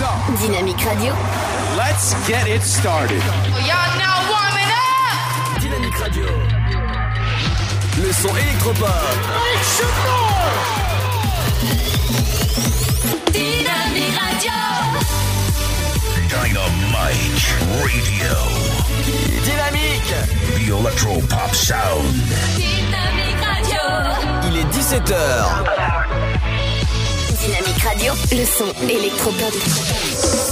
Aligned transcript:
Dynamique 0.00 0.82
Radio. 0.82 1.12
Let's 1.76 2.14
get 2.26 2.48
it 2.48 2.62
started. 2.62 3.20
Y'all 3.68 3.98
now 3.98 4.16
warming 4.32 4.70
up! 4.72 5.60
Dynamique 5.60 5.94
Radio. 5.98 6.24
Le 8.02 8.10
son 8.10 8.34
électropop. 8.34 8.88
Dynamique 13.30 14.16
Radio. 14.16 14.52
Dynamite 16.30 17.58
Radio. 17.82 18.34
Dynamique. 19.44 20.14
The 20.56 20.70
Electro 20.80 21.20
Pop 21.28 21.54
Sound. 21.54 22.14
Dynamique 22.56 23.36
Radio. 23.44 23.82
Il 24.48 24.56
est 24.56 24.68
17h. 24.72 26.19
Dynamique 27.40 27.82
Radio. 27.82 28.12
Le 28.32 28.44
son 28.44 28.66
électropop. 28.86 29.54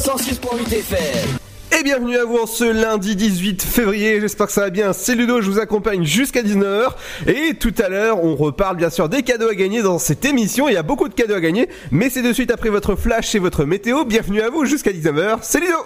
106.8 0.07 0.73
FM. 0.73 1.39
Et 1.79 1.83
bienvenue 1.83 2.17
à 2.17 2.25
vous 2.25 2.39
en 2.39 2.47
ce 2.47 2.65
lundi 2.65 3.15
18 3.15 3.63
février, 3.63 4.23
j'espère 4.23 4.47
que 4.47 4.53
ça 4.55 4.63
va 4.63 4.71
bien, 4.71 4.95
c'est 4.95 5.15
Ludo, 5.15 5.43
je 5.43 5.51
vous 5.51 5.59
accompagne 5.59 6.05
jusqu'à 6.05 6.43
19h 6.43 6.93
et 7.27 7.55
tout 7.61 7.75
à 7.79 7.91
l'heure 7.91 8.25
on 8.25 8.37
reparle 8.37 8.79
bien 8.79 8.89
sûr 8.89 9.11
des 9.11 9.23
cadeaux 9.23 9.51
à 9.51 9.55
gagner 9.55 9.83
dans 9.83 9.99
cette 9.99 10.25
émission, 10.25 10.69
il 10.69 10.75
y 10.75 10.79
a 10.79 10.83
beaucoup 10.83 11.09
de 11.09 11.15
cadeaux 11.15 11.35
à 11.35 11.41
gagner, 11.41 11.69
mais 11.91 12.09
c'est 12.09 12.23
de 12.23 12.33
suite 12.33 12.51
après 12.51 12.71
votre 12.71 12.97
flash 12.97 13.35
et 13.35 13.39
votre 13.39 13.67
météo, 13.67 14.07
bienvenue 14.07 14.41
à 14.41 14.49
vous 14.49 14.65
jusqu'à 14.65 14.93
19h, 14.93 15.41
c'est 15.43 15.61
Ludo 15.61 15.77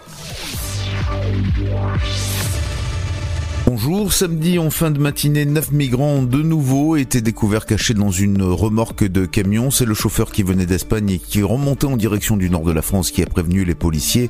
Bonjour, 3.75 4.13
samedi 4.13 4.59
en 4.59 4.69
fin 4.69 4.91
de 4.91 4.99
matinée, 4.99 5.47
neuf 5.47 5.73
migrants 5.73 6.17
ont 6.17 6.23
de 6.23 6.43
nouveau 6.43 6.97
été 6.97 7.23
découverts 7.23 7.65
cachés 7.65 7.95
dans 7.95 8.11
une 8.11 8.43
remorque 8.43 9.05
de 9.05 9.25
camion. 9.25 9.71
C'est 9.71 9.87
le 9.87 9.95
chauffeur 9.95 10.31
qui 10.31 10.43
venait 10.43 10.67
d'Espagne 10.67 11.09
et 11.09 11.19
qui 11.19 11.43
remontait 11.43 11.87
en 11.87 11.97
direction 11.97 12.37
du 12.37 12.51
nord 12.51 12.65
de 12.65 12.73
la 12.73 12.83
France 12.83 13.11
qui 13.11 13.23
a 13.23 13.27
prévenu 13.27 13.65
les 13.65 13.75
policiers 13.75 14.29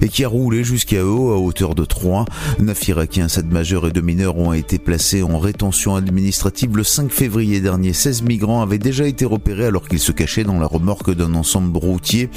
et 0.00 0.08
qui 0.08 0.24
a 0.24 0.28
roulé 0.28 0.64
jusqu'à 0.64 1.04
eux 1.04 1.30
à 1.32 1.38
hauteur 1.38 1.76
de 1.76 1.84
3. 1.84 2.24
Neuf 2.58 2.88
Irakiens, 2.88 3.28
sept 3.28 3.46
majeurs 3.46 3.86
et 3.86 3.92
deux 3.92 4.00
mineurs 4.00 4.36
ont 4.36 4.52
été 4.52 4.80
placés 4.80 5.22
en 5.22 5.38
rétention 5.38 5.94
administrative 5.94 6.76
le 6.76 6.82
5 6.82 7.12
février 7.12 7.60
dernier. 7.60 7.92
16 7.92 8.22
migrants 8.22 8.60
avaient 8.60 8.78
déjà 8.78 9.06
été 9.06 9.24
repérés 9.24 9.66
alors 9.66 9.86
qu'ils 9.86 10.00
se 10.00 10.10
cachaient 10.10 10.42
dans 10.42 10.58
la 10.58 10.66
remorque 10.66 11.14
d'un 11.14 11.36
ensemble 11.36 11.78
routier. 11.78 12.28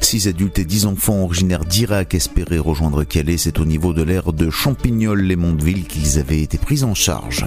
Six 0.00 0.28
adultes 0.28 0.60
et 0.60 0.64
dix 0.64 0.86
enfants 0.86 1.22
originaires 1.24 1.66
d'Irak 1.66 2.14
espéraient 2.14 2.58
rejoindre 2.58 3.04
Calais. 3.04 3.36
C'est 3.36 3.60
au 3.60 3.66
niveau 3.66 3.92
de 3.92 4.02
l'aire 4.02 4.32
de 4.32 4.48
Champignol-les-Mondeville 4.48 5.89
qu'ils 5.90 6.18
avaient 6.18 6.40
été 6.40 6.58
pris 6.58 6.84
en 6.84 6.94
charge. 6.94 7.46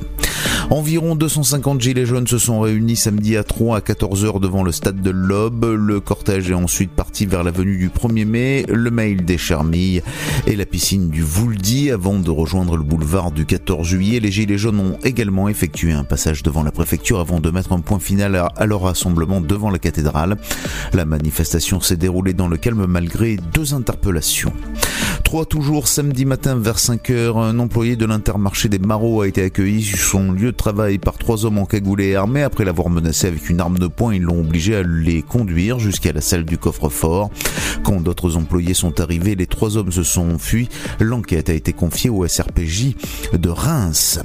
Environ 0.69 1.15
250 1.15 1.81
gilets 1.81 2.05
jaunes 2.05 2.27
se 2.27 2.37
sont 2.37 2.59
réunis 2.59 2.95
samedi 2.95 3.37
à 3.37 3.43
3 3.43 3.77
à 3.77 3.79
14h 3.79 4.39
devant 4.39 4.63
le 4.63 4.71
stade 4.71 5.01
de 5.01 5.09
l'Aube. 5.09 5.65
Le 5.65 5.99
cortège 5.99 6.49
est 6.49 6.55
ensuite 6.55 6.91
parti 6.91 7.25
vers 7.25 7.43
l'avenue 7.43 7.77
du 7.77 7.89
1er 7.89 8.25
mai, 8.25 8.65
le 8.67 8.89
mail 8.91 9.25
des 9.25 9.37
Charmilles 9.37 10.01
et 10.47 10.55
la 10.55 10.65
piscine 10.65 11.09
du 11.09 11.21
Vouldy 11.21 11.91
avant 11.91 12.19
de 12.19 12.31
rejoindre 12.31 12.77
le 12.77 12.83
boulevard 12.83 13.31
du 13.31 13.45
14 13.45 13.85
juillet. 13.85 14.19
Les 14.19 14.31
gilets 14.31 14.57
jaunes 14.57 14.79
ont 14.79 14.97
également 15.03 15.49
effectué 15.49 15.91
un 15.91 16.03
passage 16.03 16.43
devant 16.43 16.63
la 16.63 16.71
préfecture 16.71 17.19
avant 17.19 17.39
de 17.39 17.51
mettre 17.51 17.73
un 17.73 17.79
point 17.79 17.99
final 17.99 18.35
à 18.55 18.65
leur 18.65 18.81
rassemblement 18.81 19.41
devant 19.41 19.69
la 19.69 19.79
cathédrale. 19.79 20.37
La 20.93 21.05
manifestation 21.05 21.81
s'est 21.81 21.97
déroulée 21.97 22.33
dans 22.33 22.47
le 22.47 22.57
calme 22.57 22.85
malgré 22.85 23.37
deux 23.53 23.73
interpellations. 23.73 24.53
Trois 25.23 25.45
toujours 25.45 25.87
samedi 25.87 26.25
matin 26.25 26.55
vers 26.55 26.77
5h, 26.77 27.37
un 27.37 27.57
employé 27.57 27.95
de 27.95 28.05
l'intermarché 28.05 28.69
des 28.69 28.77
Marauds 28.77 29.21
a 29.21 29.27
été 29.27 29.41
accueilli 29.43 29.81
sur 29.81 29.97
son 29.97 30.31
lieu 30.31 30.51
de 30.51 30.57
travail 30.57 30.99
par 30.99 31.17
trois 31.17 31.45
hommes 31.45 31.57
encagoulés 31.57 32.09
et 32.09 32.15
armés. 32.15 32.43
Après 32.43 32.65
l'avoir 32.65 32.89
menacé 32.89 33.27
avec 33.27 33.49
une 33.49 33.59
arme 33.59 33.79
de 33.79 33.87
poing, 33.87 34.13
ils 34.13 34.21
l'ont 34.21 34.41
obligé 34.41 34.75
à 34.75 34.83
les 34.83 35.23
conduire 35.23 35.79
jusqu'à 35.79 36.11
la 36.11 36.21
salle 36.21 36.45
du 36.45 36.57
coffre-fort. 36.57 37.31
Quand 37.83 38.01
d'autres 38.01 38.37
employés 38.37 38.75
sont 38.75 38.99
arrivés, 38.99 39.35
les 39.35 39.47
trois 39.47 39.75
hommes 39.77 39.91
se 39.91 40.03
sont 40.03 40.29
enfuis. 40.35 40.69
L'enquête 40.99 41.49
a 41.49 41.53
été 41.53 41.73
confiée 41.73 42.09
au 42.09 42.27
SRPJ 42.27 42.95
de 43.33 43.49
Reims. 43.49 44.19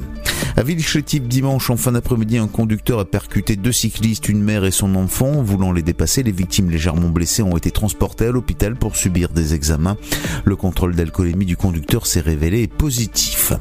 À 0.56 0.62
Villechétive, 0.62 1.28
dimanche, 1.28 1.70
en 1.70 1.76
fin 1.76 1.92
d'après-midi, 1.92 2.36
un 2.38 2.48
conducteur 2.48 2.98
a 2.98 3.04
percuté 3.04 3.54
deux 3.54 3.70
cyclistes, 3.70 4.28
une 4.28 4.42
mère 4.42 4.64
et 4.64 4.72
son 4.72 4.96
enfant. 4.96 5.40
Voulant 5.42 5.72
les 5.72 5.82
dépasser, 5.82 6.22
les 6.24 6.32
victimes 6.32 6.70
légèrement 6.70 7.08
blessées 7.08 7.42
ont 7.42 7.56
été 7.56 7.70
transportées 7.70 8.26
à 8.26 8.32
l'hôpital 8.32 8.74
pour 8.74 8.96
subir 8.96 9.28
des 9.28 9.54
examens. 9.54 9.96
Le 10.44 10.56
contrôle 10.56 10.87
d'alcoolémie 10.94 11.46
du 11.46 11.56
conducteur 11.56 12.06
s'est 12.06 12.20
révélé 12.20 12.66
positif. 12.66 13.52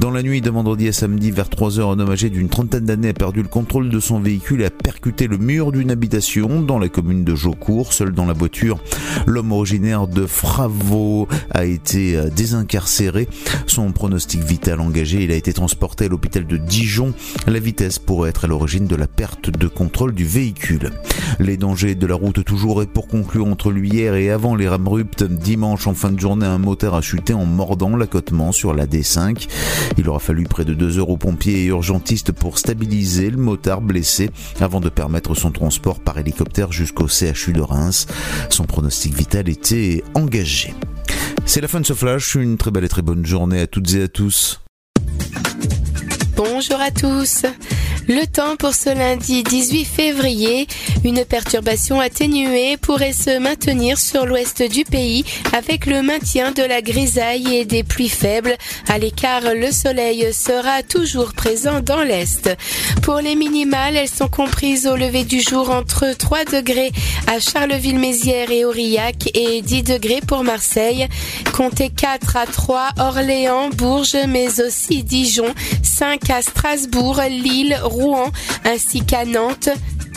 Dans 0.00 0.10
la 0.10 0.22
nuit 0.22 0.40
de 0.40 0.50
vendredi 0.50 0.88
à 0.88 0.92
samedi, 0.92 1.30
vers 1.30 1.48
3 1.48 1.78
heures, 1.78 1.90
un 1.90 1.98
homme 1.98 2.10
âgé 2.10 2.30
d'une 2.30 2.48
trentaine 2.48 2.84
d'années 2.84 3.10
a 3.10 3.14
perdu 3.14 3.42
le 3.42 3.48
contrôle 3.48 3.90
de 3.90 4.00
son 4.00 4.20
véhicule 4.20 4.62
et 4.62 4.66
a 4.66 4.70
percuté 4.70 5.26
le 5.26 5.38
mur 5.38 5.72
d'une 5.72 5.90
habitation 5.90 6.60
dans 6.62 6.78
la 6.78 6.88
commune 6.88 7.24
de 7.24 7.34
Jaucourt. 7.34 7.92
Seul 7.92 8.12
dans 8.12 8.26
la 8.26 8.32
voiture, 8.32 8.78
l'homme 9.26 9.52
originaire 9.52 10.06
de 10.06 10.26
Fravo 10.26 11.28
a 11.50 11.64
été 11.64 12.16
euh, 12.16 12.30
désincarcéré. 12.30 13.28
Son 13.66 13.92
pronostic 13.92 14.42
vital 14.42 14.80
engagé, 14.80 15.24
il 15.24 15.32
a 15.32 15.36
été 15.36 15.52
transporté 15.52 16.06
à 16.06 16.08
l'hôpital 16.08 16.46
de 16.46 16.56
Dijon. 16.56 17.12
La 17.46 17.58
vitesse 17.58 17.98
pourrait 17.98 18.30
être 18.30 18.44
à 18.44 18.48
l'origine 18.48 18.86
de 18.86 18.96
la 18.96 19.06
perte 19.06 19.50
de 19.50 19.68
contrôle 19.68 20.14
du 20.14 20.24
véhicule. 20.24 20.90
Les 21.38 21.56
dangers 21.56 21.94
de 21.94 22.06
la 22.06 22.14
route 22.14 22.44
toujours 22.44 22.82
et 22.82 22.86
pour 22.86 23.08
conclure 23.08 23.46
entre 23.46 23.70
hier 23.76 24.14
et 24.14 24.30
avant 24.30 24.54
les 24.54 24.68
rames 24.68 24.88
ruptes, 24.88 25.24
dimanche 25.24 25.86
en 25.86 25.94
fin 25.94 26.10
de 26.10 26.20
journée, 26.20 26.46
un 26.46 26.58
moteur 26.58 26.94
a 26.94 27.00
chuté 27.00 27.34
en 27.34 27.46
mordant 27.46 27.96
l'accotement 27.96 28.52
sur 28.52 28.74
la 28.74 28.86
D5. 28.86 29.48
Il 29.98 30.08
aura 30.08 30.18
fallu 30.18 30.44
près 30.44 30.64
de 30.64 30.74
deux 30.74 30.98
heures 30.98 31.10
aux 31.10 31.16
pompiers 31.16 31.64
et 31.64 31.66
urgentistes 31.66 32.32
pour 32.32 32.58
stabiliser 32.58 33.30
le 33.30 33.36
motard 33.36 33.80
blessé 33.80 34.30
avant 34.60 34.80
de 34.80 34.88
permettre 34.88 35.34
son 35.34 35.50
transport 35.50 36.00
par 36.00 36.18
hélicoptère 36.18 36.72
jusqu'au 36.72 37.08
CHU 37.08 37.52
de 37.52 37.60
Reims. 37.60 38.06
Son 38.48 38.64
pronostic 38.64 39.14
vital 39.14 39.48
était 39.48 40.02
engagé. 40.14 40.74
C'est 41.46 41.60
la 41.60 41.68
fin 41.68 41.80
de 41.80 41.86
ce 41.86 41.94
flash, 41.94 42.34
une 42.34 42.56
très 42.56 42.70
belle 42.70 42.84
et 42.84 42.88
très 42.88 43.02
bonne 43.02 43.26
journée 43.26 43.60
à 43.60 43.66
toutes 43.66 43.94
et 43.94 44.02
à 44.04 44.08
tous. 44.08 44.60
Bonjour 46.42 46.80
à 46.80 46.90
tous. 46.90 47.42
Le 48.08 48.26
temps 48.26 48.56
pour 48.56 48.74
ce 48.74 48.88
lundi 48.88 49.42
18 49.42 49.84
février, 49.84 50.66
une 51.04 51.24
perturbation 51.26 52.00
atténuée 52.00 52.78
pourrait 52.78 53.12
se 53.12 53.38
maintenir 53.38 53.98
sur 53.98 54.24
l'ouest 54.24 54.62
du 54.62 54.84
pays 54.84 55.24
avec 55.52 55.84
le 55.84 56.00
maintien 56.00 56.50
de 56.50 56.62
la 56.62 56.80
grisaille 56.80 57.54
et 57.54 57.66
des 57.66 57.84
pluies 57.84 58.08
faibles. 58.08 58.56
À 58.88 58.98
l'écart, 58.98 59.54
le 59.54 59.70
soleil 59.70 60.32
sera 60.32 60.82
toujours 60.82 61.34
présent 61.34 61.80
dans 61.80 62.02
l'est. 62.02 62.50
Pour 63.02 63.16
les 63.16 63.36
minimales, 63.36 63.96
elles 63.96 64.08
sont 64.08 64.28
comprises 64.28 64.86
au 64.86 64.96
lever 64.96 65.24
du 65.24 65.40
jour 65.40 65.70
entre 65.70 66.16
3 66.16 66.46
degrés 66.46 66.90
à 67.26 67.38
Charleville-Mézières 67.38 68.50
et 68.50 68.64
Aurillac 68.64 69.30
et 69.34 69.60
10 69.60 69.82
degrés 69.82 70.22
pour 70.26 70.42
Marseille. 70.42 71.06
Comptez 71.52 71.90
4 71.90 72.36
à 72.36 72.46
3 72.46 72.88
Orléans, 72.98 73.68
Bourges, 73.70 74.16
mais 74.26 74.60
aussi 74.60 75.04
Dijon, 75.04 75.54
5 75.82 76.29
à 76.30 76.42
Strasbourg, 76.42 77.20
Lille, 77.28 77.78
Rouen, 77.82 78.30
ainsi 78.64 79.04
qu'à 79.04 79.24
Nantes. 79.24 79.70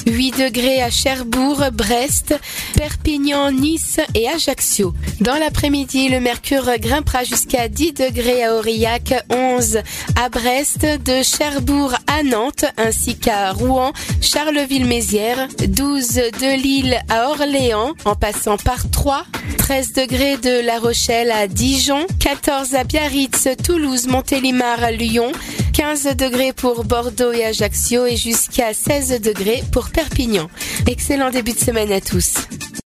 8 0.06 0.32
degrés 0.38 0.82
à 0.82 0.90
Cherbourg, 0.90 1.64
Brest, 1.72 2.36
Perpignan, 2.76 3.52
Nice 3.52 4.02
et 4.14 4.28
Ajaccio. 4.28 4.94
Dans 5.22 5.36
l'après-midi, 5.36 6.10
le 6.10 6.20
mercure 6.20 6.70
grimpera 6.78 7.24
jusqu'à 7.24 7.70
10 7.70 7.94
degrés 7.94 8.44
à 8.44 8.56
Aurillac, 8.56 9.14
11 9.30 9.80
à 10.22 10.28
Brest, 10.28 10.86
de 11.06 11.24
Cherbourg 11.24 11.94
à 12.08 12.22
Nantes 12.24 12.66
ainsi 12.78 13.18
qu'à 13.18 13.54
Rouen, 13.54 13.94
Charleville-Mézières, 14.20 15.48
12 15.68 16.08
de 16.14 16.62
Lille 16.62 17.00
à 17.08 17.30
Orléans 17.30 17.94
en 18.04 18.16
passant 18.16 18.58
par 18.58 18.90
3, 18.92 19.24
13 19.58 19.94
degrés 19.94 20.38
de 20.38 20.66
La 20.66 20.80
Rochelle 20.80 21.32
à 21.32 21.48
Dijon, 21.48 22.06
14 22.20 22.76
à 22.76 22.84
Biarritz, 22.84 23.48
Toulouse, 23.64 24.08
Montélimar, 24.08 24.92
Lyon, 24.92 25.32
15 25.74 26.16
degrés 26.16 26.54
pour 26.54 26.84
Bordeaux 26.84 27.32
et 27.32 27.46
Ajaccio 27.46 28.06
et 28.06 28.16
jusqu'à 28.16 28.74
16 28.74 29.22
degrés 29.22 29.64
pour 29.72 29.90
Perpignan. 29.90 30.50
Excellent 30.88 31.32
début 31.32 31.54
de 31.54 31.60
semaine 31.60 31.92
à 31.92 32.00
tous. 32.00 32.36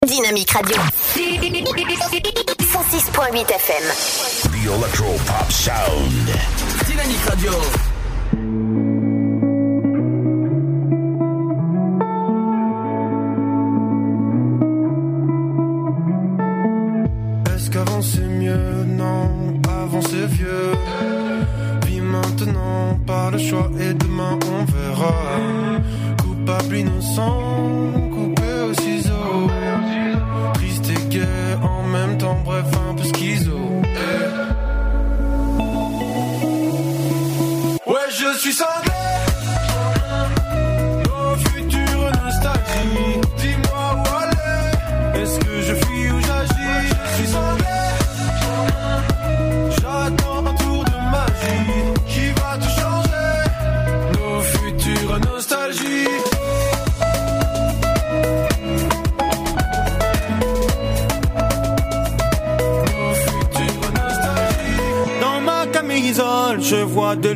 Dynamique 0.06 0.50
Radio. 0.50 0.76
106.8 1.16 3.50
FM. 3.50 3.84
The 4.52 4.66
Electro 4.66 5.16
Pop 5.26 5.50
Sound. 5.50 6.28
Dynamique 6.86 7.24
Radio. 7.26 7.52
Innocent, 26.76 27.92
coupé 28.12 28.52
au 28.68 28.74
ciseau. 28.74 29.50
Triste 30.54 30.90
et 30.90 31.08
gai 31.08 31.26
en 31.62 31.82
même 31.84 32.18
temps, 32.18 32.38
bref, 32.44 32.66
un 32.88 32.94
peu 32.94 33.04
schizo. 33.04 33.58
Ouais, 37.86 38.08
je 38.10 38.38
suis 38.38 38.52
cinglé. 38.52 38.95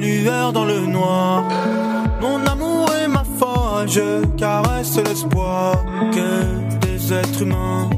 Lueurs 0.00 0.52
dans 0.52 0.64
le 0.64 0.80
noir. 0.80 1.44
Mon 2.20 2.38
amour 2.46 2.86
et 3.02 3.08
ma 3.08 3.24
foi, 3.38 3.84
je 3.86 4.24
caresse 4.36 4.96
l'espoir 4.96 5.74
que 6.16 6.30
des 6.86 7.12
êtres 7.12 7.42
humains 7.42 7.90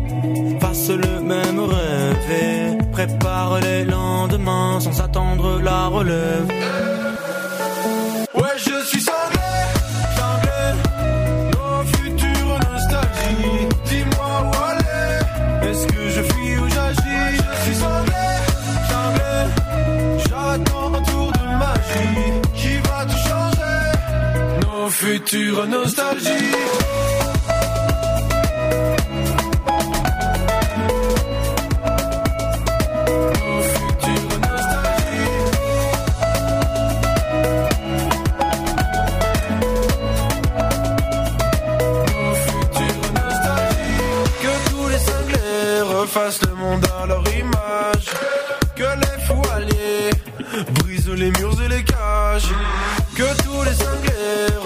fassent 0.60 0.90
le 0.90 1.20
même 1.20 1.60
rêve 1.60 2.30
et 2.30 2.90
préparent 2.92 3.60
les 3.60 3.84
lendemains 3.84 4.80
sans 4.80 5.00
attendre 5.00 5.60
la 5.60 5.86
relève. 5.88 6.48
Changer. 25.18 25.66
Nos 25.66 25.94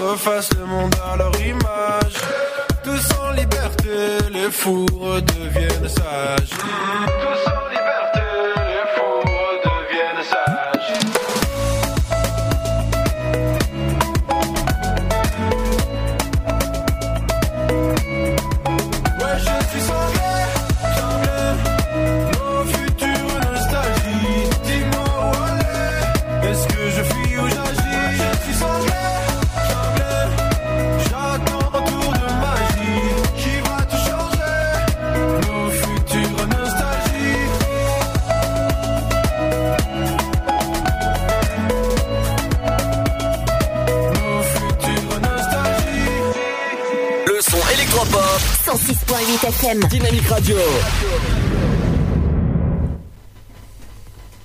refassent 0.07 0.53
le 0.57 0.65
monde 0.65 0.95
à 1.03 1.17
leur 1.17 1.33
image. 1.41 2.13
Tous 2.83 3.07
en 3.21 3.31
liberté, 3.31 3.97
les 4.31 4.49
fous 4.49 4.85
redeviennent 4.99 5.89
sages. 5.89 7.46
106.8 49.37 49.47
FM. 49.47 49.79
Dynamique 49.89 50.27
Radio. 50.27 50.57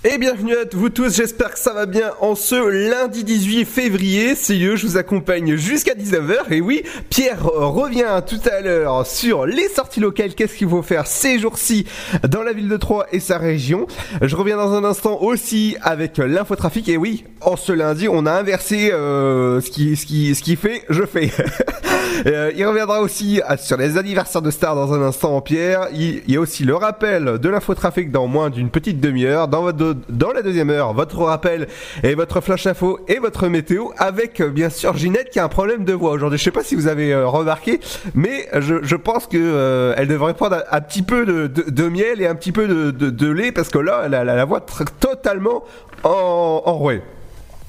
Et 0.05 0.19
bienvenue 0.19 0.55
à 0.55 0.65
vous 0.73 0.89
tous, 0.89 1.15
j'espère 1.15 1.53
que 1.53 1.59
ça 1.59 1.73
va 1.73 1.87
bien 1.87 2.11
en 2.21 2.35
ce 2.35 2.57
lundi 2.57 3.25
18 3.25 3.65
février. 3.65 4.35
C'est 4.35 4.59
eux, 4.61 4.77
je 4.77 4.87
vous 4.87 4.97
accompagne 4.97 5.57
jusqu'à 5.57 5.95
19h. 5.95 6.51
Et 6.51 6.61
oui, 6.61 6.83
Pierre 7.09 7.45
revient 7.45 8.21
tout 8.27 8.41
à 8.51 8.61
l'heure 8.61 9.07
sur 9.07 9.47
les 9.47 9.69
sorties 9.69 10.01
locales. 10.01 10.35
Qu'est-ce 10.35 10.57
qu'il 10.57 10.69
faut 10.69 10.83
faire 10.83 11.07
ces 11.07 11.39
jours-ci 11.39 11.87
dans 12.29 12.43
la 12.43 12.53
ville 12.53 12.69
de 12.69 12.77
Troyes 12.77 13.07
et 13.13 13.21
sa 13.21 13.39
région? 13.39 13.87
Je 14.21 14.37
reviens 14.37 14.57
dans 14.57 14.75
un 14.75 14.85
instant 14.85 15.23
aussi 15.23 15.77
avec 15.81 16.19
l'infotrafic. 16.19 16.89
Et 16.89 16.97
oui, 16.97 17.25
en 17.41 17.57
ce 17.57 17.73
lundi, 17.73 18.09
on 18.09 18.27
a 18.27 18.33
inversé 18.33 18.91
euh, 18.93 19.61
ce, 19.61 19.71
qui, 19.71 19.97
ce, 19.97 20.57
fait, 20.57 20.85
je 20.91 21.05
fais. 21.07 21.31
Euh, 22.27 22.53
il 22.57 22.65
reviendra 22.67 23.01
aussi 23.01 23.41
sur 23.59 23.77
les 23.77 23.99
anniversaires 23.99 24.43
de 24.43 24.51
stars 24.51 24.75
dans 24.75 24.93
un 24.93 25.03
instant 25.03 25.37
en 25.37 25.41
Pierre. 25.41 25.89
Il, 25.93 26.23
y 26.31 26.37
a 26.37 26.41
aussi 26.41 26.65
le 26.65 26.75
rappel 26.77 27.39
de 27.39 27.49
l'infotrafic 27.49 28.11
dans 28.11 28.27
moins 28.27 28.51
d'une 28.51 28.71
petite 28.71 29.01
demi-heure. 29.01 29.49
Dans, 29.49 29.63
votre, 29.63 29.97
dans 30.09 30.33
la 30.33 30.43
deuxième 30.43 30.71
heure, 30.71 30.93
votre 30.93 31.19
rappel 31.19 31.69
et 32.03 32.15
votre 32.15 32.41
flash 32.41 32.67
info 32.67 33.01
et 33.09 33.19
votre 33.19 33.49
météo 33.49 33.89
avec 33.99 34.41
euh, 34.41 34.49
bien 34.51 34.71
sûr 34.71 34.97
Ginette 34.97 35.31
qui 35.31 35.39
a 35.39 35.45
un 35.45 35.49
problème 35.49 35.85
de 35.85 35.93
voix 35.93 36.13
aujourd'hui. 36.13 36.39
Je 36.39 36.45
sais 36.45 36.51
pas 36.51 36.63
si 36.65 36.75
vous 36.75 36.87
avez 36.87 37.13
euh, 37.13 37.27
remarqué, 37.27 37.81
mais 38.15 38.49
je, 38.59 38.77
je 38.83 38.97
pense 38.97 39.27
que 39.27 39.37
euh, 39.39 39.95
elle 39.97 40.09
devrait 40.09 40.35
prendre 40.35 40.63
un, 40.71 40.81
petit 40.81 41.03
peu 41.03 41.25
de, 41.27 41.47
de- 41.47 41.71
de 41.71 41.89
miel 41.89 42.21
et 42.21 42.27
un 42.27 42.35
petit 42.35 42.53
peu 42.53 42.67
de, 42.69 42.91
de- 42.91 43.33
lait 43.33 43.53
parce 43.53 43.69
que 43.71 43.79
là, 43.79 44.03
elle 44.05 44.15
a 44.15 44.25
la, 44.25 44.35
la 44.37 44.45
voix 44.45 44.61
totalement 45.01 45.65
en, 46.05 46.63
enrouée. 46.67 47.03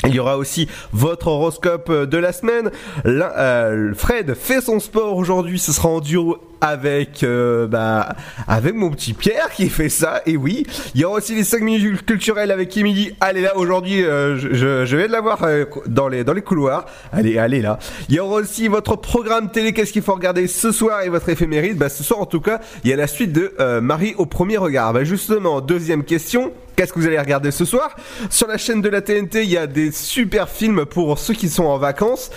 Il 0.06 0.16
y 0.16 0.20
aura 0.20 0.38
aussi 0.38 0.68
votre 0.92 1.28
horoscope 1.28 1.90
euh, 1.90 2.06
de 2.06 2.18
la 2.18 2.34
semaine. 2.34 2.72
Euh, 3.06 3.94
Fred 3.96 4.34
fait 4.34 4.62
son 4.62 4.80
sport 4.80 5.16
aujourd'hui. 5.16 5.60
Ce 5.60 5.72
sera 5.72 5.90
en 5.90 6.00
duo 6.02 6.38
avec 6.64 7.24
euh, 7.24 7.68
bah, 7.68 8.16
avec 8.48 8.74
mon 8.74 8.90
petit 8.90 9.14
Pierre 9.14 9.50
qui 9.52 9.70
fait 9.70 9.90
ça. 9.90 10.22
Et 10.26 10.38
oui, 10.38 10.66
il 10.96 11.02
y 11.02 11.06
aura 11.06 11.18
aussi 11.18 11.36
les 11.36 11.44
5 11.44 11.62
minutes 11.62 12.06
culturelles 12.06 12.52
avec 12.52 12.76
Emily. 12.78 13.14
Elle 13.28 13.38
est 13.38 13.42
là 13.42 13.58
aujourd'hui. 13.58 14.02
euh, 14.04 14.38
je, 14.38 14.54
je, 14.54 14.86
je 14.86 14.98
vais 14.98 15.08
de 15.08 15.12
la 15.12 15.20
voir 15.20 15.44
euh, 15.44 15.66
dans 15.88 16.08
les 16.08 16.24
dans 16.24 16.32
les 16.34 16.42
couloirs. 16.42 16.86
Allez, 17.12 17.38
allez 17.38 17.62
là. 17.62 17.78
Il 18.08 18.16
y 18.16 18.20
aura 18.20 18.36
aussi 18.36 18.70
votre 18.70 18.96
programme 18.96 19.52
télé. 19.52 19.74
Qu'est-ce 19.74 19.92
qu'il 19.92 20.02
faut 20.02 20.16
regarder 20.16 20.48
ce 20.48 20.72
soir 20.72 21.02
et 21.02 21.10
votre 21.10 21.28
éphéméride? 21.28 21.78
Bah, 21.78 21.90
ce 21.90 22.02
soir 22.04 22.22
en 22.22 22.26
tout 22.26 22.42
cas, 22.42 22.62
il 22.86 22.90
y 22.90 22.94
a 22.94 22.96
la 22.96 23.08
suite 23.08 23.34
de 23.34 23.54
euh, 23.60 23.82
Marie 23.82 24.16
au 24.18 24.26
premier 24.26 24.56
regard. 24.58 24.94
Bah, 24.94 25.04
justement, 25.04 25.60
deuxième 25.60 26.06
question. 26.06 26.54
Qu'est-ce 26.76 26.92
que 26.94 27.00
vous 27.00 27.06
allez 27.06 27.20
regarder 27.20 27.52
ce 27.52 27.66
soir? 27.66 27.96
Sur 28.32 28.48
la 28.48 28.58
chaîne 28.58 28.82
de 28.82 28.90
la 28.90 29.02
TNT, 29.02 29.44
il 29.44 29.50
y 29.52 29.58
a 29.58 29.68
des 29.68 29.92
super 29.92 30.50
films 30.50 30.86
pour 30.86 31.20
ceux 31.20 31.36
qui 31.36 31.50
sont 31.50 31.66
en 31.66 31.78
vacances. 31.78 32.32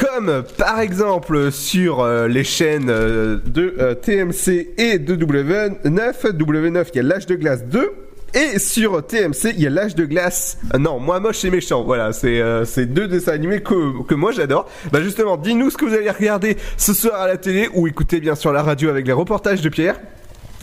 Comme 0.00 0.44
par 0.56 0.80
exemple 0.80 1.52
sur 1.52 2.00
euh, 2.00 2.26
les 2.28 2.44
chaînes 2.44 2.90
euh, 2.90 3.38
de 3.44 3.74
euh, 3.78 3.94
TMC 3.94 4.74
et 4.78 4.98
de 4.98 5.16
W9. 5.16 5.82
W9, 5.84 6.86
il 6.92 6.96
y 6.96 7.00
a 7.00 7.02
L'âge 7.02 7.26
de 7.26 7.34
glace 7.34 7.64
2. 7.64 7.92
Et 8.34 8.58
sur 8.58 9.06
TMC, 9.06 9.52
il 9.54 9.60
y 9.60 9.66
a 9.66 9.70
l'âge 9.70 9.94
de 9.94 10.06
glace. 10.06 10.56
Non, 10.78 10.98
moi 10.98 11.20
moche 11.20 11.44
et 11.44 11.50
méchant. 11.50 11.84
Voilà, 11.84 12.14
c'est 12.14 12.40
c'est 12.64 12.86
deux 12.86 13.06
dessins 13.06 13.32
animés 13.32 13.60
que, 13.60 14.02
que 14.04 14.14
moi 14.14 14.32
j'adore. 14.32 14.70
Bah 14.90 15.02
justement, 15.02 15.36
dis-nous 15.36 15.68
ce 15.68 15.76
que 15.76 15.84
vous 15.84 15.92
allez 15.92 16.08
regarder 16.08 16.56
ce 16.78 16.94
soir 16.94 17.20
à 17.20 17.26
la 17.26 17.36
télé 17.36 17.68
ou 17.74 17.86
écouter 17.86 18.20
bien 18.20 18.34
sûr 18.34 18.50
la 18.50 18.62
radio 18.62 18.88
avec 18.88 19.06
les 19.06 19.12
reportages 19.12 19.60
de 19.60 19.68
Pierre. 19.68 20.00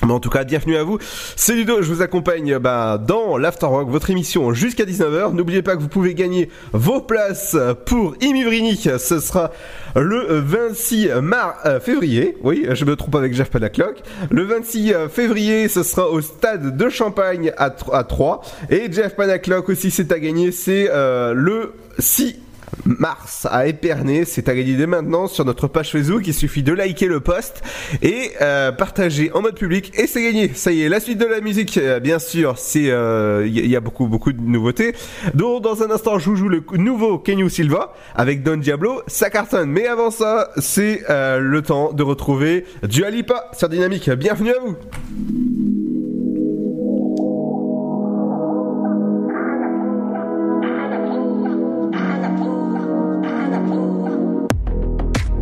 Mais 0.05 0.13
en 0.13 0.19
tout 0.19 0.29
cas, 0.29 0.43
bienvenue 0.43 0.77
à 0.77 0.83
vous. 0.83 0.97
C'est 1.35 1.53
Ludo, 1.53 1.81
je 1.81 1.91
vous 1.91 2.01
accompagne 2.01 2.57
bah, 2.57 2.97
dans 2.97 3.37
l'Afterwork, 3.37 3.89
votre 3.89 4.09
émission 4.09 4.53
jusqu'à 4.53 4.85
19h. 4.85 5.33
N'oubliez 5.33 5.61
pas 5.61 5.75
que 5.75 5.81
vous 5.81 5.89
pouvez 5.89 6.13
gagner 6.13 6.49
vos 6.71 7.01
places 7.01 7.57
pour 7.85 8.15
Imivrini. 8.21 8.77
Ce 8.77 9.19
sera 9.19 9.51
le 9.95 10.39
26 10.39 11.09
mars, 11.21 11.57
euh, 11.65 11.79
février. 11.79 12.37
Oui, 12.43 12.65
je 12.71 12.85
me 12.85 12.95
trompe 12.95 13.15
avec 13.15 13.33
Jeff 13.33 13.49
Panaclock. 13.49 14.01
Le 14.31 14.43
26 14.43 14.93
février, 15.09 15.67
ce 15.67 15.83
sera 15.83 16.09
au 16.09 16.21
stade 16.21 16.77
de 16.77 16.89
Champagne 16.89 17.51
à 17.57 17.69
3. 17.69 18.41
Et 18.69 18.91
Jeff 18.91 19.15
Panaclock 19.15 19.69
aussi, 19.69 19.91
c'est 19.91 20.11
à 20.11 20.19
gagner. 20.19 20.51
C'est 20.51 20.89
euh, 20.89 21.33
le 21.33 21.73
6 21.97 22.37
mars 22.85 23.47
à 23.49 23.67
Épernay. 23.67 24.25
C'est 24.25 24.49
à 24.49 24.55
gagner 24.55 24.75
dès 24.75 24.87
maintenant 24.87 25.27
sur 25.27 25.45
notre 25.45 25.67
page 25.67 25.91
Facebook. 25.91 26.23
Il 26.27 26.33
suffit 26.33 26.63
de 26.63 26.73
liker 26.73 27.07
le 27.07 27.19
post 27.19 27.61
et 28.01 28.31
euh, 28.41 28.71
partager 28.71 29.31
en 29.33 29.41
mode 29.41 29.55
public 29.55 29.91
et 29.95 30.07
c'est 30.07 30.23
gagné. 30.23 30.51
Ça 30.53 30.71
y 30.71 30.81
est, 30.81 30.89
la 30.89 30.99
suite 30.99 31.17
de 31.17 31.25
la 31.25 31.41
musique, 31.41 31.77
euh, 31.77 31.99
bien 31.99 32.19
sûr, 32.19 32.57
c'est 32.57 32.89
euh, 32.89 33.45
il 33.47 33.67
y, 33.67 33.75
a 33.75 33.79
beaucoup 33.79 34.07
beaucoup 34.07 34.33
de 34.33 34.41
nouveautés. 34.41 34.93
Donc 35.33 35.63
dans 35.63 35.83
un 35.83 35.91
instant, 35.91 36.19
je 36.19 36.29
vous 36.29 36.35
joue 36.35 36.49
le 36.49 36.63
nouveau 36.73 37.19
Kenyu 37.19 37.49
Silva 37.49 37.93
avec 38.15 38.43
Don 38.43 38.57
Diablo. 38.57 39.01
Ça 39.07 39.29
cartonne. 39.29 39.69
Mais 39.69 39.87
avant 39.87 40.11
ça, 40.11 40.51
c'est 40.57 41.03
le 41.09 41.61
temps 41.61 41.93
de 41.93 42.03
retrouver 42.03 42.65
Dua 42.83 43.09
Lipa 43.09 43.49
sur 43.57 43.69
Dynamique. 43.69 44.09
Bienvenue 44.09 44.51
à 44.51 44.59
vous. 44.59 45.58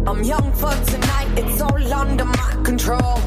I'm 0.08 0.24
young 0.24 0.54
for 0.54 0.72
tonight, 0.86 1.28
it's 1.36 1.62
all 1.62 1.94
under 1.94 2.24
my 2.24 2.62
control. 2.64 3.18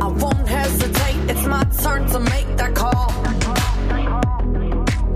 I 0.00 0.06
won't 0.06 0.46
hesitate, 0.46 1.18
it's 1.28 1.44
my 1.46 1.64
turn 1.82 2.06
to 2.10 2.20
make 2.20 2.46
that 2.58 2.76
call. 2.76 3.10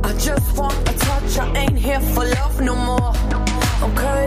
I 0.03 0.13
just 0.19 0.59
want 0.59 0.77
a 0.89 0.93
touch, 0.99 1.39
I 1.39 1.57
ain't 1.59 1.79
here 1.79 2.01
for 2.01 2.25
love 2.25 2.61
no 2.61 2.75
more. 2.75 3.15
Okay? 3.85 4.27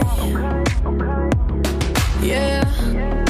Yeah. 2.26 3.25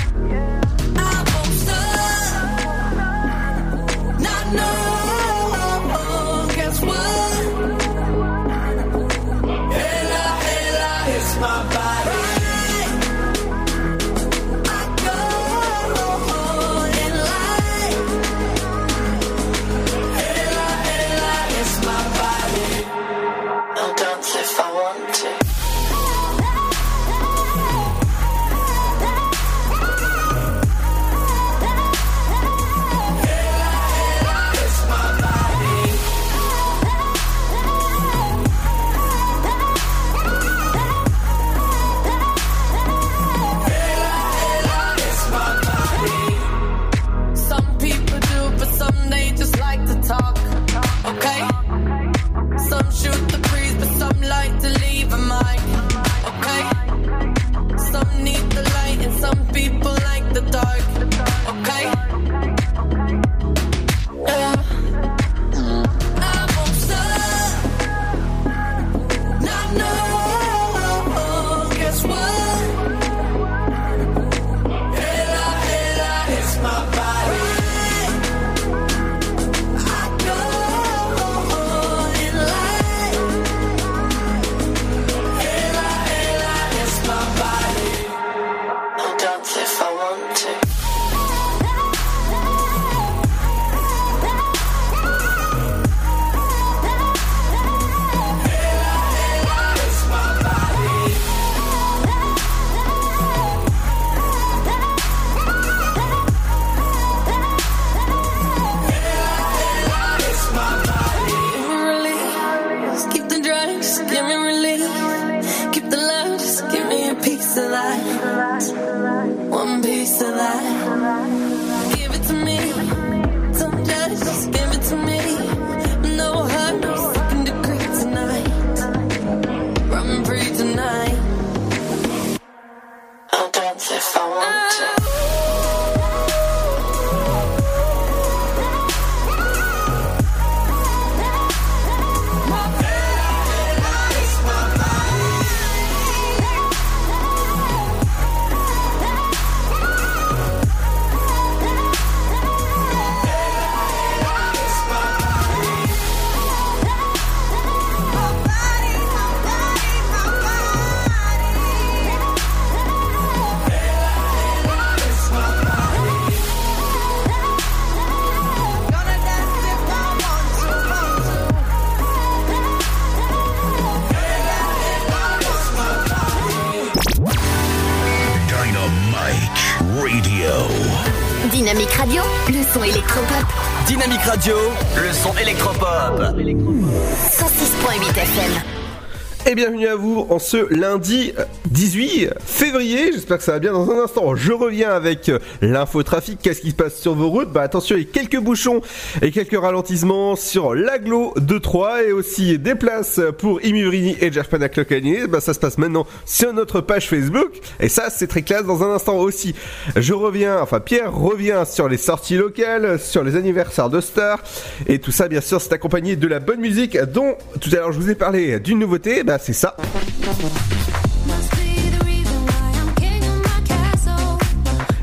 À 189.88 189.96
vous 189.96 190.26
en 190.30 190.40
ce 190.40 190.74
lundi 190.74 191.34
18 191.68 192.30
février. 192.46 193.12
J'espère 193.14 193.38
que 193.38 193.44
ça 193.44 193.54
va 193.54 193.60
bien 193.60 193.74
dans 193.74 193.90
un 193.90 194.04
instant. 194.04 194.36
Je 194.36 194.54
reviens 194.54 194.92
avec 194.92 195.30
euh, 195.30 195.40
l'infotrafic. 195.62 196.40
Qu'est-ce 196.42 196.62
qui 196.62 196.74
sur 196.90 197.16
vos 197.16 197.30
routes 197.30 197.52
Bah 197.52 197.62
attention, 197.62 197.96
il 197.96 198.04
y 198.04 198.06
a 198.06 198.10
quelques 198.12 198.40
bouchons 198.40 198.82
et 199.22 199.32
quelques 199.32 199.60
ralentissements 199.60 200.36
sur 200.36 200.76
l'aglo 200.76 201.34
de 201.38 201.58
Troyes 201.58 202.04
et 202.04 202.12
aussi 202.12 202.58
des 202.58 202.76
places 202.76 203.20
pour 203.38 203.64
Imuvrini 203.64 204.16
et 204.22 204.32
Jerpanac 204.32 204.76
Locanier. 204.76 205.28
Bah 205.28 205.40
ça 205.42 205.54
se 205.54 205.60
passe 205.60 205.78
maintenant 205.78 206.06
sur 206.26 206.54
notre 206.54 206.82
page 206.82 207.10
Facebook 207.10 207.60
et 207.80 207.90
ça 207.90 208.10
c'est 208.10 208.28
très 208.28 208.42
classe 208.42 208.66
dans 208.66 208.84
un 208.84 208.94
instant 208.94 209.18
aussi. 209.18 209.56
Je 209.96 210.14
reviens, 210.14 210.60
enfin 210.62 210.80
Pierre 210.80 211.14
revient 211.14 211.64
sur 211.66 211.88
les 211.88 211.98
sorties 211.98 212.38
locales, 212.38 213.00
sur 213.00 213.24
les 213.24 213.36
anniversaires 213.36 213.90
de 213.90 214.02
stars 214.02 214.44
et 214.88 215.00
tout 215.00 215.12
ça 215.12 215.28
bien 215.28 215.42
sûr 215.42 215.62
c'est 215.62 215.74
accompagné 215.74 216.16
de 216.16 216.28
la 216.28 216.40
bonne 216.40 216.60
musique 216.60 216.98
dont 216.98 217.36
tout 217.60 217.70
à 217.74 217.76
l'heure 217.78 217.92
je 217.92 218.00
vous 218.00 218.10
ai 218.10 218.16
parlé 218.16 218.60
d'une 218.60 218.80
nouveauté. 218.80 219.24
Bah 219.24 219.38
c'est 219.40 219.54
ça. 219.54 219.76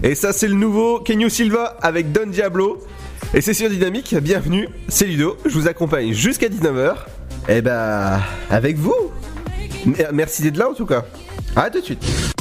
Et 0.04 0.16
ça, 0.16 0.32
c'est 0.32 0.48
le 0.48 0.54
nouveau 0.54 0.98
Kenyo 0.98 1.28
Silva 1.28 1.76
avec 1.80 2.10
Don 2.10 2.26
Diablo. 2.26 2.80
Et 3.34 3.40
c'est 3.40 3.54
sur 3.54 3.70
Dynamique, 3.70 4.14
bienvenue, 4.16 4.68
c'est 4.88 5.06
Ludo, 5.06 5.36
je 5.46 5.50
vous 5.50 5.68
accompagne 5.68 6.12
jusqu'à 6.12 6.48
19h. 6.48 6.94
Et 7.48 7.62
bah, 7.62 8.20
avec 8.50 8.76
vous. 8.76 9.12
Merci 10.12 10.42
d'être 10.42 10.56
là 10.56 10.68
en 10.68 10.74
tout 10.74 10.86
cas. 10.86 11.04
À 11.54 11.70
tout 11.70 11.80
de 11.80 11.84
suite. 11.84 12.31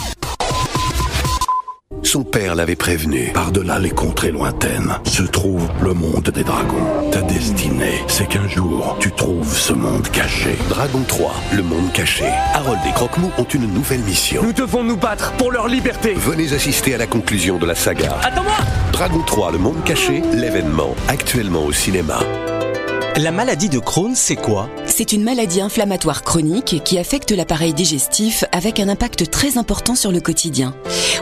Son 2.11 2.25
père 2.25 2.55
l'avait 2.55 2.75
prévenu. 2.75 3.31
Par-delà 3.33 3.79
les 3.79 3.89
contrées 3.89 4.31
lointaines 4.31 4.97
se 5.05 5.23
trouve 5.23 5.69
le 5.81 5.93
monde 5.93 6.29
des 6.29 6.43
dragons. 6.43 7.09
Ta 7.09 7.21
destinée, 7.21 8.03
c'est 8.09 8.27
qu'un 8.27 8.49
jour, 8.49 8.97
tu 8.99 9.13
trouves 9.13 9.55
ce 9.55 9.71
monde 9.71 10.05
caché. 10.09 10.57
Dragon 10.67 10.99
3, 11.07 11.33
le 11.53 11.63
monde 11.63 11.89
caché. 11.93 12.25
Harold 12.53 12.81
et 12.85 12.91
Croque-Mou 12.91 13.31
ont 13.37 13.45
une 13.45 13.73
nouvelle 13.73 14.01
mission. 14.01 14.43
Nous 14.43 14.51
devons 14.51 14.83
nous 14.83 14.97
battre 14.97 15.31
pour 15.37 15.53
leur 15.53 15.69
liberté. 15.69 16.13
Venez 16.17 16.51
assister 16.51 16.95
à 16.95 16.97
la 16.97 17.07
conclusion 17.07 17.57
de 17.57 17.65
la 17.65 17.75
saga. 17.75 18.17
Attends-moi 18.21 18.57
Dragon 18.91 19.23
3, 19.25 19.53
le 19.53 19.59
monde 19.59 19.81
caché, 19.85 20.21
l'événement, 20.33 20.93
actuellement 21.07 21.63
au 21.63 21.71
cinéma. 21.71 22.19
La 23.17 23.31
maladie 23.31 23.67
de 23.67 23.77
Crohn, 23.77 24.15
c'est 24.15 24.37
quoi? 24.37 24.69
C'est 24.85 25.11
une 25.11 25.23
maladie 25.23 25.59
inflammatoire 25.59 26.23
chronique 26.23 26.81
qui 26.85 26.97
affecte 26.97 27.31
l'appareil 27.31 27.73
digestif 27.73 28.45
avec 28.53 28.79
un 28.79 28.87
impact 28.87 29.29
très 29.29 29.57
important 29.57 29.95
sur 29.95 30.13
le 30.13 30.21
quotidien. 30.21 30.73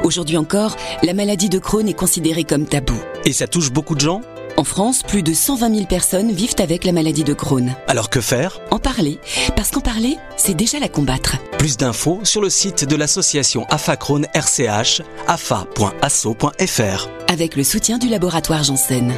Aujourd'hui 0.04 0.38
encore, 0.38 0.76
la 1.02 1.16
maladie 1.16 1.50
de 1.50 1.58
Crohn 1.58 1.88
est 1.88 1.94
considérée 1.94 2.44
comme 2.44 2.66
tabou. 2.66 2.94
Et 3.26 3.34
ça 3.34 3.48
touche 3.48 3.72
beaucoup 3.72 3.96
de 3.96 4.02
gens? 4.02 4.22
En 4.56 4.64
France, 4.64 5.02
plus 5.02 5.24
de 5.24 5.34
120 5.34 5.74
000 5.74 5.88
personnes 5.88 6.32
vivent 6.32 6.56
avec 6.60 6.84
la 6.84 6.92
maladie 6.92 7.24
de 7.24 7.34
Crohn. 7.34 7.76
Alors 7.88 8.12
que 8.12 8.22
faire? 8.22 8.60
En 8.70 8.78
parler, 8.78 9.18
parce 9.56 9.72
qu'en 9.72 9.82
parler, 9.82 10.18
c'est 10.38 10.54
déjà 10.54 10.80
la 10.80 10.90
combattre. 10.90 11.38
Plus 11.58 11.76
d'infos 11.76 12.20
sur 12.24 12.42
le 12.42 12.52
site 12.52 12.86
de 12.86 12.96
l'association 12.96 13.66
AFA 13.70 13.98
Crohn 13.98 14.28
RCH, 14.36 15.02
afa.asso.fr. 15.28 17.10
Avec 17.28 17.56
le 17.56 17.64
soutien 17.64 17.98
du 17.98 18.10
laboratoire 18.10 18.64
Janssen. 18.64 19.12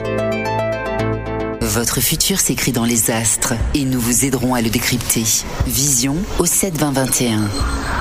Votre 1.74 2.02
futur 2.02 2.38
s'écrit 2.42 2.74
dans 2.74 2.84
les 2.84 3.12
astres 3.12 3.54
et 3.74 3.86
nous 3.86 4.00
vous 4.02 4.26
aiderons 4.26 4.56
à 4.56 4.62
le 4.62 4.70
décrypter. 4.70 5.24
Vision 5.66 6.18
au 6.38 6.46
7 6.46 6.78
20 6.78 6.92
21. 6.92 8.01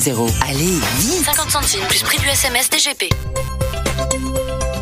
Allez, 0.03 0.79
vite 0.97 1.25
50 1.25 1.51
centimes 1.51 1.85
plus 1.87 2.01
prix 2.01 2.17
du 2.17 2.27
SMS 2.27 2.71
DGP. 2.71 3.13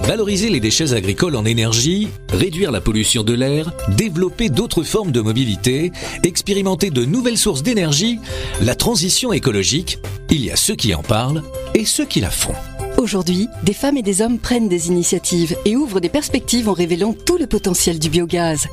Valoriser 0.04 0.50
les 0.50 0.62
déchets 0.62 0.94
agricoles 0.94 1.36
en 1.36 1.44
énergie, 1.44 2.08
réduire 2.32 2.72
la 2.72 2.80
pollution 2.80 3.24
de 3.24 3.34
l'air, 3.34 3.74
développer 3.90 4.48
d'autres 4.48 4.84
formes 4.84 5.12
de 5.12 5.20
mobilité, 5.20 5.92
expérimenter 6.24 6.90
de 6.90 7.04
nouvelles 7.04 7.38
sources 7.38 7.64
d'énergie, 7.64 8.22
la 8.62 8.76
transition 8.76 9.34
écologique, 9.34 10.00
il 10.30 10.46
y 10.46 10.52
a 10.52 10.56
ceux 10.56 10.76
qui 10.76 10.96
en 10.96 11.04
parlent 11.04 11.44
et 11.74 11.84
ceux 11.84 12.06
qui 12.06 12.22
la 12.22 12.32
font. 12.32 12.56
Aujourd'hui, 12.98 13.50
des 13.64 13.74
femmes 13.74 13.98
et 13.98 14.04
des 14.04 14.22
hommes 14.22 14.40
prennent 14.40 14.70
des 14.70 14.88
initiatives 14.88 15.54
et 15.66 15.76
ouvrent 15.76 16.00
des 16.00 16.08
perspectives 16.08 16.70
en 16.70 16.74
révélant 16.74 17.14
tout 17.14 17.38
le 17.38 17.48
potentiel 17.48 18.00
du 18.00 18.10
biogaz. 18.10 18.68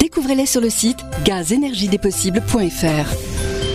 Découvrez-les 0.00 0.46
sur 0.46 0.60
le 0.60 0.70
site 0.70 0.98
gazenergiedespossibles.fr. 1.24 3.31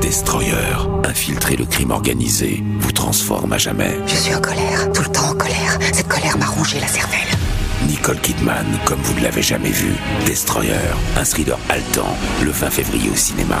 Destroyer, 0.00 0.76
infiltrer 1.04 1.56
le 1.56 1.64
crime 1.64 1.90
organisé, 1.90 2.62
vous 2.78 2.92
transforme 2.92 3.52
à 3.52 3.58
jamais. 3.58 3.98
Je 4.06 4.14
suis 4.14 4.34
en 4.34 4.40
colère, 4.40 4.92
tout 4.92 5.02
le 5.02 5.08
temps 5.08 5.30
en 5.30 5.34
colère. 5.34 5.78
Cette 5.92 6.08
colère 6.08 6.38
m'a 6.38 6.46
rongé 6.46 6.78
la 6.80 6.86
cervelle. 6.86 7.28
Nicole 7.88 8.20
Kidman, 8.20 8.66
comme 8.84 9.00
vous 9.00 9.14
ne 9.14 9.22
l'avez 9.22 9.42
jamais 9.42 9.70
vu. 9.70 9.92
Destroyer, 10.26 10.74
un 11.16 11.24
thriller 11.24 11.58
haletant, 11.68 12.16
le 12.42 12.50
20 12.50 12.70
février 12.70 13.10
au 13.10 13.16
cinéma. 13.16 13.60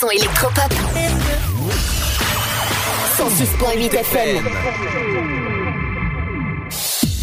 Son 0.00 0.10
électropop. 0.10 0.72
106.8 3.18 3.94
FM. 3.94 4.42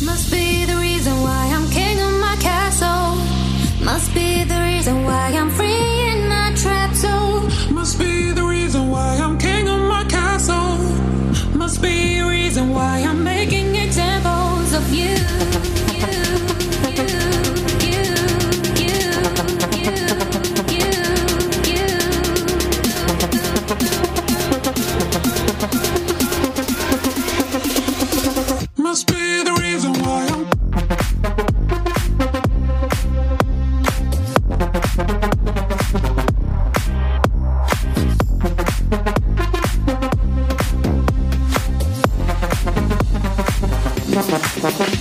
Must 0.06 0.32
be 0.32 0.66
the 0.66 0.76
reason 0.80 1.14
why 1.24 1.52
I'm 1.56 1.68
king 1.72 2.00
of 2.00 2.14
my 2.20 2.36
castle. 2.40 3.18
Must 3.84 4.14
be 4.14 4.44
the 4.44 4.60
reason 4.62 5.04
why 5.06 5.32
I'm 5.34 5.50
free 5.50 6.12
in 6.12 6.30
my 6.30 6.54
trap 6.56 6.94
zone. 6.94 7.50
Must 7.72 7.98
be 7.98 8.32
the 8.32 8.44
reason 8.44 8.92
why 8.92 9.18
I'm 9.18 9.40
king 9.40 9.68
of 9.68 9.82
my 9.82 10.04
castle. 10.04 10.78
Must 11.56 11.82
be 11.82 12.20
the 12.20 12.28
reason 12.28 12.70
why 12.76 13.00
I'm 13.00 13.24
making 13.24 13.76
examples 13.76 14.74
of 14.74 14.94
you. 14.94 15.67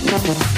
Must 0.09 0.56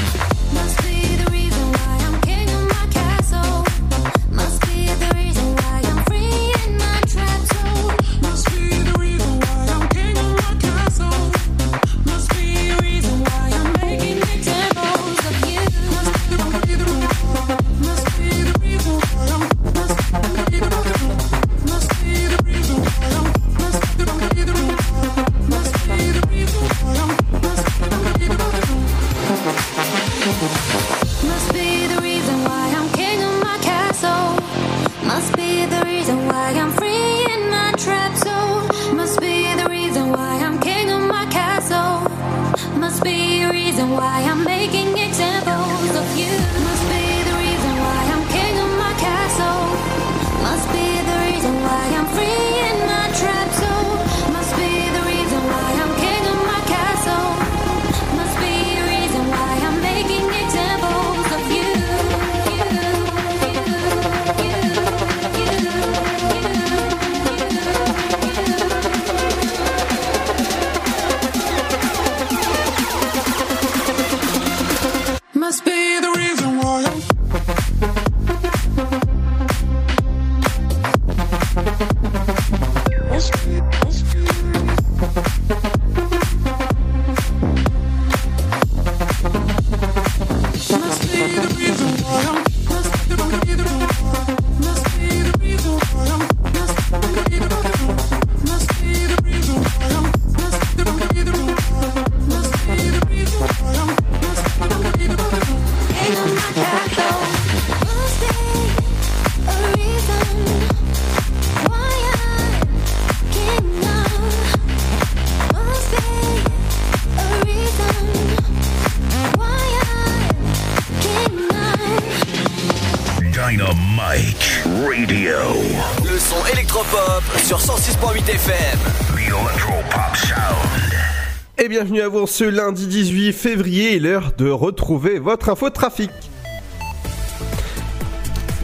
bienvenue 131.81 132.01
à 132.01 132.09
vous 132.09 132.27
ce 132.27 132.43
lundi 132.43 132.87
18 132.87 133.31
février, 133.31 133.99
l'heure 133.99 134.33
de 134.37 134.49
retrouver 134.49 135.17
votre 135.17 135.47
info 135.47 135.69
trafic. 135.69 136.11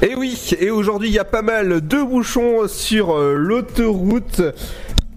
Et 0.01 0.15
oui, 0.15 0.37
et 0.59 0.69
aujourd'hui 0.69 1.07
il 1.07 1.13
y 1.13 1.19
a 1.19 1.23
pas 1.23 1.41
mal 1.41 1.79
de 1.79 2.03
bouchons 2.03 2.67
sur 2.67 3.15
euh, 3.15 3.35
l'autoroute 3.35 4.41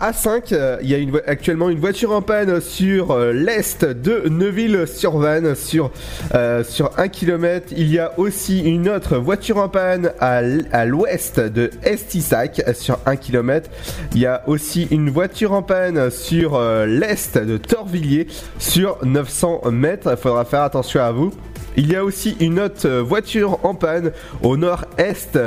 A5. 0.00 0.52
Euh, 0.52 0.78
Il 0.82 0.90
y 0.90 0.94
a 0.94 1.20
actuellement 1.26 1.68
une 1.70 1.78
voiture 1.78 2.12
en 2.12 2.22
panne 2.22 2.60
sur 2.60 3.10
euh, 3.10 3.32
l'est 3.32 3.84
de 3.84 4.28
Neuville-sur-Vanne 4.28 5.54
sur, 5.54 5.90
euh, 6.34 6.62
sur 6.62 6.90
1 6.98 7.08
km. 7.08 7.72
Il 7.76 7.90
y 7.90 7.98
a 7.98 8.16
aussi 8.18 8.60
une 8.60 8.88
autre 8.88 9.16
voiture 9.16 9.56
en 9.58 9.68
panne 9.68 10.12
à 10.20 10.84
l'ouest 10.86 11.40
de 11.40 11.70
Estissac 11.82 12.62
sur 12.74 12.98
1 13.06 13.16
km. 13.16 13.68
Il 14.14 14.20
y 14.20 14.26
a 14.26 14.42
aussi 14.46 14.88
une 14.90 15.10
voiture 15.10 15.52
en 15.52 15.62
panne 15.62 16.10
sur 16.10 16.54
euh, 16.54 16.86
l'est 16.86 17.36
de 17.36 17.56
Torvilliers 17.56 18.26
sur 18.58 19.04
900 19.04 19.70
mètres. 19.70 20.08
Il 20.10 20.16
faudra 20.16 20.44
faire 20.44 20.62
attention 20.62 21.00
à 21.00 21.12
vous. 21.12 21.32
Il 21.78 21.92
y 21.92 21.94
a 21.94 22.04
aussi 22.04 22.36
une 22.40 22.58
autre 22.58 22.88
euh, 22.88 23.02
voiture 23.02 23.60
en 23.64 23.72
panne 23.72 24.10
au 24.42 24.56
nord-est 24.56 25.38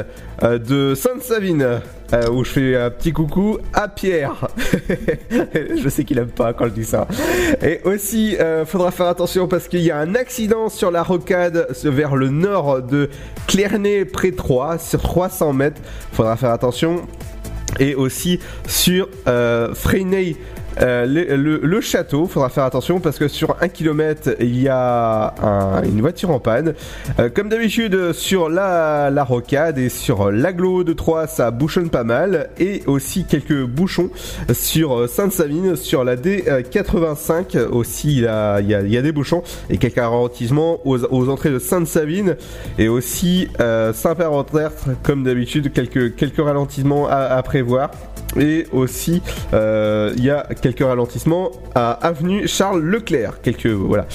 euh, 0.42 0.58
de 0.58 0.96
Sainte-Savine. 0.96 1.82
où 2.32 2.44
je 2.46 2.50
fais 2.50 2.76
un 2.78 2.90
petit 2.90 3.12
coucou 3.12 3.58
à 3.74 3.90
Pierre. 3.90 4.48
je 5.76 5.90
sais 5.90 6.06
qu'il 6.06 6.18
aime 6.20 6.28
pas 6.28 6.54
quand 6.54 6.66
je 6.66 6.72
dis 6.72 6.86
ça. 6.86 7.06
Et 7.62 7.82
aussi, 7.84 8.38
euh, 8.38 8.66
faudra 8.66 8.92
faire 8.92 9.08
attention 9.08 9.50
parce 9.50 9.68
qu'il 9.68 9.82
y 9.82 9.92
a 9.92 9.98
un 9.98 10.16
accident 10.16 10.70
sur 10.70 10.90
la 10.90 11.04
rocade 11.04 11.68
vers 11.84 12.16
le 12.16 12.30
nord 12.30 12.82
de 12.82 13.10
Clairnay 13.48 14.06
près 14.06 14.32
3 14.32 14.78
sur 14.78 15.02
300 15.02 15.52
mètres. 15.52 15.82
Faudra 16.14 16.38
faire 16.38 16.52
attention. 16.52 17.02
Et 17.82 17.96
aussi 17.96 18.40
sur 18.68 19.10
euh, 19.28 19.74
Fresnay, 19.74 20.36
euh, 20.82 21.06
le, 21.06 21.36
le- 21.36 21.60
le 21.64 21.82
château, 21.82 22.28
faudra 22.28 22.50
faire 22.50 22.64
attention 22.64 23.00
parce 23.00 23.18
que 23.20 23.28
sur 23.28 23.56
un 23.62 23.68
kilomètre 23.68 24.36
il 24.40 24.62
y 24.62 24.68
a 24.70 25.34
un- 25.42 25.84
une 25.84 26.02
voiture 26.02 26.30
en 26.30 26.40
panne. 26.40 26.74
Euh, 27.20 27.30
comme 27.30 27.50
d'habitude 27.50 28.14
sur 28.14 28.50
la, 28.50 29.10
rocade 29.24 29.78
et 29.78 29.90
sur 29.90 30.32
l'aglo 30.32 30.84
de 30.84 30.94
Troyes 30.94 31.28
ça 31.28 31.52
bouchonne 31.52 31.90
pas 31.90 32.04
mal 32.04 32.50
et 32.60 32.84
aussi 32.88 33.26
quelques 33.26 33.64
bouchons 33.66 34.10
sur 34.54 34.98
euh, 34.98 35.08
Sainte-Savine, 35.08 35.76
sur 35.76 36.04
la 36.04 36.16
D85 36.16 37.68
aussi 37.68 38.18
il 38.18 38.22
y 38.22 38.28
a, 38.98 39.02
des 39.02 39.12
bouchons 39.12 39.44
et 39.70 39.78
quelques 39.78 39.96
ralentissements 40.00 40.80
aux, 40.86 41.30
entrées 41.30 41.52
de 41.52 41.60
Sainte-Savine 41.60 42.36
et 42.78 42.88
aussi 42.88 43.48
euh, 43.60 43.94
Saint-Père-en-Tertre 43.94 44.90
comme 45.04 45.24
d'habitude 45.24 45.72
quelques, 45.74 46.38
ralentissements 46.38 47.08
à, 47.08 47.16
à 47.18 47.42
prévoir. 47.44 47.92
Et 48.40 48.66
aussi, 48.72 49.22
euh, 49.54 50.14
il 50.16 50.24
y 50.24 50.30
a 50.30 50.48
quelques 50.62 50.84
ralentissements 50.84 51.52
à 51.76 51.92
avenue 51.92 52.48
Charles 52.48 52.82
Leclerc. 52.82 53.42
Quelques 53.42 53.68
voilà. 53.68 54.06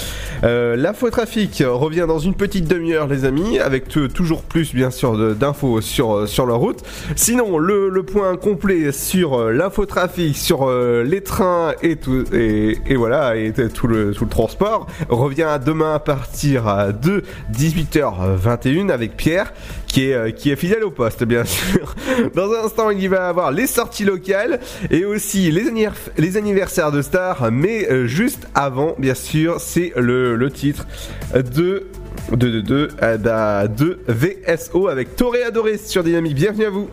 Euh, 0.44 0.76
L'infotrafic 0.76 1.62
revient 1.66 2.06
dans 2.06 2.18
une 2.18 2.34
petite 2.34 2.68
demi-heure, 2.68 3.06
les 3.06 3.24
amis, 3.24 3.58
avec 3.58 3.88
toujours 3.88 4.42
plus 4.42 4.74
bien 4.74 4.90
sûr 4.90 5.34
d'infos 5.34 5.80
sur 5.80 6.14
euh, 6.14 6.26
sur 6.26 6.46
la 6.46 6.54
route. 6.54 6.82
Sinon, 7.14 7.58
le, 7.58 8.02
point 8.02 8.36
complet 8.36 8.92
sur 8.92 9.34
euh, 9.34 9.52
l'infotrafic, 9.52 10.36
sur 10.36 10.68
euh, 10.68 11.02
les 11.02 11.22
trains 11.22 11.72
et 11.82 11.96
tout 11.96 12.24
et, 12.32 12.78
voilà 12.94 13.36
et 13.36 13.52
tout 13.52 13.86
le 13.86 14.12
tout 14.12 14.24
le 14.24 14.30
transport 14.30 14.86
revient 15.08 15.58
demain 15.64 15.94
à 15.94 15.98
partir 15.98 16.92
de 17.02 17.22
18h21 17.52 18.90
avec 18.90 19.16
Pierre 19.16 19.52
qui 19.96 20.10
est, 20.10 20.12
euh, 20.12 20.30
qui 20.30 20.50
est 20.50 20.56
fidèle 20.56 20.84
au 20.84 20.90
poste, 20.90 21.24
bien 21.24 21.44
sûr. 21.46 21.94
Dans 22.34 22.52
un 22.52 22.66
instant, 22.66 22.90
il 22.90 23.00
y 23.02 23.08
va 23.08 23.28
avoir 23.28 23.50
les 23.50 23.66
sorties 23.66 24.04
locales 24.04 24.60
et 24.90 25.06
aussi 25.06 25.50
les, 25.50 25.68
annivers- 25.70 25.94
les 26.18 26.36
anniversaires 26.36 26.92
de 26.92 27.00
stars, 27.00 27.50
mais 27.50 27.90
euh, 27.90 28.06
juste 28.06 28.46
avant, 28.54 28.94
bien 28.98 29.14
sûr, 29.14 29.58
c'est 29.58 29.94
le, 29.96 30.36
le 30.36 30.50
titre 30.50 30.86
de 31.34 31.86
de, 32.32 32.48
de, 32.50 32.60
de, 32.60 32.88
euh, 33.02 33.16
bah, 33.16 33.68
de 33.68 33.98
VSO 34.08 34.88
avec 34.88 35.16
Toré 35.16 35.44
Adoré 35.44 35.78
sur 35.78 36.04
Dynamique. 36.04 36.34
Bienvenue 36.34 36.64
à 36.66 36.70
vous. 36.70 36.90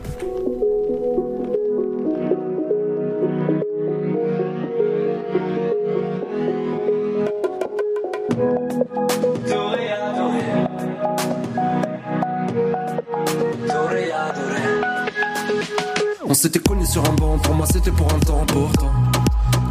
S'était 16.44 16.60
connus 16.60 16.88
sur 16.88 17.10
un 17.10 17.14
banc, 17.14 17.38
pour 17.38 17.56
moi 17.56 17.66
c'était 17.72 17.92
pour 17.92 18.14
un 18.14 18.20
temps 18.20 18.46
pourtant. 18.46 18.92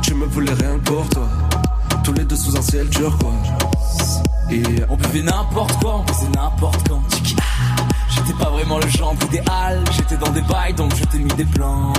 Tu 0.00 0.14
me 0.14 0.24
voulais 0.24 0.54
rien 0.54 0.78
pour 0.78 1.06
toi. 1.10 1.28
Tous 2.02 2.14
les 2.14 2.24
deux 2.24 2.34
sous 2.34 2.56
un 2.56 2.62
ciel 2.62 2.88
turquoise. 2.88 4.22
Et 4.50 4.62
on 4.88 4.96
buvait 4.96 5.20
n'importe 5.20 5.78
quoi, 5.82 6.02
on 6.02 6.06
faisait 6.10 6.30
n'importe 6.30 6.88
quand. 6.88 7.02
J'étais 8.14 8.34
pas 8.34 8.50
vraiment 8.50 8.78
le 8.78 8.88
genre 8.88 9.14
idéal, 9.26 9.84
j'étais 9.92 10.16
dans 10.16 10.30
des 10.30 10.42
bails 10.42 10.74
donc 10.74 10.94
je 10.94 11.04
t'ai 11.04 11.18
mis 11.18 11.32
des 11.34 11.44
plans. 11.44 11.92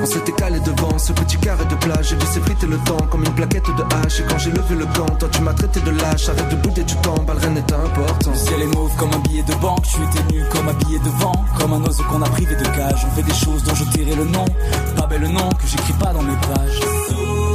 On 0.00 0.06
s'était 0.06 0.32
calé 0.32 0.60
devant 0.60 0.98
ce 0.98 1.12
petit 1.12 1.36
carré 1.38 1.64
de 1.64 1.74
plage. 1.76 2.08
J'ai 2.10 2.16
laissé 2.16 2.40
friter 2.40 2.66
le 2.66 2.76
temps 2.78 2.98
comme 3.10 3.24
une 3.24 3.34
plaquette 3.34 3.66
de 3.66 3.82
hache. 3.82 4.20
Et 4.20 4.24
quand 4.28 4.38
j'ai 4.38 4.50
levé 4.50 4.74
le 4.74 4.84
gant, 4.86 5.06
toi 5.18 5.28
tu 5.32 5.40
m'as 5.40 5.54
traité 5.54 5.80
de 5.80 5.90
lâche. 5.90 6.28
Arrête 6.28 6.48
de 6.50 6.56
bouder 6.56 6.84
du 6.84 6.94
temps, 6.96 7.16
bah, 7.26 7.34
le 7.34 7.40
rien 7.40 7.50
n'est 7.50 7.72
important. 7.72 8.30
Le 8.30 8.36
ciel 8.36 8.62
est 8.62 8.74
mauve 8.76 8.94
comme 8.96 9.12
un 9.12 9.18
billet 9.28 9.42
de 9.42 9.54
banque, 9.54 9.82
tu 9.82 9.96
étais 10.02 10.34
nu 10.34 10.44
comme 10.52 10.68
un 10.68 10.74
billet 10.74 10.98
de 10.98 11.10
vent, 11.20 11.44
comme 11.58 11.72
un 11.72 11.82
oiseau 11.82 12.04
qu'on 12.04 12.22
a 12.22 12.28
privé 12.28 12.54
de 12.54 12.64
cage. 12.64 13.06
On 13.06 13.14
fait 13.16 13.22
des 13.22 13.34
choses 13.34 13.62
dont 13.64 13.74
je 13.74 13.84
tairai 13.84 14.14
le 14.14 14.24
nom, 14.24 14.44
pas 14.96 15.06
bel 15.06 15.22
nom 15.22 15.48
que 15.48 15.66
j'écris 15.66 15.94
pas 15.94 16.12
dans 16.12 16.22
mes 16.22 16.36
pages. 16.36 17.45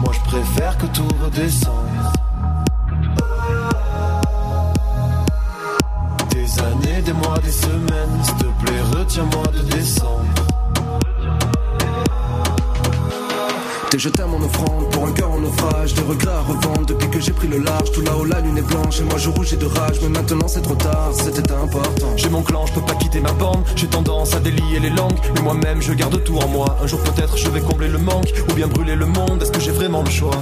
Moi 0.00 0.12
je 0.12 0.20
préfère 0.20 0.78
que 0.78 0.86
tout 0.86 1.08
redescende. 1.20 1.74
Des 6.30 6.58
années, 6.60 7.02
des 7.02 7.12
mois, 7.12 7.38
des 7.42 7.50
semaines 7.50 8.22
S'il 8.22 8.36
te 8.36 8.64
plaît 8.64 8.80
retiens-moi 8.96 9.46
de 9.52 9.62
descendre 9.70 10.33
T'es 13.94 14.00
jeté 14.00 14.22
à 14.22 14.26
mon 14.26 14.42
offrande 14.42 14.90
pour 14.90 15.06
un 15.06 15.12
cœur 15.12 15.30
en 15.30 15.38
naufrage 15.38 15.94
Des 15.94 16.02
regrets 16.02 16.32
à 16.32 16.40
revendre 16.40 16.84
depuis 16.84 17.08
que 17.10 17.20
j'ai 17.20 17.30
pris 17.30 17.46
le 17.46 17.58
large 17.58 17.92
Tout 17.92 18.00
là-haut 18.00 18.24
la 18.24 18.40
lune 18.40 18.58
est 18.58 18.62
blanche 18.62 18.98
et 18.98 19.04
moi 19.04 19.18
je 19.18 19.30
rougis 19.30 19.56
de 19.56 19.66
rage 19.66 20.00
Mais 20.02 20.08
maintenant 20.08 20.48
c'est 20.48 20.62
trop 20.62 20.74
tard, 20.74 21.12
c'était 21.12 21.52
important 21.52 22.08
J'ai 22.16 22.28
mon 22.28 22.42
clan, 22.42 22.66
je 22.66 22.72
peux 22.72 22.80
pas 22.80 22.96
quitter 22.96 23.20
ma 23.20 23.30
bande. 23.30 23.62
J'ai 23.76 23.86
tendance 23.86 24.34
à 24.34 24.40
délier 24.40 24.80
les 24.80 24.90
langues, 24.90 25.20
mais 25.36 25.42
moi-même 25.42 25.80
je 25.80 25.92
garde 25.92 26.24
tout 26.24 26.36
en 26.38 26.48
moi. 26.48 26.76
Un 26.82 26.88
jour 26.88 26.98
peut-être 27.04 27.36
je 27.38 27.48
vais 27.50 27.60
combler 27.60 27.86
le 27.86 27.98
manque 27.98 28.34
ou 28.50 28.54
bien 28.54 28.66
brûler 28.66 28.96
le 28.96 29.06
monde. 29.06 29.40
Est-ce 29.40 29.52
que 29.52 29.60
j'ai 29.60 29.70
vraiment 29.70 30.02
le 30.02 30.10
choix? 30.10 30.34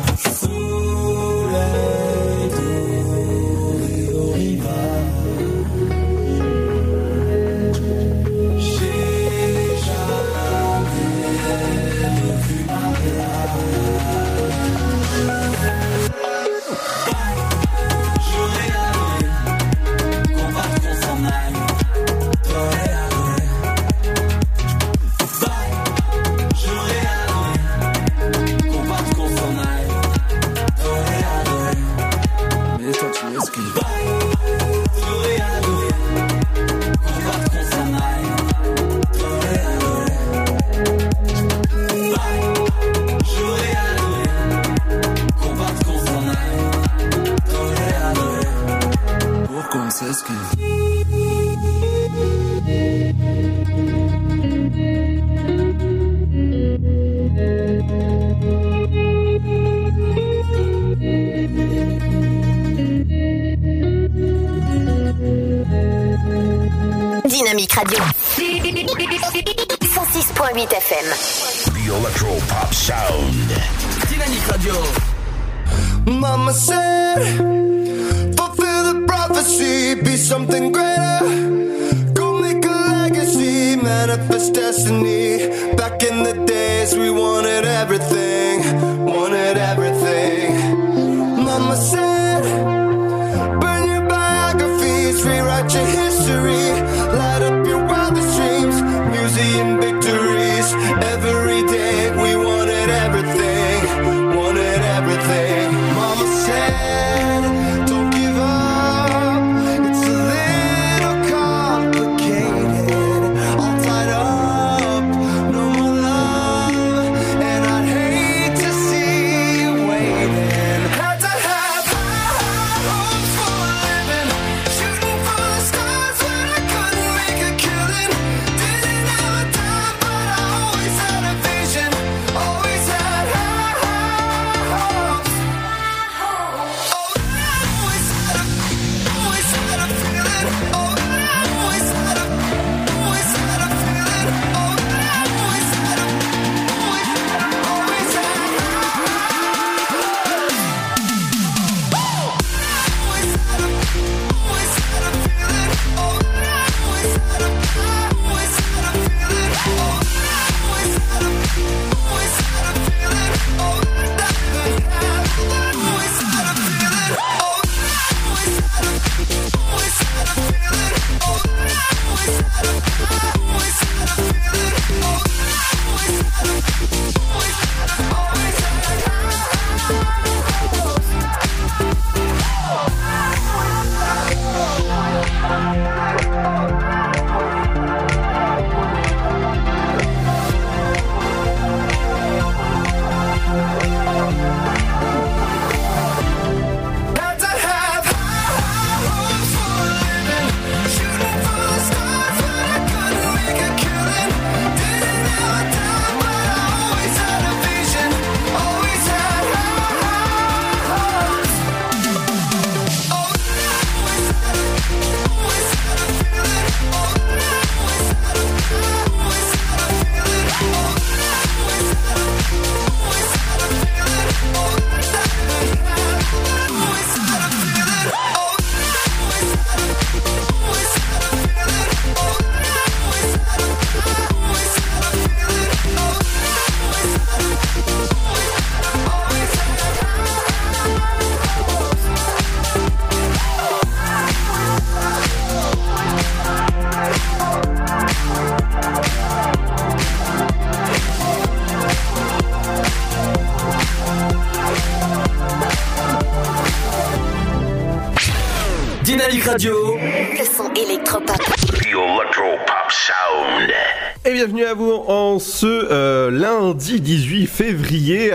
In 86.09 86.25
the 86.25 86.35
days, 86.47 86.97
we 86.97 87.11
wanted 87.11 87.65
everything, 87.65 88.32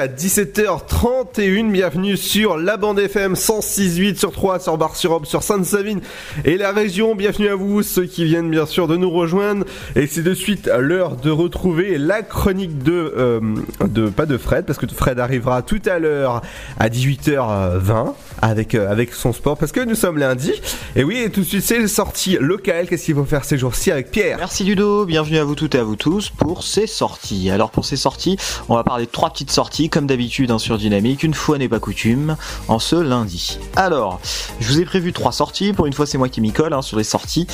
à 0.08 0.10
17h31. 0.10 1.70
Bienvenue 1.70 2.15
sur 2.15 2.56
la 2.56 2.78
bande 2.78 2.98
FM 2.98 3.34
106.8 3.34 4.17
sur 4.17 4.32
3, 4.32 4.60
sur 4.60 4.78
Bar-sur-Aube, 4.78 5.26
sur 5.26 5.43
Sainte-Savine 5.43 6.00
et 6.46 6.56
la 6.56 6.72
région. 6.72 7.13
Bienvenue 7.13 7.50
à 7.50 7.56
vous, 7.56 7.84
ceux 7.84 8.06
qui 8.06 8.24
viennent 8.24 8.50
bien 8.50 8.65
sûr 8.65 8.88
de 8.88 8.96
nous 8.96 9.10
rejoindre. 9.10 9.65
Et 9.98 10.08
c'est 10.08 10.22
de 10.22 10.34
suite 10.34 10.70
l'heure 10.80 11.17
de 11.17 11.30
retrouver 11.30 11.98
la 11.98 12.22
chronique 12.22 12.82
de, 12.84 13.13
euh, 13.17 13.41
de, 13.86 14.08
pas 14.08 14.26
de 14.26 14.38
Fred, 14.38 14.65
parce 14.65 14.80
que 14.80 14.88
Fred 14.88 15.20
arrivera 15.20 15.62
tout 15.62 15.82
à 15.86 16.00
l'heure 16.00 16.41
à 16.80 16.88
18h20 16.88 18.13
avec, 18.41 18.76
euh, 18.76 18.89
avec 18.91 19.13
son 19.13 19.34
sport, 19.34 19.58
parce 19.58 19.71
que 19.71 19.80
nous 19.80 19.95
sommes 19.95 20.17
lundi. 20.17 20.54
Et 20.95 21.04
oui, 21.04 21.17
et 21.17 21.30
tout 21.30 21.41
de 21.41 21.45
suite, 21.45 21.63
c'est 21.63 21.80
les 21.80 21.88
sorties 21.88 22.38
locales. 22.39 22.88
Qu'est-ce 22.88 23.06
qu'il 23.06 23.15
faut 23.15 23.26
faire 23.26 23.45
ces 23.45 23.58
jours-ci 23.58 23.91
avec 23.91 24.12
Pierre? 24.12 24.38
Merci 24.38 24.63
Ludo, 24.63 25.06
bienvenue 25.06 25.38
à 25.38 25.43
vous 25.43 25.56
toutes 25.56 25.76
et 25.76 25.80
à 25.80 25.84
vous 25.84 25.95
tous 25.95 26.30
pour 26.30 26.63
ces 26.63 26.88
sorties. 26.88 27.50
Alors 27.50 27.71
pour 27.71 27.86
ces 27.86 27.97
sorties, 27.97 28.38
on 28.69 28.76
va 28.76 28.84
parler 28.84 29.06
de 29.06 29.12
trois 29.12 29.30
petites 29.30 29.52
sorties 29.52 29.89
comme 29.89 30.08
d'habitude 30.08 30.52
hein, 30.52 30.60
sur 30.60 30.78
Dynamique, 30.78 31.23
une 31.23 31.34
fois 31.34 31.58
n'est 31.58 31.69
pas 31.69 31.80
coutume, 31.80 32.36
en 32.67 32.80
ce 32.80 32.95
lundi. 32.95 33.60
Alors, 33.76 34.19
je 34.60 34.67
vous 34.67 34.80
ai 34.80 34.86
prévu 34.86 35.13
trois 35.13 35.32
sorties, 35.32 35.73
pour 35.73 35.86
une 35.86 35.93
fois 35.93 36.06
c'est 36.06 36.17
moi 36.17 36.30
qui 36.30 36.41
m'y 36.41 36.52
colle 36.52 36.73
hein, 36.73 36.82
sur 36.82 36.97
les 36.97 37.04
sorties. 37.04 37.47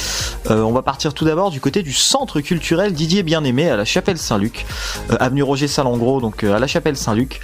Euh, 0.49 0.61
on 0.61 0.71
va 0.71 0.81
partir 0.81 1.13
tout 1.13 1.25
d'abord 1.25 1.51
du 1.51 1.59
côté 1.59 1.83
du 1.83 1.93
centre 1.93 2.41
culturel 2.41 2.93
Didier 2.93 3.23
Bien-Aimé 3.23 3.69
à 3.69 3.77
la 3.77 3.85
Chapelle 3.85 4.17
Saint-Luc, 4.17 4.65
euh, 5.11 5.17
avenue 5.19 5.43
Roger 5.43 5.67
Salengros, 5.67 6.21
donc 6.21 6.43
à 6.43 6.59
la 6.59 6.67
Chapelle 6.67 6.97
Saint-Luc. 6.97 7.39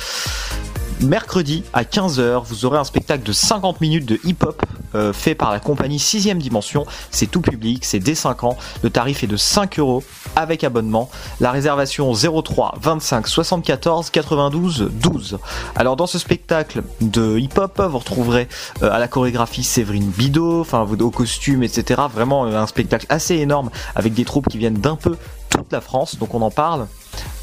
Mercredi 1.01 1.63
à 1.71 1.83
15h, 1.83 2.43
vous 2.43 2.65
aurez 2.65 2.77
un 2.77 2.83
spectacle 2.83 3.23
de 3.23 3.31
50 3.31 3.79
minutes 3.79 4.05
de 4.05 4.19
hip-hop 4.25 4.62
euh, 4.95 5.13
fait 5.13 5.33
par 5.33 5.51
la 5.51 5.62
compagnie 5.62 5.95
6ème 5.95 6.39
Dimension. 6.39 6.85
C'est 7.09 7.27
tout 7.27 7.39
public, 7.39 7.85
c'est 7.85 7.99
dès 7.99 8.15
5 8.15 8.43
ans. 8.43 8.57
Le 8.83 8.89
tarif 8.89 9.23
est 9.23 9.27
de 9.27 9.38
5 9.38 9.79
euros 9.79 10.03
avec 10.35 10.65
abonnement. 10.65 11.09
La 11.39 11.51
réservation 11.51 12.13
03 12.13 12.75
25 12.81 13.27
74 13.29 14.09
92 14.09 14.91
12. 14.91 15.38
Alors 15.75 15.95
dans 15.95 16.07
ce 16.07 16.19
spectacle 16.19 16.83
de 16.99 17.38
hip-hop, 17.39 17.81
vous 17.81 17.99
retrouverez 17.99 18.49
euh, 18.83 18.91
à 18.91 18.99
la 18.99 19.07
chorégraphie 19.07 19.63
Séverine 19.63 20.09
Bidot, 20.09 20.59
enfin 20.59 20.85
au 20.99 21.12
costume, 21.12 21.63
etc. 21.63 22.01
Vraiment 22.13 22.45
euh, 22.45 22.57
un 22.57 22.67
spectacle 22.67 23.05
assez 23.07 23.35
énorme 23.35 23.69
avec 23.95 24.13
des 24.13 24.25
troupes 24.25 24.49
qui 24.49 24.57
viennent 24.57 24.79
d'un 24.79 24.97
peu 24.97 25.15
toute 25.49 25.71
la 25.71 25.79
France. 25.79 26.17
Donc 26.17 26.33
on 26.33 26.41
en 26.41 26.51
parle 26.51 26.88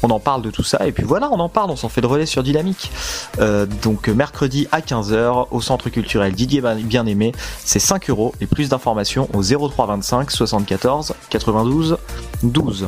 on 0.03 0.09
en 0.09 0.19
parle 0.19 0.41
de 0.41 0.51
tout 0.51 0.63
ça 0.63 0.85
et 0.87 0.91
puis 0.91 1.03
voilà 1.03 1.29
on 1.31 1.39
en 1.39 1.49
parle 1.49 1.71
on 1.71 1.75
s'en 1.75 1.89
fait 1.89 2.01
le 2.01 2.07
relais 2.07 2.25
sur 2.25 2.43
Dynamique. 2.43 2.91
Euh, 3.39 3.65
donc 3.65 4.07
mercredi 4.07 4.67
à 4.71 4.81
15h 4.81 5.47
au 5.51 5.61
centre 5.61 5.89
culturel 5.89 6.33
Didier 6.33 6.61
bien 6.83 7.05
aimé 7.05 7.31
c'est 7.63 7.79
5 7.79 8.09
euros 8.09 8.33
et 8.41 8.47
plus 8.47 8.69
d'informations 8.69 9.29
au 9.33 9.43
03 9.43 9.87
25 9.87 10.31
74 10.31 11.13
92 11.29 11.97
12 12.43 12.87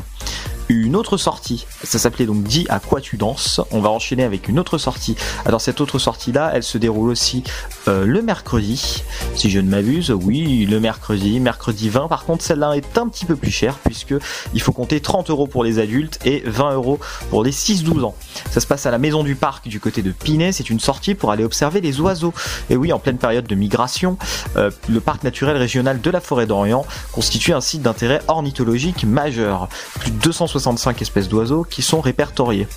une 0.69 0.95
autre 0.95 1.17
sortie. 1.17 1.65
Ça 1.83 1.97
s'appelait 1.99 2.27
donc 2.27 2.43
Dis 2.43 2.65
à 2.69 2.79
quoi 2.79 3.01
tu 3.01 3.17
danses. 3.17 3.59
On 3.71 3.81
va 3.81 3.89
enchaîner 3.89 4.23
avec 4.23 4.47
une 4.47 4.59
autre 4.59 4.77
sortie. 4.77 5.15
Alors 5.45 5.61
cette 5.61 5.81
autre 5.81 5.97
sortie 5.99 6.31
là, 6.31 6.51
elle 6.53 6.63
se 6.63 6.77
déroule 6.77 7.09
aussi 7.09 7.43
euh, 7.87 8.05
le 8.05 8.21
mercredi, 8.21 9.03
si 9.35 9.49
je 9.49 9.59
ne 9.59 9.69
m'abuse. 9.69 10.11
Oui, 10.11 10.65
le 10.65 10.79
mercredi, 10.79 11.39
mercredi 11.39 11.89
20. 11.89 12.07
Par 12.07 12.25
contre, 12.25 12.43
celle-là 12.43 12.73
est 12.73 12.97
un 12.97 13.07
petit 13.07 13.25
peu 13.25 13.35
plus 13.35 13.51
chère 13.51 13.79
puisque 13.83 14.13
il 14.53 14.61
faut 14.61 14.71
compter 14.71 14.99
30 15.01 15.29
euros 15.31 15.47
pour 15.47 15.63
les 15.63 15.79
adultes 15.79 16.19
et 16.23 16.43
20 16.45 16.73
euros 16.73 16.99
pour 17.31 17.43
les 17.43 17.51
6-12 17.51 18.03
ans. 18.03 18.15
Ça 18.51 18.59
se 18.59 18.67
passe 18.67 18.85
à 18.85 18.91
la 18.91 18.99
maison 18.99 19.23
du 19.23 19.35
parc 19.35 19.67
du 19.67 19.79
côté 19.79 20.03
de 20.03 20.11
Pinet. 20.11 20.51
C'est 20.51 20.69
une 20.69 20.79
sortie 20.79 21.15
pour 21.15 21.31
aller 21.31 21.43
observer 21.43 21.81
les 21.81 21.99
oiseaux. 21.99 22.33
Et 22.69 22.75
oui, 22.75 22.93
en 22.93 22.99
pleine 22.99 23.17
période 23.17 23.47
de 23.47 23.55
migration, 23.55 24.17
euh, 24.55 24.69
le 24.87 24.99
parc 24.99 25.23
naturel 25.23 25.57
régional 25.57 25.99
de 25.99 26.09
la 26.11 26.21
forêt 26.21 26.45
d'Orient 26.45 26.85
constitue 27.11 27.53
un 27.53 27.61
site 27.61 27.81
d'intérêt 27.81 28.21
ornithologique 28.27 29.03
majeur. 29.03 29.67
Plus 29.99 30.11
de 30.11 30.31
265 30.59 31.01
espèces 31.01 31.29
d'oiseaux 31.29 31.63
qui 31.63 31.81
sont 31.81 32.01
répertoriées. 32.01 32.67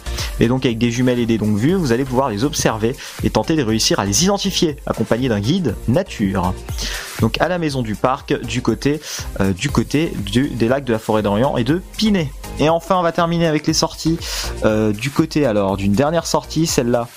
Et 0.40 0.46
donc 0.48 0.64
avec 0.64 0.78
des 0.78 0.90
jumelles 0.90 1.18
et 1.18 1.26
des 1.26 1.36
longues 1.38 1.56
vues, 1.58 1.74
vous 1.74 1.92
allez 1.92 2.04
pouvoir 2.04 2.28
les 2.30 2.44
observer 2.44 2.96
et 3.24 3.30
tenter 3.30 3.56
de 3.56 3.62
réussir 3.62 3.98
à 3.98 4.04
les 4.04 4.24
identifier, 4.24 4.76
accompagné 4.86 5.28
d'un 5.28 5.40
guide 5.40 5.74
nature. 5.88 6.54
Donc 7.20 7.40
à 7.40 7.48
la 7.48 7.58
maison 7.58 7.82
du 7.82 7.94
parc, 7.94 8.34
du 8.44 8.62
côté, 8.62 9.00
euh, 9.40 9.52
du 9.52 9.68
côté 9.70 10.12
du- 10.24 10.48
des 10.48 10.68
lacs 10.68 10.84
de 10.84 10.92
la 10.92 10.98
forêt 10.98 11.22
d'Orient 11.22 11.56
et 11.56 11.64
de 11.64 11.82
Pinet. 11.96 12.32
Et 12.58 12.68
enfin, 12.68 12.96
on 12.96 13.02
va 13.02 13.12
terminer 13.12 13.46
avec 13.46 13.66
les 13.66 13.72
sorties 13.72 14.18
euh, 14.64 14.92
du 14.92 15.10
côté 15.10 15.44
alors 15.46 15.76
d'une 15.76 15.92
dernière 15.92 16.26
sortie, 16.26 16.66
celle-là. 16.66 17.08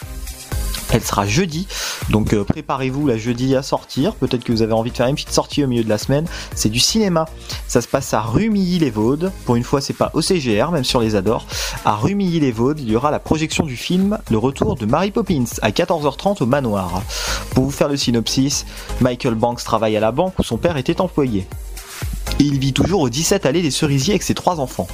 Elle 0.91 1.03
sera 1.03 1.25
jeudi, 1.25 1.67
donc 2.09 2.33
euh, 2.33 2.43
préparez-vous 2.43 3.07
la 3.07 3.17
jeudi 3.17 3.55
à 3.55 3.63
sortir. 3.63 4.13
Peut-être 4.15 4.43
que 4.43 4.51
vous 4.51 4.61
avez 4.61 4.73
envie 4.73 4.91
de 4.91 4.95
faire 4.95 5.07
une 5.07 5.15
petite 5.15 5.31
sortie 5.31 5.63
au 5.63 5.67
milieu 5.67 5.83
de 5.83 5.89
la 5.89 5.97
semaine. 5.97 6.25
C'est 6.55 6.69
du 6.69 6.79
cinéma. 6.79 7.25
Ça 7.67 7.81
se 7.81 7.87
passe 7.87 8.13
à 8.13 8.21
Rumilly-les-Vaudes. 8.21 9.31
Pour 9.45 9.55
une 9.55 9.63
fois, 9.63 9.81
c'est 9.81 9.93
pas 9.93 10.11
au 10.13 10.21
CGR, 10.21 10.71
même 10.71 10.83
on 10.93 10.99
les 10.99 11.15
adore. 11.15 11.45
À 11.83 11.95
Rumilly-les-Vaudes, 11.95 12.79
il 12.79 12.89
y 12.89 12.95
aura 12.95 13.11
la 13.11 13.19
projection 13.19 13.65
du 13.65 13.75
film 13.75 14.19
Le 14.29 14.37
Retour 14.37 14.75
de 14.75 14.85
Mary 14.85 15.11
Poppins 15.11 15.45
à 15.61 15.71
14h30 15.71 16.43
au 16.43 16.45
manoir. 16.45 17.01
Pour 17.51 17.65
vous 17.65 17.71
faire 17.71 17.89
le 17.89 17.97
synopsis, 17.97 18.65
Michael 19.01 19.35
Banks 19.35 19.63
travaille 19.63 19.97
à 19.97 19.99
la 19.99 20.11
banque 20.11 20.37
où 20.39 20.43
son 20.43 20.57
père 20.57 20.77
était 20.77 21.01
employé. 21.01 21.47
Il 22.39 22.59
vit 22.59 22.73
toujours 22.73 23.01
au 23.01 23.09
17 23.09 23.45
allée 23.45 23.61
des 23.61 23.71
Cerisiers 23.71 24.13
avec 24.13 24.23
ses 24.23 24.33
trois 24.33 24.59
enfants. 24.59 24.87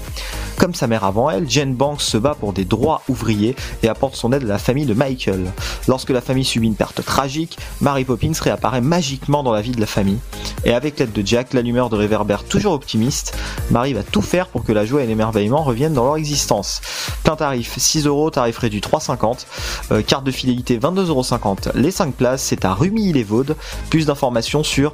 Comme 0.58 0.76
sa 0.76 0.86
mère 0.86 1.04
avant 1.04 1.32
elle, 1.32 1.50
Jane 1.50 1.74
Banks 1.74 2.02
se 2.02 2.18
bat 2.18 2.36
pour 2.40 2.54
des 2.54 2.66
droits 2.66 3.02
ouvriers 3.10 3.56
et 3.82 3.88
apporte 3.88 4.16
son 4.16 4.32
aide 4.32 4.44
à 4.44 4.48
la 4.48 4.60
famille 4.60 4.86
de 4.86 4.94
Michael. 4.94 5.52
Lorsque 5.88 6.12
la 6.12 6.22
famille 6.22 6.46
subit 6.46 6.68
une 6.68 6.76
perte 6.76 7.04
tragique, 7.04 7.58
Mary 7.80 8.06
Poppins 8.06 8.32
réapparaît 8.40 8.82
magiquement 8.82 9.42
dans 9.42 9.54
la 9.54 9.62
vie 9.62 9.72
de 9.72 9.82
la 9.82 9.88
famille. 9.88 10.20
Et 10.64 10.74
avec 10.74 11.00
l'aide 11.00 11.14
de 11.14 11.26
Jack, 11.26 11.54
l'allumeur 11.54 11.90
de 11.90 11.96
réverbère 11.96 12.44
toujours 12.44 12.74
optimiste, 12.74 13.36
Mary 13.72 13.94
va 13.94 14.04
tout 14.04 14.22
faire 14.22 14.48
pour 14.48 14.64
que 14.64 14.72
la 14.72 14.86
joie 14.86 15.02
et 15.02 15.08
l'émerveillement 15.08 15.64
reviennent 15.64 15.94
dans 15.94 16.06
leur 16.06 16.18
existence. 16.18 16.82
Plein 17.24 17.36
tarif 17.36 17.74
6 17.78 18.06
euros, 18.06 18.30
tarif 18.30 18.60
réduit 18.60 18.82
3,50, 18.82 19.48
euh, 19.92 20.04
carte 20.04 20.24
de 20.24 20.32
fidélité 20.32 20.78
22,50 20.78 21.08
euros. 21.08 21.26
Les 21.74 21.90
5 21.90 22.14
places, 22.14 22.44
c'est 22.44 22.66
à 22.66 22.76
Rumilly-les-Vaudes. 22.76 23.56
Plus 23.90 24.06
d'informations 24.06 24.64
sur 24.64 24.94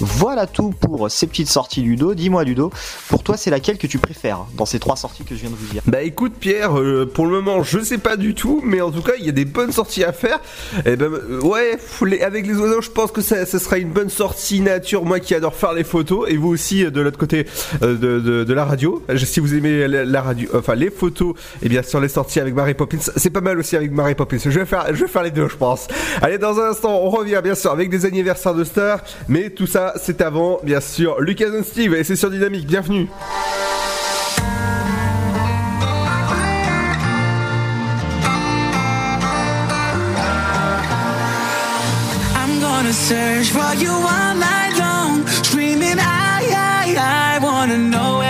Voilà 0.00 0.46
tout 0.46 0.70
pour 0.70 1.10
ces 1.10 1.26
petites 1.26 1.48
sorties 1.48 1.82
Ludo. 1.82 2.14
Dis-moi 2.14 2.44
Ludo, 2.44 2.70
pour 3.08 3.22
toi 3.22 3.36
c'est 3.36 3.50
laquelle 3.50 3.78
que 3.78 3.86
tu 3.86 3.98
préfères 3.98 4.46
dans 4.54 4.66
ces 4.66 4.78
trois 4.78 4.96
sorties 4.96 5.24
que 5.24 5.34
je 5.34 5.40
viens 5.40 5.50
de 5.50 5.54
vous 5.54 5.66
dire? 5.66 5.82
Bah 5.86 6.02
écoute 6.02 6.34
Pierre, 6.38 6.78
euh, 6.78 7.06
pour 7.06 7.26
le 7.26 7.32
moment 7.32 7.62
je 7.62 7.80
sais 7.80 7.98
pas 7.98 8.16
du 8.16 8.34
tout, 8.34 8.60
mais 8.64 8.80
en 8.80 8.90
tout 8.90 9.02
cas 9.02 9.12
il 9.18 9.24
y 9.24 9.28
a 9.28 9.32
des 9.32 9.44
bonnes 9.44 9.72
sorties 9.72 10.04
à 10.04 10.12
faire. 10.12 10.40
Et 10.84 10.96
ben 10.96 11.10
euh, 11.12 11.40
ouais, 11.40 11.78
avec 12.22 12.46
les 12.46 12.54
oiseaux 12.54 12.82
je 12.82 12.90
pense 12.90 13.10
que 13.10 13.22
ça, 13.22 13.46
ça 13.46 13.58
sera 13.58 13.78
une 13.78 13.90
bonne 13.90 14.10
sortie 14.10 14.60
nature, 14.60 15.04
moi 15.04 15.20
qui 15.20 15.34
adore 15.34 15.54
faire 15.54 15.72
les 15.72 15.84
photos, 15.84 16.28
et 16.28 16.36
vous 16.36 16.48
aussi 16.48 16.84
euh, 16.84 16.90
de 16.90 17.00
l'autre 17.00 17.18
côté 17.18 17.46
de, 17.80 18.52
la 18.52 18.64
radio. 18.64 19.02
Si 19.16 19.40
vous 19.40 19.54
aimez 19.54 19.86
la, 19.88 20.22
radio, 20.22 20.48
enfin 20.54 20.74
les 20.74 20.90
photos, 20.90 21.34
et 21.62 21.68
bien 21.68 21.82
sûr 21.82 22.00
les 22.00 22.08
sorties 22.08 22.40
avec 22.40 22.54
Mary 22.54 22.74
Poppins, 22.74 22.98
c'est 23.16 23.30
pas 23.30 23.40
mal 23.40 23.58
aussi 23.58 23.76
avec 23.76 23.92
Mary 23.92 24.14
Poppins. 24.14 24.38
Je 24.42 24.50
vais 24.50 24.66
faire, 24.66 24.86
je 24.94 25.04
vais 25.04 25.10
faire 25.10 25.22
les 25.22 25.30
deux 25.30 25.48
je 25.48 25.56
pense. 25.56 25.88
Allez 26.22 26.38
dans 26.38 26.58
un 26.58 26.70
instant 26.70 27.00
on 27.02 27.10
revient 27.10 27.40
bien 27.42 27.54
sûr 27.54 27.70
avec 27.70 27.90
des 27.90 28.06
anniversaires 28.06 28.54
de 28.54 28.64
stars, 28.64 28.85
mais 29.28 29.50
tout 29.50 29.66
ça 29.66 29.94
c'est 29.96 30.20
avant 30.20 30.60
bien 30.62 30.80
sûr 30.80 31.20
Lucas 31.20 31.50
and 31.50 31.62
Steve 31.64 31.94
et 31.94 32.04
c'est 32.04 32.16
sur 32.16 32.30
Dynamique. 32.30 32.66
Bienvenue. 32.66 33.08
I 46.98 47.38
wanna 47.38 47.76
know 47.76 48.25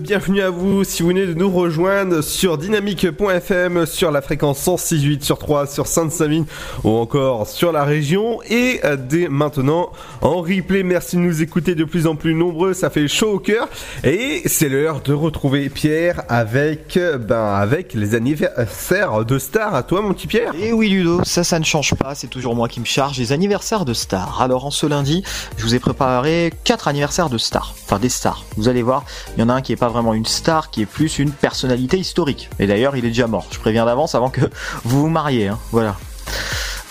bienvenue 0.00 0.42
à 0.42 0.50
vous 0.50 0.82
si 0.82 1.02
vous 1.04 1.10
venez 1.10 1.24
de 1.24 1.34
nous 1.34 1.48
rejoindre 1.48 2.20
sur 2.20 2.58
dynamique.fm, 2.58 3.86
sur 3.86 4.10
la 4.10 4.20
fréquence 4.20 4.58
168 4.58 5.22
sur 5.22 5.38
3, 5.38 5.68
sur 5.68 5.86
Sainte-Savine 5.86 6.46
ou 6.82 6.90
encore 6.90 7.46
sur 7.46 7.70
la 7.70 7.84
région 7.84 8.40
et 8.50 8.80
euh, 8.84 8.96
dès 8.96 9.28
maintenant 9.28 9.92
en 10.20 10.40
replay. 10.40 10.82
Merci 10.82 11.14
de 11.14 11.20
nous 11.20 11.42
écouter 11.42 11.76
de 11.76 11.84
plus 11.84 12.08
en 12.08 12.16
plus 12.16 12.34
nombreux, 12.34 12.74
ça 12.74 12.90
fait 12.90 13.06
chaud 13.06 13.34
au 13.34 13.38
cœur 13.38 13.68
et 14.02 14.42
c'est 14.46 14.68
l'heure 14.68 15.00
de 15.00 15.12
retrouver 15.12 15.68
Pierre 15.68 16.24
avec, 16.28 16.96
euh, 16.96 17.16
ben, 17.16 17.54
avec 17.54 17.94
les 17.94 18.16
anniversaires 18.16 19.24
de 19.24 19.38
stars. 19.38 19.76
À 19.76 19.84
toi 19.84 20.02
mon 20.02 20.12
petit 20.12 20.26
Pierre 20.26 20.54
Et 20.58 20.72
oui 20.72 20.88
Ludo, 20.88 21.22
ça 21.22 21.44
ça 21.44 21.60
ne 21.60 21.64
change 21.64 21.94
pas, 21.94 22.16
c'est 22.16 22.26
toujours 22.26 22.56
moi 22.56 22.68
qui 22.68 22.80
me 22.80 22.84
charge 22.84 23.16
des 23.16 23.30
anniversaires 23.30 23.84
de 23.84 23.94
stars. 23.94 24.42
Alors 24.42 24.66
en 24.66 24.72
ce 24.72 24.86
lundi, 24.86 25.22
je 25.56 25.62
vous 25.62 25.76
ai 25.76 25.78
préparé 25.78 26.52
4 26.64 26.88
anniversaires 26.88 27.30
de 27.30 27.38
stars, 27.38 27.76
enfin 27.84 28.00
des 28.00 28.08
stars. 28.08 28.44
Vous 28.56 28.68
allez 28.68 28.82
voir, 28.82 29.04
il 29.36 29.40
y 29.40 29.42
en 29.44 29.48
a 29.48 29.54
un 29.54 29.62
qui 29.62 29.72
est 29.72 29.76
pas 29.76 29.88
vraiment 29.88 30.14
une 30.14 30.26
star, 30.26 30.70
qui 30.70 30.82
est 30.82 30.86
plus 30.86 31.18
une 31.18 31.30
personnalité 31.30 31.98
historique. 31.98 32.48
Et 32.58 32.66
d'ailleurs, 32.66 32.96
il 32.96 33.04
est 33.04 33.08
déjà 33.08 33.26
mort. 33.26 33.46
Je 33.50 33.58
préviens 33.58 33.84
d'avance 33.84 34.14
avant 34.14 34.30
que 34.30 34.40
vous 34.84 35.02
vous 35.02 35.08
mariez. 35.08 35.48
hein. 35.48 35.58
Voilà. 35.72 35.96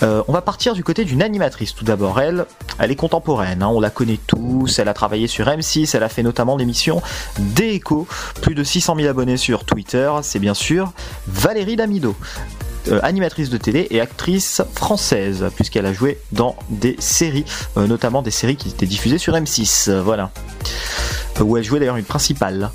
Euh, 0.03 0.21
on 0.27 0.33
va 0.33 0.41
partir 0.41 0.73
du 0.73 0.83
côté 0.83 1.05
d'une 1.05 1.21
animatrice 1.21 1.73
tout 1.73 1.85
d'abord. 1.85 2.19
Elle, 2.19 2.45
elle 2.79 2.91
est 2.91 2.97
contemporaine, 2.97 3.63
hein, 3.63 3.69
on 3.69 3.79
la 3.79 3.89
connaît 3.89 4.19
tous. 4.27 4.77
Elle 4.77 4.89
a 4.89 4.93
travaillé 4.93 5.27
sur 5.27 5.45
M6, 5.47 5.95
elle 5.95 6.03
a 6.03 6.09
fait 6.09 6.21
notamment 6.23 6.57
l'émission 6.57 7.01
Déco. 7.39 8.05
Plus 8.41 8.55
de 8.55 8.63
600 8.63 8.95
000 8.97 9.07
abonnés 9.07 9.37
sur 9.37 9.63
Twitter, 9.63 10.11
c'est 10.21 10.39
bien 10.39 10.53
sûr 10.53 10.91
Valérie 11.27 11.77
Damido. 11.77 12.13
Euh, 12.88 12.99
animatrice 13.01 13.49
de 13.49 13.57
télé 13.57 13.88
et 13.89 13.99
actrice 13.99 14.61
française, 14.75 15.45
puisqu'elle 15.55 15.88
a 15.88 15.93
joué 15.93 16.19
dans 16.31 16.55
des 16.69 16.95
séries, 16.99 17.45
euh, 17.77 17.88
notamment 17.88 18.21
des 18.21 18.31
séries 18.31 18.57
qui 18.57 18.69
étaient 18.69 18.86
diffusées 18.86 19.17
sur 19.17 19.33
M6. 19.33 19.89
euh, 19.89 20.01
voilà. 20.03 20.29
Euh, 21.39 21.43
Où 21.43 21.57
elle 21.57 21.63
jouait 21.63 21.79
d'ailleurs 21.79 21.97
une 21.97 22.05
principale. 22.05 22.69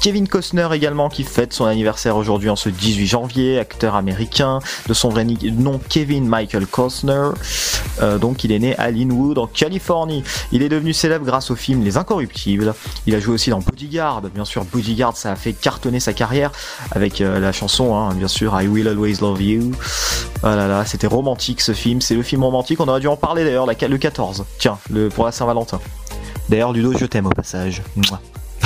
Kevin 0.00 0.26
Costner 0.28 0.66
également 0.72 1.10
qui 1.10 1.24
fête 1.24 1.52
son 1.52 1.66
anniversaire 1.66 2.16
aujourd'hui 2.16 2.48
en 2.48 2.56
ce 2.56 2.70
18 2.70 3.06
janvier, 3.06 3.58
acteur 3.58 3.94
américain 3.94 4.60
de 4.88 4.94
son 4.94 5.10
vrai 5.10 5.26
nom 5.26 5.78
Kevin 5.90 6.26
Michael 6.26 6.66
Costner. 6.66 7.28
Euh, 8.00 8.16
donc 8.16 8.42
il 8.42 8.50
est 8.50 8.58
né 8.58 8.74
à 8.78 8.90
Linwood 8.90 9.36
en 9.36 9.46
Californie. 9.46 10.24
Il 10.52 10.62
est 10.62 10.70
devenu 10.70 10.94
célèbre 10.94 11.26
grâce 11.26 11.50
au 11.50 11.54
film 11.54 11.84
Les 11.84 11.98
Incorruptibles. 11.98 12.72
Il 13.06 13.14
a 13.14 13.20
joué 13.20 13.34
aussi 13.34 13.50
dans 13.50 13.58
Bodyguard. 13.58 14.22
Bien 14.34 14.46
sûr 14.46 14.64
Bodyguard 14.64 15.18
ça 15.18 15.32
a 15.32 15.36
fait 15.36 15.52
cartonner 15.52 16.00
sa 16.00 16.14
carrière 16.14 16.50
avec 16.92 17.20
euh, 17.20 17.38
la 17.38 17.52
chanson 17.52 17.94
hein, 17.94 18.14
bien 18.14 18.28
sûr 18.28 18.58
I 18.58 18.68
Will 18.68 18.88
Always 18.88 19.16
Love 19.20 19.42
You. 19.42 19.72
Ah 20.42 20.56
là 20.56 20.66
là, 20.66 20.86
c'était 20.86 21.08
romantique 21.08 21.60
ce 21.60 21.72
film. 21.72 22.00
C'est 22.00 22.14
le 22.14 22.22
film 22.22 22.42
romantique. 22.42 22.80
On 22.80 22.88
aurait 22.88 23.00
dû 23.00 23.08
en 23.08 23.18
parler 23.18 23.44
d'ailleurs 23.44 23.66
le 23.66 23.98
14. 23.98 24.46
Tiens, 24.58 24.78
pour 25.14 25.26
la 25.26 25.32
Saint-Valentin. 25.32 25.78
D'ailleurs 26.48 26.72
Ludo 26.72 26.96
je 26.96 27.04
t'aime 27.04 27.26
au 27.26 27.30
passage. 27.30 27.82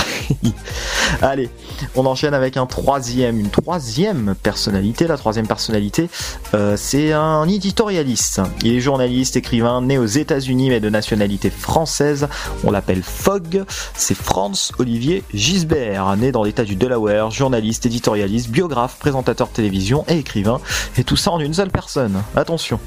Allez, 1.22 1.50
on 1.94 2.06
enchaîne 2.06 2.34
avec 2.34 2.56
un 2.56 2.66
troisième, 2.66 3.38
une 3.38 3.50
troisième 3.50 4.34
personnalité. 4.42 5.06
La 5.06 5.16
troisième 5.16 5.46
personnalité, 5.46 6.08
euh, 6.54 6.76
c'est 6.76 7.12
un 7.12 7.48
éditorialiste. 7.48 8.40
Il 8.62 8.74
est 8.74 8.80
journaliste, 8.80 9.36
écrivain, 9.36 9.82
né 9.82 9.98
aux 9.98 10.06
États-Unis 10.06 10.70
mais 10.70 10.80
de 10.80 10.88
nationalité 10.88 11.50
française. 11.50 12.28
On 12.64 12.70
l'appelle 12.70 13.02
Fogg. 13.02 13.64
C'est 13.94 14.16
Franz 14.16 14.72
Olivier 14.78 15.22
Gisbert, 15.32 16.16
né 16.16 16.32
dans 16.32 16.42
l'État 16.42 16.64
du 16.64 16.76
Delaware, 16.76 17.30
journaliste, 17.30 17.86
éditorialiste, 17.86 18.50
biographe, 18.50 18.96
présentateur 18.98 19.48
de 19.48 19.52
télévision 19.52 20.04
et 20.08 20.18
écrivain. 20.18 20.60
Et 20.96 21.04
tout 21.04 21.16
ça 21.16 21.30
en 21.30 21.40
une 21.40 21.54
seule 21.54 21.70
personne. 21.70 22.22
Attention. 22.36 22.80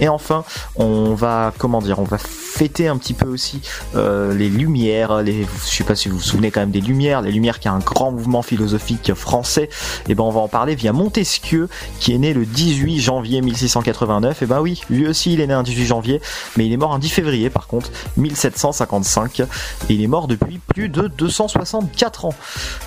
Et 0.00 0.08
enfin, 0.08 0.44
on 0.76 1.14
va, 1.14 1.52
comment 1.58 1.80
dire, 1.80 1.98
on 1.98 2.04
va 2.04 2.18
fêter 2.50 2.88
un 2.88 2.98
petit 2.98 3.14
peu 3.14 3.28
aussi 3.28 3.60
euh, 3.94 4.34
les 4.34 4.48
Lumières. 4.48 5.22
Les, 5.22 5.44
je 5.44 5.70
sais 5.70 5.84
pas 5.84 5.94
si 5.94 6.08
vous 6.08 6.16
vous 6.16 6.22
souvenez 6.22 6.50
quand 6.50 6.60
même 6.60 6.70
des 6.70 6.80
Lumières. 6.80 7.22
Les 7.22 7.32
Lumières 7.32 7.60
qui 7.60 7.68
est 7.68 7.70
un 7.70 7.78
grand 7.78 8.10
mouvement 8.10 8.42
philosophique 8.42 9.14
français. 9.14 9.68
Et 10.08 10.14
ben 10.14 10.24
on 10.24 10.30
va 10.30 10.40
en 10.40 10.48
parler 10.48 10.74
via 10.74 10.92
Montesquieu, 10.92 11.68
qui 12.00 12.12
est 12.12 12.18
né 12.18 12.34
le 12.34 12.44
18 12.44 13.00
janvier 13.00 13.40
1689. 13.40 14.42
Et 14.42 14.46
ben 14.46 14.60
oui, 14.60 14.82
lui 14.90 15.06
aussi 15.06 15.32
il 15.32 15.40
est 15.40 15.46
né 15.46 15.54
un 15.54 15.62
18 15.62 15.86
janvier, 15.86 16.20
mais 16.56 16.66
il 16.66 16.72
est 16.72 16.76
mort 16.76 16.92
un 16.92 16.98
10 16.98 17.08
février 17.08 17.50
par 17.50 17.66
contre, 17.66 17.90
1755. 18.16 19.40
Et 19.40 19.46
il 19.90 20.02
est 20.02 20.08
mort 20.08 20.26
depuis 20.26 20.58
plus 20.58 20.88
de 20.88 21.06
264 21.06 22.24
ans. 22.24 22.34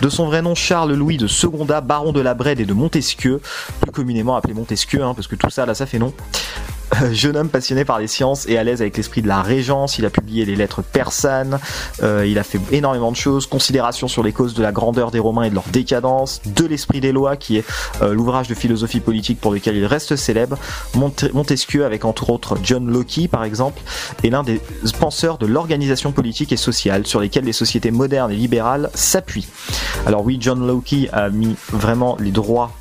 De 0.02 0.10
son 0.10 0.26
vrai 0.26 0.42
nom 0.42 0.56
Charles 0.56 0.94
Louis 0.94 1.18
de 1.18 1.28
Secondat, 1.28 1.82
baron 1.82 2.12
de 2.12 2.22
la 2.22 2.34
Brède 2.34 2.60
et 2.60 2.66
de 2.66 2.74
Montesquieu, 2.74 3.42
plus 3.80 3.92
communément 3.92 4.36
appelé 4.36 4.54
Montesquieu, 4.54 5.04
hein, 5.04 5.14
parce 5.14 5.28
que 5.28 5.36
tout 5.36 5.50
ça 5.50 5.66
là 5.66 5.74
ça 5.74 5.86
fait 5.86 6.00
nom. 6.00 6.14
Euh, 7.02 7.14
Jeune 7.14 7.38
homme 7.38 7.50
passionné 7.50 7.86
par 7.86 7.98
les 8.00 8.08
sciences 8.08 8.48
et 8.48 8.58
à 8.58 8.64
l'aise 8.64 8.82
avec 8.82 8.98
l'esprit 8.98 9.22
de 9.22 9.28
la 9.28 9.42
régence, 9.42 9.98
il 9.98 10.06
a 10.06 10.10
publié 10.10 10.46
les 10.46 10.56
lettres 10.56 10.82
persanes, 10.82 11.60
euh, 12.04 12.26
il 12.28 12.38
a 12.38 12.44
fait 12.44 12.60
énormément 12.72 13.12
de 13.12 13.16
choses, 13.16 13.48
considération 13.48 14.08
sur 14.08 14.22
les 14.22 14.32
causes 14.32 14.54
de 14.54 14.62
la 14.62 14.72
grandeur 14.72 15.10
des 15.10 15.20
Romains 15.20 15.44
et 15.44 15.50
de 15.50 15.56
leur 15.56 15.68
décadence, 15.72 16.42
de 16.46 16.66
l'esprit 16.66 17.00
des 17.00 17.12
lois 17.12 17.36
qui 17.36 17.58
est 17.58 17.66
euh, 18.02 18.14
l'ouvrage 18.14 18.48
de 18.48 18.54
philosophie 18.54 19.00
politique 19.00 19.40
pour 19.40 19.52
lequel 19.52 19.76
il 19.76 19.86
reste 19.86 20.16
célèbre, 20.16 20.58
Monte- 20.96 21.32
Montesquieu 21.34 21.86
avec 21.86 22.06
entre 22.06 22.30
autres 22.30 22.58
John 22.64 22.88
Locke 22.92 23.28
par 23.32 23.44
exemple, 23.44 23.82
est 24.24 24.30
l'un 24.30 24.44
des 24.44 24.62
penseurs 25.00 25.38
de 25.38 25.46
l'organisation 25.46 26.12
politique 26.12 26.52
et 26.52 26.58
sociale 26.58 27.08
sur 27.08 27.20
lesquelles 27.20 27.46
les 27.46 27.54
sociétés 27.54 27.92
modernes 27.92 28.32
et 28.32 28.36
libérales 28.36 28.90
s'appuient. 28.94 29.48
Alors 30.06 30.24
oui, 30.24 30.38
John 30.40 30.68
Locke 30.68 31.10
a 31.12 31.30
mis 31.30 31.56
vraiment 31.72 32.18
les 32.20 32.32
droits 32.32 32.72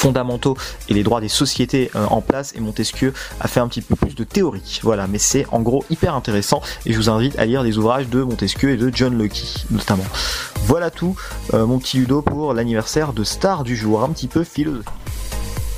fondamentaux 0.00 0.56
et 0.88 0.94
les 0.94 1.02
droits 1.02 1.20
des 1.20 1.28
sociétés 1.28 1.90
euh, 1.94 2.06
en 2.06 2.22
place. 2.22 2.54
Et 2.56 2.60
Montesquieu 2.60 3.12
a 3.38 3.48
fait 3.48 3.60
un 3.60 3.68
petit 3.68 3.82
peu 3.82 3.96
plus 3.96 4.14
de 4.14 4.24
théorie. 4.24 4.80
Voilà 4.82 5.06
mais 5.06 5.18
c'est 5.18 5.46
en 5.52 5.60
gros 5.60 5.84
hyper 5.90 6.14
intéressant. 6.14 6.62
Et 6.86 6.92
je 6.92 6.96
vous 6.96 7.10
invite 7.10 7.38
à 7.38 7.44
lire 7.44 7.62
les 7.62 7.76
ouvrages 7.78 8.08
de 8.08 8.22
Montesquieu 8.22 8.70
et 8.70 8.76
de 8.76 8.90
John 8.92 9.16
Locke 9.16 9.66
notamment. 9.70 10.06
Voilà 10.64 10.90
tout 10.90 11.16
euh, 11.54 11.66
mon 11.66 11.78
petit 11.78 11.98
Ludo 11.98 12.22
pour 12.22 12.54
l'anniversaire 12.54 13.12
de 13.12 13.24
star 13.24 13.62
du 13.64 13.76
jour. 13.76 14.02
Un 14.02 14.08
petit 14.08 14.28
peu 14.28 14.44
philosophique 14.44 14.88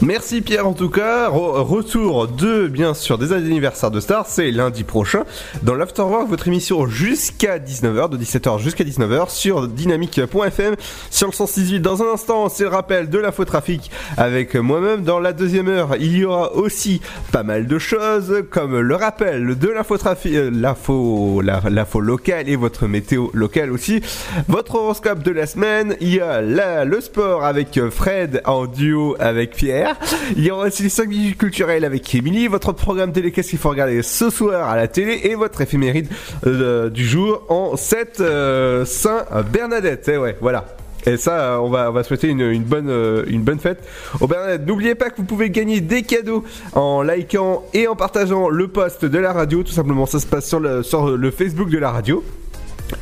Merci 0.04 0.40
Pierre 0.40 0.66
en 0.66 0.72
tout 0.72 0.90
cas. 0.90 1.28
Re- 1.30 1.60
retour 1.62 2.26
de 2.26 2.66
bien 2.66 2.92
sûr 2.92 3.18
des 3.18 3.32
anniversaires 3.32 3.92
de 3.92 4.00
stars, 4.00 4.26
c'est 4.26 4.50
lundi 4.50 4.82
prochain 4.82 5.22
dans 5.62 5.76
l'Afterwork, 5.76 6.28
votre 6.28 6.48
émission 6.48 6.88
jusqu'à 6.88 7.60
19h, 7.60 8.08
de 8.10 8.16
17h 8.16 8.58
jusqu'à 8.58 8.82
19h 8.82 9.30
sur 9.30 9.68
dynamique.fm 9.68 10.74
sur 11.10 11.26
le 11.28 11.32
168. 11.32 11.78
Dans 11.80 12.02
un 12.02 12.14
instant, 12.14 12.48
c'est 12.48 12.64
le 12.64 12.70
rappel 12.70 13.10
de 13.10 13.18
l'infotrafic 13.20 13.92
avec 14.16 14.56
moi-même. 14.56 15.04
Dans 15.04 15.20
la 15.20 15.32
deuxième 15.32 15.68
heure, 15.68 15.90
il 16.00 16.16
y 16.16 16.24
aura 16.24 16.52
aussi 16.56 17.00
pas 17.30 17.44
mal 17.44 17.68
de 17.68 17.78
choses 17.78 18.42
comme 18.50 18.80
le 18.80 18.96
rappel 18.96 19.56
de 19.56 19.68
l'infotrafic, 19.68 20.34
euh, 20.34 20.50
l'info, 20.52 21.42
l'info 21.42 22.00
locale 22.00 22.48
et 22.48 22.56
votre 22.56 22.88
météo 22.88 23.28
locale 23.34 23.70
aussi. 23.70 24.00
Votre 24.48 24.74
horoscope 24.74 25.22
de 25.22 25.30
la 25.30 25.46
semaine, 25.46 25.96
il 26.00 26.12
y 26.14 26.20
a 26.20 26.40
la- 26.42 26.84
le 26.84 27.00
sport 27.00 27.44
avec 27.44 27.78
Fred 27.90 28.42
en 28.46 28.66
duo 28.66 29.14
avec 29.20 29.52
Pierre. 29.54 29.91
Il 30.36 30.44
y 30.44 30.50
aura 30.50 30.66
aussi 30.66 30.82
les 30.82 30.88
5 30.88 31.08
minutes 31.08 31.38
culturelles 31.38 31.84
avec 31.84 32.14
Émilie, 32.14 32.48
votre 32.48 32.72
programme 32.72 33.12
télé 33.12 33.32
qu'est-ce 33.32 33.50
qu'il 33.50 33.58
faut 33.58 33.70
regarder 33.70 34.02
ce 34.02 34.30
soir 34.30 34.68
à 34.68 34.76
la 34.76 34.88
télé 34.88 35.20
et 35.24 35.34
votre 35.34 35.60
éphéméride 35.60 36.08
euh, 36.46 36.90
du 36.90 37.06
jour 37.06 37.42
en 37.48 37.76
7 37.76 38.20
euh, 38.20 38.84
Saint 38.84 39.24
Bernadette. 39.52 40.08
Et 40.08 40.18
ouais, 40.18 40.36
voilà. 40.40 40.66
Et 41.04 41.16
ça, 41.16 41.60
on 41.60 41.68
va, 41.68 41.90
on 41.90 41.92
va 41.92 42.04
souhaiter 42.04 42.28
une, 42.28 42.42
euh, 42.42 43.24
bonne 43.38 43.58
fête 43.58 43.82
au 44.20 44.28
Bernadette. 44.28 44.66
N'oubliez 44.66 44.94
pas 44.94 45.10
que 45.10 45.16
vous 45.16 45.24
pouvez 45.24 45.50
gagner 45.50 45.80
des 45.80 46.02
cadeaux 46.02 46.44
en 46.74 47.02
likant 47.02 47.64
et 47.74 47.88
en 47.88 47.96
partageant 47.96 48.48
le 48.48 48.68
post 48.68 49.04
de 49.04 49.18
la 49.18 49.32
radio. 49.32 49.62
Tout 49.64 49.72
simplement, 49.72 50.06
ça 50.06 50.20
se 50.20 50.26
passe 50.26 50.48
sur 50.48 50.60
le 50.60 51.30
Facebook 51.30 51.70
de 51.70 51.78
la 51.78 51.90
radio. 51.90 52.22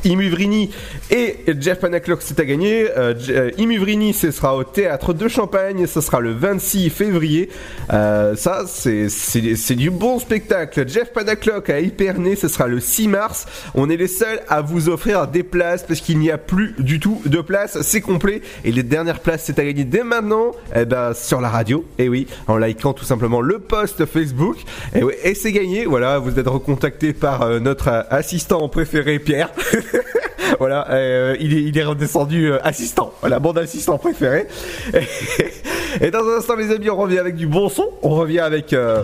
Imuvrini 0.03 0.71
et 1.09 1.37
Jeff 1.59 1.79
Panaclock 1.79 2.19
c'est 2.21 2.39
à 2.39 2.45
gagner. 2.45 2.89
Euh, 2.97 3.13
euh, 3.29 3.51
Imuvrini 3.57 4.13
ce 4.13 4.31
sera 4.31 4.55
au 4.55 4.63
théâtre 4.63 5.13
de 5.13 5.27
Champagne, 5.27 5.87
ce 5.87 6.01
sera 6.01 6.19
le 6.19 6.31
26 6.31 6.89
février. 6.89 7.49
Euh, 7.93 8.35
ça 8.35 8.63
c'est 8.67 9.09
c'est 9.09 9.75
du 9.75 9.89
bon 9.89 10.19
spectacle. 10.19 10.87
Jeff 10.87 11.11
Panaclock 11.13 11.69
à 11.69 11.79
Hyperné 11.79 12.35
ce 12.35 12.47
sera 12.47 12.67
le 12.67 12.79
6 12.79 13.07
mars. 13.07 13.45
On 13.75 13.89
est 13.89 13.97
les 13.97 14.07
seuls 14.07 14.41
à 14.47 14.61
vous 14.61 14.89
offrir 14.89 15.27
des 15.27 15.43
places 15.43 15.83
parce 15.83 16.01
qu'il 16.01 16.19
n'y 16.19 16.31
a 16.31 16.37
plus 16.37 16.75
du 16.79 16.99
tout 16.99 17.21
de 17.25 17.41
place, 17.41 17.81
c'est 17.81 18.01
complet 18.01 18.41
et 18.63 18.71
les 18.71 18.83
dernières 18.83 19.19
places 19.19 19.43
c'est 19.45 19.59
à 19.59 19.65
gagner 19.65 19.83
dès 19.83 20.03
maintenant 20.03 20.51
eh 20.75 20.85
ben, 20.85 21.13
sur 21.13 21.41
la 21.41 21.49
radio. 21.49 21.85
Et 21.97 22.09
oui, 22.09 22.27
en 22.47 22.57
likant 22.57 22.93
tout 22.93 23.05
simplement 23.05 23.41
le 23.41 23.59
post 23.59 24.05
Facebook. 24.05 24.57
Et, 24.95 25.03
oui, 25.03 25.13
et 25.23 25.35
c'est 25.35 25.51
gagné. 25.51 25.85
Voilà, 25.85 26.19
vous 26.19 26.37
êtes 26.39 26.47
recontacté 26.47 27.13
par 27.13 27.41
euh, 27.41 27.59
notre 27.59 27.87
euh, 27.87 28.01
assistant 28.09 28.67
préféré 28.69 29.19
Pierre. 29.19 29.51
voilà, 30.59 30.87
euh, 30.91 31.35
il, 31.39 31.77
est, 31.77 31.83
redescendu 31.83 32.51
euh, 32.51 32.59
assistant. 32.63 33.13
Voilà, 33.21 33.39
mon 33.39 33.51
assistant 33.53 33.97
préféré. 33.97 34.47
Et, 36.01 36.11
dans 36.11 36.27
un 36.27 36.37
instant, 36.37 36.55
les 36.55 36.71
amis, 36.71 36.89
on 36.89 36.97
revient 36.97 37.19
avec 37.19 37.35
du 37.35 37.47
bon 37.47 37.69
son. 37.69 37.89
On 38.01 38.11
revient 38.11 38.39
avec. 38.39 38.73
euh, 38.73 39.03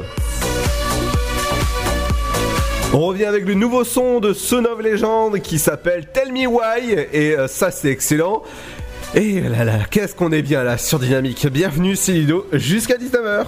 on 2.93 2.99
revient 2.99 3.25
avec 3.25 3.45
le 3.45 3.53
nouveau 3.53 3.83
son 3.83 4.19
de 4.19 4.33
Son 4.33 4.63
of 4.65 4.79
Legend 4.81 5.39
qui 5.41 5.59
s'appelle 5.59 6.05
Tell 6.07 6.31
Me 6.31 6.47
Why. 6.47 7.07
Et 7.13 7.35
ça, 7.47 7.69
c'est 7.71 7.89
excellent. 7.89 8.43
Et 9.13 9.41
là 9.41 9.65
là, 9.65 9.79
qu'est-ce 9.89 10.15
qu'on 10.15 10.31
est 10.31 10.41
bien 10.41 10.63
là 10.63 10.77
sur 10.77 10.99
Dynamique. 10.99 11.47
Bienvenue, 11.47 11.95
c'est 11.95 12.13
Lido, 12.13 12.47
jusqu'à 12.53 12.95
19h. 12.95 13.45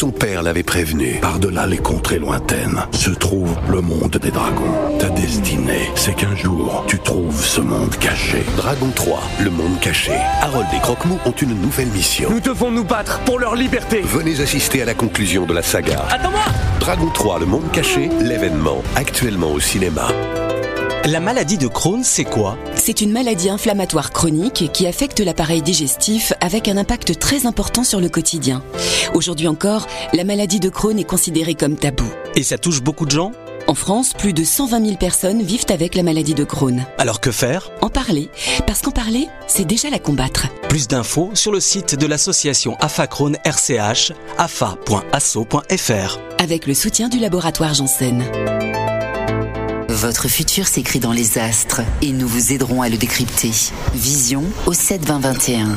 Son 0.00 0.10
père 0.10 0.42
l'avait 0.42 0.62
prévenu. 0.62 1.18
Par-delà 1.20 1.66
les 1.66 1.76
contrées 1.76 2.18
lointaines 2.18 2.86
se 2.90 3.10
trouve 3.10 3.54
le 3.68 3.82
monde 3.82 4.16
des 4.16 4.30
dragons. 4.30 4.98
Ta 4.98 5.10
destinée, 5.10 5.90
c'est 5.94 6.16
qu'un 6.16 6.34
jour, 6.34 6.84
tu 6.86 6.98
trouves 6.98 7.44
ce 7.44 7.60
monde 7.60 7.94
caché. 7.96 8.42
Dragon 8.56 8.88
3, 8.94 9.20
le 9.40 9.50
monde 9.50 9.78
caché. 9.82 10.14
Harold 10.40 10.68
et 10.74 10.80
Croque-Mou 10.80 11.18
ont 11.26 11.32
une 11.32 11.52
nouvelle 11.60 11.88
mission. 11.88 12.30
Nous 12.30 12.40
devons 12.40 12.70
nous 12.70 12.82
battre 12.82 13.20
pour 13.26 13.38
leur 13.38 13.54
liberté. 13.54 14.00
Venez 14.00 14.40
assister 14.40 14.80
à 14.80 14.86
la 14.86 14.94
conclusion 14.94 15.44
de 15.44 15.52
la 15.52 15.62
saga. 15.62 16.06
Attends-moi 16.08 16.46
Dragon 16.80 17.10
3, 17.12 17.40
le 17.40 17.44
monde 17.44 17.70
caché, 17.70 18.08
l'événement, 18.22 18.82
actuellement 18.96 19.52
au 19.52 19.60
cinéma. 19.60 20.08
La 21.06 21.18
maladie 21.18 21.56
de 21.56 21.66
Crohn, 21.66 22.04
c'est 22.04 22.24
quoi? 22.24 22.58
C'est 22.74 23.00
une 23.00 23.10
maladie 23.10 23.48
inflammatoire 23.48 24.10
chronique 24.10 24.70
qui 24.70 24.86
affecte 24.86 25.20
l'appareil 25.20 25.62
digestif 25.62 26.34
avec 26.42 26.68
un 26.68 26.76
impact 26.76 27.18
très 27.18 27.46
important 27.46 27.84
sur 27.84 28.00
le 28.00 28.10
quotidien. 28.10 28.62
Aujourd'hui 29.14 29.48
encore, 29.48 29.86
la 30.12 30.24
maladie 30.24 30.60
de 30.60 30.68
Crohn 30.68 30.98
est 30.98 31.04
considérée 31.04 31.54
comme 31.54 31.76
tabou. 31.76 32.04
Et 32.36 32.42
ça 32.42 32.58
touche 32.58 32.82
beaucoup 32.82 33.06
de 33.06 33.12
gens? 33.12 33.32
En 33.66 33.74
France, 33.74 34.12
plus 34.12 34.34
de 34.34 34.44
120 34.44 34.84
000 34.84 34.96
personnes 34.98 35.42
vivent 35.42 35.64
avec 35.70 35.94
la 35.94 36.02
maladie 36.02 36.34
de 36.34 36.44
Crohn. 36.44 36.84
Alors 36.98 37.20
que 37.20 37.30
faire? 37.30 37.70
En 37.80 37.88
parler, 37.88 38.28
parce 38.66 38.82
qu'en 38.82 38.90
parler, 38.90 39.26
c'est 39.46 39.64
déjà 39.64 39.88
la 39.88 40.00
combattre. 40.00 40.48
Plus 40.68 40.86
d'infos 40.86 41.30
sur 41.32 41.50
le 41.50 41.60
site 41.60 41.94
de 41.94 42.06
l'association 42.06 42.76
AFA 42.78 43.06
Crohn 43.06 43.38
RCH, 43.44 44.12
afa.asso.fr. 44.36 46.18
Avec 46.38 46.66
le 46.66 46.74
soutien 46.74 47.08
du 47.08 47.18
laboratoire 47.18 47.72
Janssen. 47.72 48.22
Votre 50.00 50.28
futur 50.28 50.66
s'écrit 50.66 50.98
dans 50.98 51.12
les 51.12 51.36
astres 51.36 51.82
et 52.00 52.12
nous 52.12 52.26
vous 52.26 52.54
aiderons 52.54 52.80
à 52.80 52.88
le 52.88 52.96
décrypter. 52.96 53.50
Vision 53.92 54.44
au 54.64 54.72
7 54.72 55.04
20 55.04 55.18
21. 55.18 55.76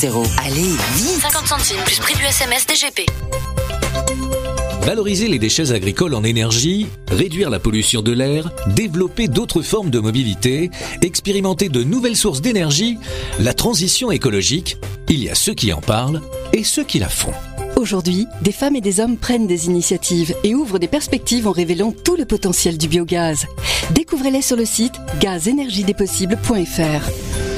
Allez, 0.00 0.76
vite 0.94 1.20
50 1.22 1.48
centimes 1.48 1.80
plus 1.84 1.98
prix 1.98 2.14
du 2.14 2.22
SMS 2.22 2.64
DGP. 2.68 3.04
Valoriser 4.82 5.26
les 5.26 5.40
déchets 5.40 5.72
agricoles 5.72 6.14
en 6.14 6.22
énergie, 6.22 6.86
réduire 7.10 7.50
la 7.50 7.58
pollution 7.58 8.00
de 8.00 8.12
l'air, 8.12 8.48
développer 8.68 9.26
d'autres 9.26 9.62
formes 9.62 9.90
de 9.90 9.98
mobilité, 9.98 10.70
expérimenter 11.02 11.68
de 11.68 11.82
nouvelles 11.82 12.14
sources 12.14 12.40
d'énergie, 12.40 12.96
la 13.40 13.54
transition 13.54 14.12
écologique, 14.12 14.76
il 15.08 15.20
y 15.20 15.30
a 15.30 15.34
ceux 15.34 15.54
qui 15.54 15.72
en 15.72 15.80
parlent 15.80 16.22
et 16.52 16.62
ceux 16.62 16.84
qui 16.84 17.00
la 17.00 17.08
font. 17.08 17.34
Aujourd'hui, 17.74 18.28
des 18.40 18.52
femmes 18.52 18.76
et 18.76 18.80
des 18.80 19.00
hommes 19.00 19.16
prennent 19.16 19.48
des 19.48 19.66
initiatives 19.66 20.32
et 20.44 20.54
ouvrent 20.54 20.78
des 20.78 20.86
perspectives 20.86 21.48
en 21.48 21.52
révélant 21.52 21.90
tout 21.90 22.14
le 22.14 22.24
potentiel 22.24 22.78
du 22.78 22.86
biogaz. 22.86 23.46
Découvrez-les 23.90 24.42
sur 24.42 24.56
le 24.56 24.64
site 24.64 24.94
gazenergiedespossibles.fr. 25.18 27.57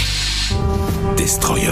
Destroyer, 1.17 1.69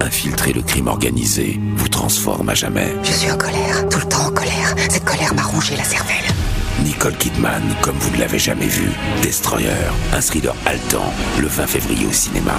infiltrer 0.00 0.52
le 0.52 0.62
crime 0.62 0.88
organisé, 0.88 1.60
vous 1.76 1.88
transforme 1.88 2.48
à 2.48 2.54
jamais. 2.54 2.94
Je 3.02 3.12
suis 3.12 3.30
en 3.30 3.36
colère, 3.36 3.88
tout 3.88 3.98
le 3.98 4.06
temps 4.06 4.26
en 4.26 4.30
colère. 4.30 4.74
Cette 4.88 5.04
colère 5.04 5.34
m'a 5.34 5.42
rongé 5.42 5.76
la 5.76 5.84
cervelle. 5.84 6.24
Nicole 6.84 7.16
Kidman, 7.16 7.62
comme 7.82 7.96
vous 7.96 8.10
ne 8.10 8.18
l'avez 8.20 8.38
jamais 8.38 8.66
vu. 8.66 8.90
Destroyer, 9.22 9.70
un 10.12 10.20
thriller 10.20 10.54
haletant, 10.66 11.12
le 11.40 11.46
20 11.46 11.66
février 11.66 12.06
au 12.06 12.12
cinéma. 12.12 12.58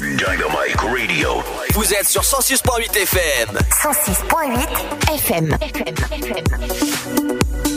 Dynamite 0.00 0.80
Radio. 0.80 1.42
Vous 1.74 1.92
êtes 1.92 2.08
sur 2.08 2.22
106.8 2.22 2.96
FM. 2.96 3.58
106.8 3.82 5.12
FM. 5.12 5.58
Dynamique 6.16 7.69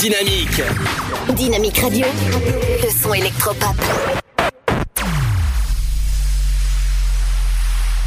Dynamique. 0.00 0.62
Dynamique 1.36 1.78
Radio, 1.78 2.06
le 2.82 2.90
son 2.90 3.12
électropop. 3.12 3.76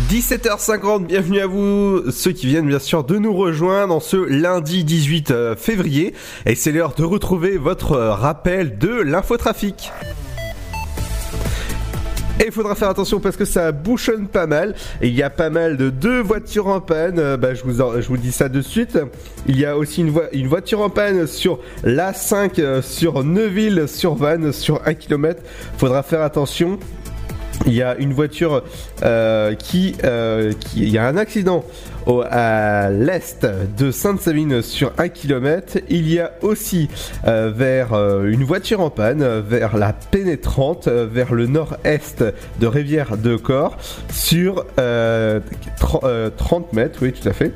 17h50, 0.09 1.05
bienvenue 1.05 1.39
à 1.39 1.47
vous, 1.47 2.09
ceux 2.11 2.31
qui 2.31 2.47
viennent 2.47 2.67
bien 2.67 2.79
sûr 2.79 3.03
de 3.03 3.17
nous 3.17 3.33
rejoindre 3.33 3.93
en 3.95 3.99
ce 3.99 4.17
lundi 4.17 4.83
18 4.83 5.31
euh, 5.31 5.55
février. 5.55 6.13
Et 6.45 6.55
c'est 6.55 6.71
l'heure 6.71 6.93
de 6.95 7.03
retrouver 7.03 7.57
votre 7.57 7.93
euh, 7.93 8.11
rappel 8.13 8.77
de 8.79 8.89
l'infotrafic. 8.89 9.91
Et 12.39 12.47
il 12.47 12.51
faudra 12.51 12.73
faire 12.75 12.89
attention 12.89 13.19
parce 13.19 13.37
que 13.37 13.45
ça 13.45 13.71
bouchonne 13.71 14.27
pas 14.27 14.47
mal. 14.47 14.73
Et 15.01 15.07
il 15.07 15.13
y 15.13 15.21
a 15.23 15.29
pas 15.29 15.51
mal 15.51 15.77
de 15.77 15.89
deux 15.91 16.19
voitures 16.21 16.67
en 16.67 16.81
panne. 16.81 17.19
Euh, 17.19 17.37
bah, 17.37 17.53
je, 17.53 17.63
vous 17.63 17.79
en- 17.81 18.01
je 18.01 18.07
vous 18.07 18.17
dis 18.17 18.31
ça 18.31 18.49
de 18.49 18.61
suite. 18.61 18.97
Il 19.47 19.59
y 19.59 19.65
a 19.65 19.77
aussi 19.77 20.01
une, 20.01 20.09
voi- 20.09 20.29
une 20.33 20.47
voiture 20.47 20.81
en 20.81 20.89
panne 20.89 21.27
sur 21.27 21.59
l'A5 21.83 22.59
euh, 22.59 22.81
sur 22.81 23.23
Neuville 23.23 23.87
sur 23.87 24.15
Vannes 24.15 24.51
sur 24.53 24.81
1 24.85 24.93
km. 24.93 25.41
Faudra 25.77 26.01
faire 26.03 26.21
attention. 26.21 26.79
Il 27.65 27.73
y 27.73 27.81
a 27.81 27.95
une 27.97 28.13
voiture 28.13 28.63
euh, 29.03 29.53
euh, 29.53 29.53
qui. 29.53 29.95
Il 30.75 30.89
y 30.89 30.97
a 30.97 31.05
un 31.07 31.17
accident 31.17 31.63
au- 32.05 32.23
à 32.29 32.89
l'est 32.89 33.45
de 33.77 33.91
Sainte-Savine 33.91 34.61
sur 34.61 34.91
1 34.97 35.09
km. 35.09 35.77
Il 35.89 36.11
y 36.11 36.19
a 36.19 36.31
aussi 36.41 36.89
euh, 37.27 37.51
vers 37.55 37.93
euh, 37.93 38.25
une 38.31 38.43
voiture 38.43 38.81
en 38.81 38.89
panne, 38.89 39.21
euh, 39.21 39.41
vers 39.45 39.77
la 39.77 39.93
pénétrante, 39.93 40.87
vers 40.87 41.33
le 41.33 41.47
nord-est 41.47 42.23
de 42.59 42.67
Rivière 42.67 43.17
de 43.17 43.35
Corps, 43.35 43.77
sur 44.11 44.65
euh, 44.79 45.39
tr- 45.79 45.99
euh, 46.03 46.29
30 46.35 46.73
mètres, 46.73 46.99
oui, 47.01 47.13
tout 47.13 47.27
à 47.27 47.33
fait. 47.33 47.51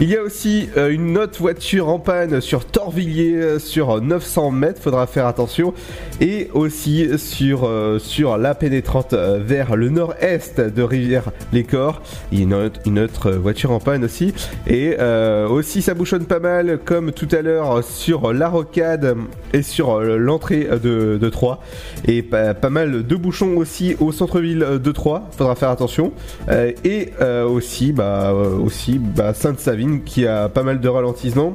Il 0.00 0.08
y 0.08 0.16
a 0.16 0.22
aussi 0.22 0.68
une 0.76 1.18
autre 1.18 1.38
voiture 1.40 1.88
en 1.88 1.98
panne 1.98 2.40
sur 2.40 2.64
Torvilliers 2.66 3.58
sur 3.58 4.00
900 4.00 4.50
mètres, 4.50 4.80
faudra 4.82 5.06
faire 5.06 5.26
attention. 5.26 5.72
Et 6.20 6.48
aussi 6.54 7.08
sur, 7.18 7.68
sur 7.98 8.36
la 8.38 8.54
pénétrante 8.54 9.14
vers 9.14 9.76
le 9.76 9.88
nord-est 9.90 10.60
de 10.60 10.82
Rivière-les-Corps. 10.82 12.02
Il 12.32 12.40
y 12.40 12.54
a 12.54 12.70
une 12.86 12.98
autre 12.98 13.30
voiture 13.32 13.63
en 13.70 13.80
panne 13.80 14.04
aussi. 14.04 14.34
Et 14.66 14.96
euh, 14.98 15.48
aussi 15.48 15.82
ça 15.82 15.94
bouchonne 15.94 16.24
pas 16.24 16.40
mal 16.40 16.78
comme 16.84 17.12
tout 17.12 17.28
à 17.32 17.42
l'heure 17.42 17.82
sur 17.84 18.32
la 18.32 18.48
rocade 18.48 19.16
et 19.52 19.62
sur 19.62 19.92
euh, 19.92 20.16
l'entrée 20.16 20.68
de, 20.82 21.18
de 21.20 21.28
Troyes. 21.28 21.60
Et 22.06 22.22
pas, 22.22 22.54
mal 22.70 23.06
de 23.06 23.16
bouchons 23.16 23.56
aussi 23.56 23.96
au 24.00 24.12
centre-ville 24.12 24.78
de 24.82 24.92
Troyes, 24.92 25.28
faudra 25.36 25.54
faire 25.54 25.70
attention. 25.70 26.12
Euh, 26.48 26.72
et 26.84 27.12
aussi, 27.44 27.92
bah, 27.92 28.32
aussi 28.32 28.98
bah, 28.98 29.34
Sainte-Savine 29.34 30.02
qui 30.02 30.26
a 30.26 30.48
pas 30.48 30.62
mal 30.62 30.80
de 30.80 30.88
ralentissements 30.88 31.54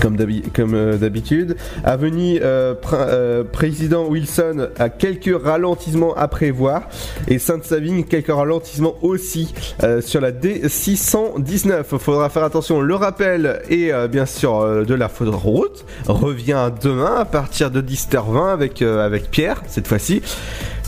comme 0.00 0.74
euh, 0.74 0.96
d'habitude. 0.96 1.56
Avenue 1.84 2.40
euh, 2.42 2.74
euh, 2.92 3.44
Président 3.44 4.06
Wilson 4.06 4.68
a 4.78 4.88
quelques 4.88 5.42
ralentissements 5.42 6.14
à 6.14 6.28
prévoir. 6.28 6.88
Et 7.28 7.38
Sainte-Savine, 7.38 8.04
quelques 8.04 8.32
ralentissements 8.32 8.94
aussi 9.02 9.54
sur 10.00 10.20
la 10.20 10.32
D619. 10.32 11.84
Faudra 11.98 12.28
faire 12.28 12.44
attention. 12.44 12.80
Le 12.80 12.94
rappel 12.94 13.62
et 13.68 13.90
bien 14.10 14.26
sûr 14.26 14.84
de 14.84 14.94
la 14.94 15.08
faute 15.08 15.28
route 15.32 15.84
revient 16.06 16.70
demain 16.82 17.16
à 17.16 17.24
partir 17.24 17.70
de 17.70 17.80
10h20 17.80 18.52
avec, 18.52 18.82
avec 18.82 19.30
Pierre 19.30 19.62
cette 19.66 19.86
fois-ci. 19.86 20.22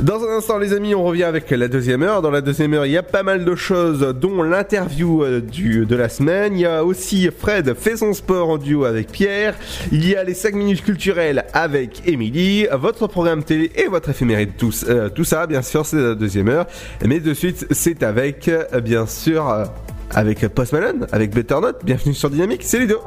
Dans 0.03 0.25
un 0.25 0.39
instant, 0.39 0.59
les 0.59 0.73
amis, 0.73 0.93
on 0.93 1.05
revient 1.05 1.23
avec 1.23 1.49
la 1.51 1.69
deuxième 1.69 2.03
heure. 2.03 2.21
Dans 2.21 2.33
la 2.33 2.41
deuxième 2.41 2.75
heure, 2.75 2.85
il 2.85 2.91
y 2.91 2.97
a 2.97 3.05
pas 3.05 3.23
mal 3.23 3.45
de 3.45 3.55
choses, 3.55 4.01
dont 4.21 4.43
l'interview 4.43 5.23
euh, 5.23 5.41
de 5.41 5.97
la 5.97 6.09
semaine. 6.09 6.55
Il 6.55 6.63
y 6.63 6.67
a 6.67 6.85
aussi 6.85 7.31
Fred 7.37 7.75
fait 7.75 7.97
son 7.97 8.13
sport 8.13 8.49
en 8.49 8.59
duo 8.59 8.85
avec 8.85 9.13
Pierre. 9.13 9.55
Il 9.93 10.07
y 10.09 10.17
a 10.17 10.25
les 10.25 10.35
5 10.35 10.55
minutes 10.57 10.83
culturelles 10.83 11.45
avec 11.53 12.03
Émilie, 12.09 12.67
votre 12.73 13.07
programme 13.07 13.45
télé 13.45 13.71
et 13.77 13.87
votre 13.87 14.11
éphéméride. 14.11 14.57
Tout, 14.59 14.73
euh, 14.89 15.09
tout 15.11 15.25
ça, 15.25 15.47
bien 15.47 15.63
sûr, 15.63 15.87
c'est 15.87 15.97
la 15.97 16.17
deuxième 16.17 16.49
heure. 16.49 16.67
Mais 17.05 17.21
de 17.21 17.33
suite, 17.33 17.67
c'est 17.71 18.03
avec, 18.03 18.49
euh, 18.49 18.81
bien 18.81 19.07
sûr, 19.07 19.49
euh, 19.49 19.65
avec 20.11 20.47
Post 20.49 20.73
Malone, 20.73 21.07
avec 21.13 21.33
Better 21.33 21.61
Note. 21.63 21.85
Bienvenue 21.85 22.15
sur 22.15 22.31
Dynamique, 22.31 22.63
c'est 22.65 22.81
Ludo. 22.81 23.01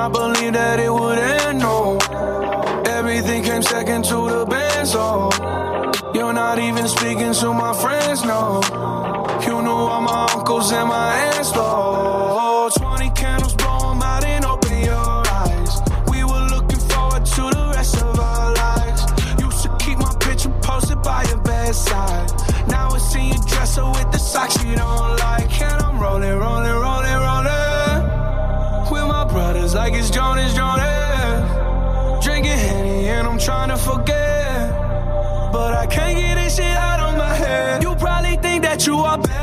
Not 0.00 0.12
believe 0.14 0.54
that 0.54 0.80
it 0.80 0.90
would 0.90 1.18
end, 1.18 1.58
no. 1.58 1.98
Everything 2.86 3.42
came 3.42 3.62
second 3.62 4.02
to 4.04 4.18
the 4.34 4.46
band, 4.46 4.88
so 4.88 5.28
oh. 5.30 6.12
you're 6.14 6.32
not 6.32 6.58
even 6.58 6.88
speaking 6.88 7.34
to 7.34 7.52
my 7.52 7.74
friends, 7.82 8.24
no. 8.24 8.62
You 9.46 9.60
knew 9.60 9.80
all 9.92 10.00
my 10.00 10.26
uncles 10.34 10.72
and 10.72 10.88
my 10.88 11.08
aunts, 11.26 11.52
though. 11.52 11.69
You 38.86 38.96
are 39.00 39.18
better. 39.18 39.39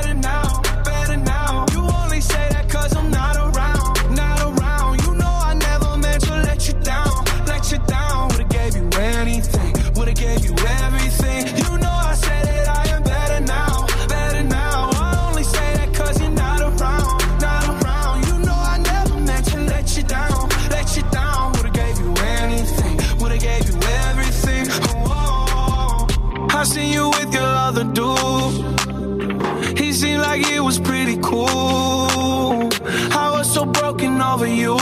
Like 30.28 30.46
it 30.52 30.60
was 30.60 30.78
pretty 30.80 31.18
cool. 31.18 31.48
I 33.24 33.28
was 33.36 33.48
so 33.54 33.64
broken 33.66 34.22
over 34.22 34.50
you. 34.62 34.76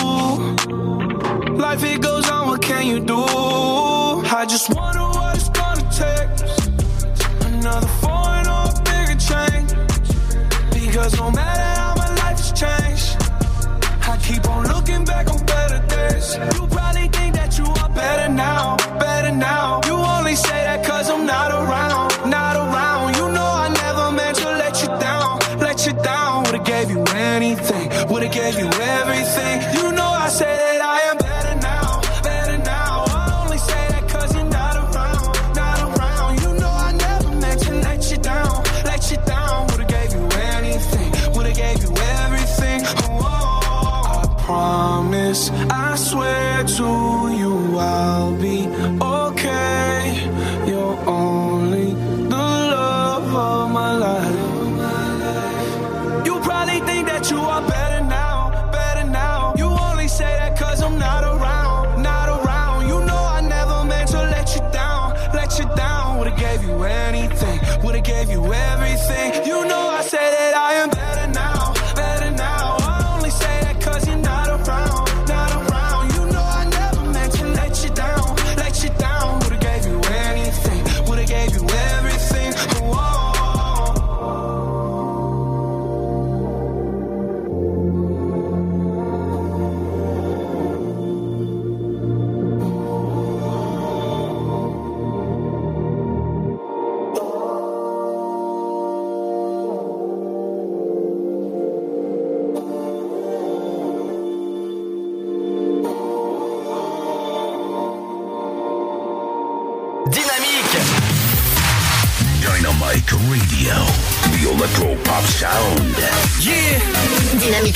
Life 1.63 1.83
it 1.83 2.01
goes 2.01 2.27
on, 2.29 2.47
what 2.47 2.61
can 2.61 2.83
you 2.91 2.99
do? 2.99 3.21
I 4.39 4.45
just 4.53 4.67
wonder 4.73 5.04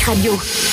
Radio. 0.09 0.68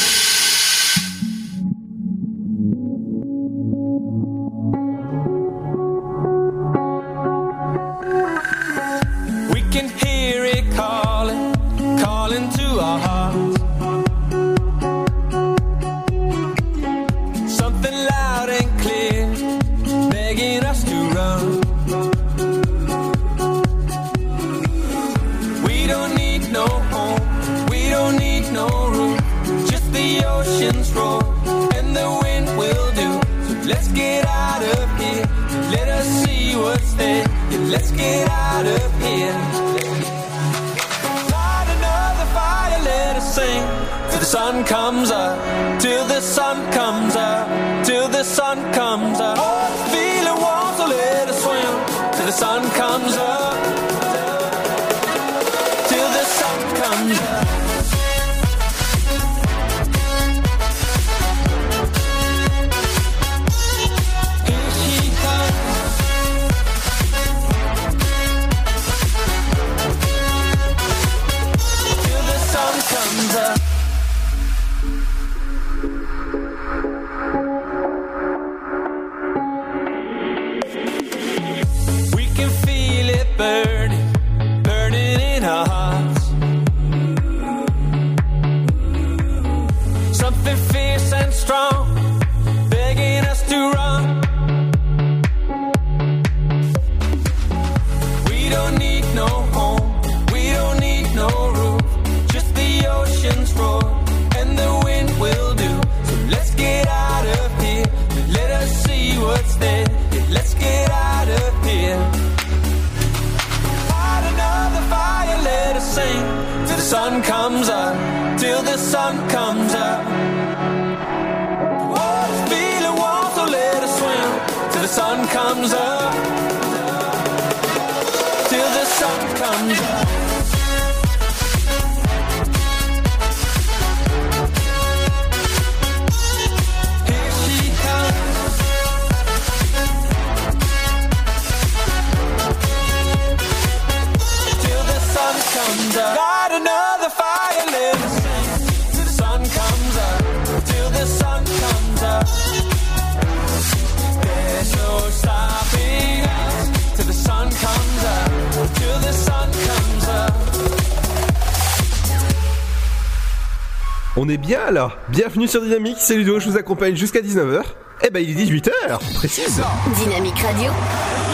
Bienvenue 165.16 165.48
sur 165.48 165.62
Dynamique, 165.62 165.96
c'est 165.98 166.14
Ludo, 166.14 166.38
je 166.38 166.50
vous 166.50 166.58
accompagne 166.58 166.94
jusqu'à 166.94 167.22
19h. 167.22 167.62
Eh 168.02 168.10
ben 168.10 168.22
il 168.22 168.38
est 168.38 168.44
18h, 168.44 169.14
précise. 169.14 169.62
Dynamique 169.94 170.38
Radio. 170.40 170.70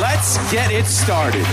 Let's 0.00 0.38
get 0.52 0.72
it 0.72 0.86
started. 0.86 1.44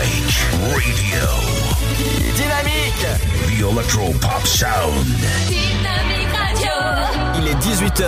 Dynamite 0.00 0.40
Radio. 0.72 1.24
Dynamique. 2.34 3.06
The 3.46 3.60
Electro 3.70 4.12
Pop 4.18 4.46
Sound. 4.46 5.04
Dynamique 5.46 6.32
Radio. 6.34 6.72
Il 7.36 7.48
est 7.48 7.56
18h. 7.56 8.06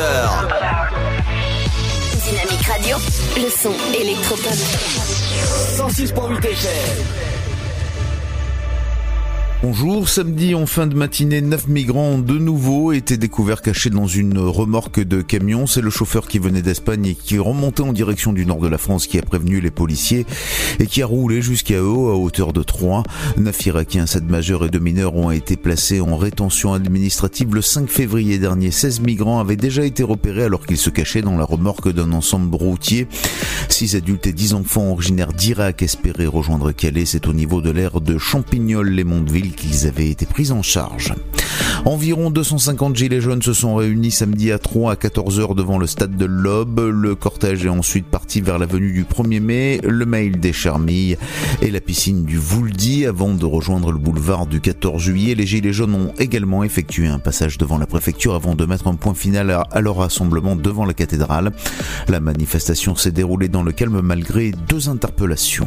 Dynamique 2.25 2.67
Radio. 2.67 2.97
Le 3.37 3.51
son 3.51 3.75
électropop. 3.95 4.55
106.8 5.77 6.47
FM. 6.47 7.32
Bonjour, 9.63 10.09
samedi 10.09 10.57
en 10.57 10.67
fin 10.67 10.89
de 10.89 10.97
matinée, 10.97 11.41
neuf 11.41 11.69
migrants 11.69 12.09
ont 12.09 12.19
de 12.19 12.37
nouveau 12.37 12.91
été 12.91 13.17
découverts 13.17 13.63
cachés 13.63 13.91
dans 13.91 14.09
une 14.09 14.37
remorque 14.37 14.99
de 14.99 15.23
camion. 15.23 15.69
C'est 15.69 15.81
le 15.81 15.89
chauffeur 15.89 16.27
qui 16.27 16.41
venait 16.41 16.63
d'Espagne 16.63 17.07
et 17.07 17.15
qui 17.15 17.39
remontait 17.39 17.85
en 17.85 17.93
direction 17.93 18.33
du 18.33 18.45
nord 18.45 18.59
de 18.59 18.67
la 18.67 18.77
France 18.77 19.07
qui 19.07 19.19
a 19.19 19.23
prévenu 19.23 19.61
les 19.61 19.71
policiers 19.71 20.27
et 20.81 20.87
qui 20.87 21.01
a 21.01 21.07
roulé 21.07 21.43
jusqu'à 21.43 21.77
eux 21.77 22.11
à 22.11 22.17
hauteur 22.17 22.53
de 22.53 22.65
3. 22.65 23.05
Neuf 23.37 23.65
Irakiens, 23.65 24.07
sept 24.07 24.25
majeurs 24.25 24.65
et 24.65 24.69
deux 24.69 24.81
mineurs 24.81 25.15
ont 25.15 25.31
été 25.31 25.57
placés 25.57 26.01
en 26.01 26.17
rétention 26.17 26.75
administrative 26.75 27.55
le 27.55 27.63
5 27.63 27.89
février 27.89 28.41
dernier. 28.41 28.73
16 28.73 28.99
migrants 28.99 29.39
avaient 29.39 29.55
déjà 29.55 29.85
été 29.85 30.03
repérés 30.03 30.43
alors 30.43 30.67
qu'ils 30.67 30.77
se 30.77 30.91
cachaient 30.91 31.23
dans 31.23 31.37
la 31.37 31.45
remorque 31.45 31.93
d'un 31.93 32.11
ensemble 32.11 32.57
routier. 32.57 33.07
Six 33.69 33.95
adultes 33.95 34.27
et 34.27 34.33
dix 34.33 34.55
enfants 34.55 34.91
originaires 34.91 35.33
d'Irak 35.33 35.83
espéraient 35.83 36.27
rejoindre 36.27 36.73
Calais. 36.73 37.07
C'est 37.07 37.29
au 37.29 37.33
niveau 37.33 37.61
de 37.61 37.71
l'aire 37.71 38.01
de 38.01 38.19
Champignol-les-Mondeville 38.19 39.52
qu'ils 39.53 39.87
avaient 39.87 40.11
été 40.11 40.27
pris 40.27 40.51
en 40.51 40.63
charge. 40.63 41.15
Environ 41.85 42.31
250 42.31 42.95
gilets 42.95 43.21
jaunes 43.21 43.43
se 43.43 43.53
sont 43.53 43.75
réunis 43.75 44.13
samedi 44.13 44.53
à 44.53 44.61
3 44.61 44.93
à 44.93 44.95
14h 44.95 45.57
devant 45.57 45.79
le 45.79 45.89
stade 45.89 46.17
de 46.17 46.25
l'Aube. 46.27 46.79
Le 46.79 47.17
cortège 47.17 47.67
est 47.67 47.69
ensuite 47.69 48.07
parti 48.07 48.41
vers 48.41 48.61
l'avenue 48.61 48.93
du 48.93 49.03
1er 49.03 49.41
mai, 49.41 49.81
le 49.83 50.07
mail 50.07 50.39
des 50.39 50.53
Charmilles 50.53 51.19
et 51.61 51.73
la 51.73 51.81
piscine 51.81 52.25
du 52.25 52.39
Vouldy 52.39 53.05
avant 53.05 53.35
de 53.35 53.45
rejoindre 53.45 53.91
le 53.91 53.99
boulevard 53.99 54.47
du 54.47 54.61
14 54.61 55.03
juillet. 55.03 55.35
Les 55.35 55.45
gilets 55.45 55.73
jaunes 55.73 55.97
ont 55.97 56.13
également 56.21 56.63
effectué 56.63 57.09
un 57.09 57.19
passage 57.19 57.59
devant 57.59 57.79
la 57.79 57.87
préfecture 57.87 58.37
avant 58.37 58.55
de 58.55 58.65
mettre 58.65 58.87
un 58.87 58.95
point 58.95 59.15
final 59.15 59.51
à 59.51 59.81
leur 59.81 59.97
rassemblement 59.97 60.55
devant 60.55 60.85
la 60.85 60.95
cathédrale. 60.95 61.51
La 62.07 62.21
manifestation 62.21 62.95
s'est 62.95 63.11
déroulée 63.11 63.49
dans 63.49 63.65
le 63.65 63.73
calme 63.73 64.01
malgré 64.03 64.53
deux 64.69 64.89
interpellations. 64.89 65.67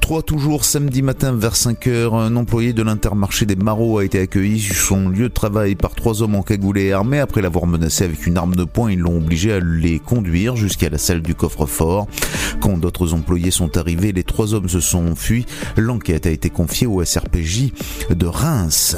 3 0.00 0.22
toujours 0.22 0.64
samedi 0.64 1.02
matin 1.02 1.32
vers 1.32 1.56
5 1.56 1.86
heures, 1.86 2.14
un 2.14 2.36
employé 2.36 2.72
de 2.72 2.82
l'intermarché 2.82 3.46
des 3.46 3.56
Marauds 3.56 3.98
a 3.98 4.04
été 4.04 4.20
accueilli 4.20 4.60
sur 4.60 4.76
son 4.76 5.08
lieu 5.08 5.28
de 5.30 5.33
travail 5.34 5.74
par 5.74 5.94
trois 5.94 6.22
hommes 6.22 6.36
encagoulés 6.36 6.84
et 6.84 6.92
armés. 6.92 7.18
Après 7.18 7.42
l'avoir 7.42 7.66
menacé 7.66 8.04
avec 8.04 8.26
une 8.26 8.38
arme 8.38 8.54
de 8.54 8.64
poing, 8.64 8.90
ils 8.90 8.98
l'ont 8.98 9.18
obligé 9.18 9.52
à 9.52 9.60
les 9.60 9.98
conduire 9.98 10.56
jusqu'à 10.56 10.88
la 10.88 10.96
salle 10.96 11.20
du 11.20 11.34
coffre-fort. 11.34 12.06
Quand 12.60 12.78
d'autres 12.78 13.12
employés 13.12 13.50
sont 13.50 13.76
arrivés, 13.76 14.12
les 14.12 14.24
trois 14.24 14.54
hommes 14.54 14.68
se 14.68 14.80
sont 14.80 15.06
enfuis. 15.06 15.44
L'enquête 15.76 16.26
a 16.26 16.30
été 16.30 16.48
confiée 16.48 16.86
au 16.86 17.04
SRPJ 17.04 17.72
de 18.10 18.26
Reims. 18.26 18.96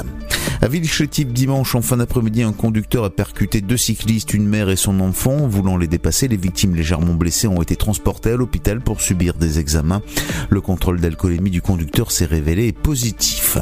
À 0.61 0.67
Villechétif, 0.67 1.27
dimanche, 1.27 1.75
en 1.75 1.81
fin 1.81 1.97
d'après-midi, 1.97 2.41
un 2.43 2.53
conducteur 2.53 3.03
a 3.03 3.09
percuté 3.09 3.61
deux 3.61 3.77
cyclistes, 3.77 4.33
une 4.33 4.47
mère 4.47 4.69
et 4.69 4.75
son 4.75 4.99
enfant. 5.01 5.47
Voulant 5.47 5.77
les 5.77 5.87
dépasser, 5.87 6.27
les 6.27 6.37
victimes 6.37 6.75
légèrement 6.75 7.13
blessées 7.13 7.47
ont 7.47 7.61
été 7.61 7.75
transportées 7.75 8.31
à 8.31 8.35
l'hôpital 8.37 8.81
pour 8.81 9.01
subir 9.01 9.33
des 9.35 9.59
examens. 9.59 10.01
Le 10.49 10.61
contrôle 10.61 10.99
d'alcoolémie 10.99 11.51
du 11.51 11.61
conducteur 11.61 12.11
s'est 12.11 12.25
révélé 12.25 12.71
positif. 12.71 13.57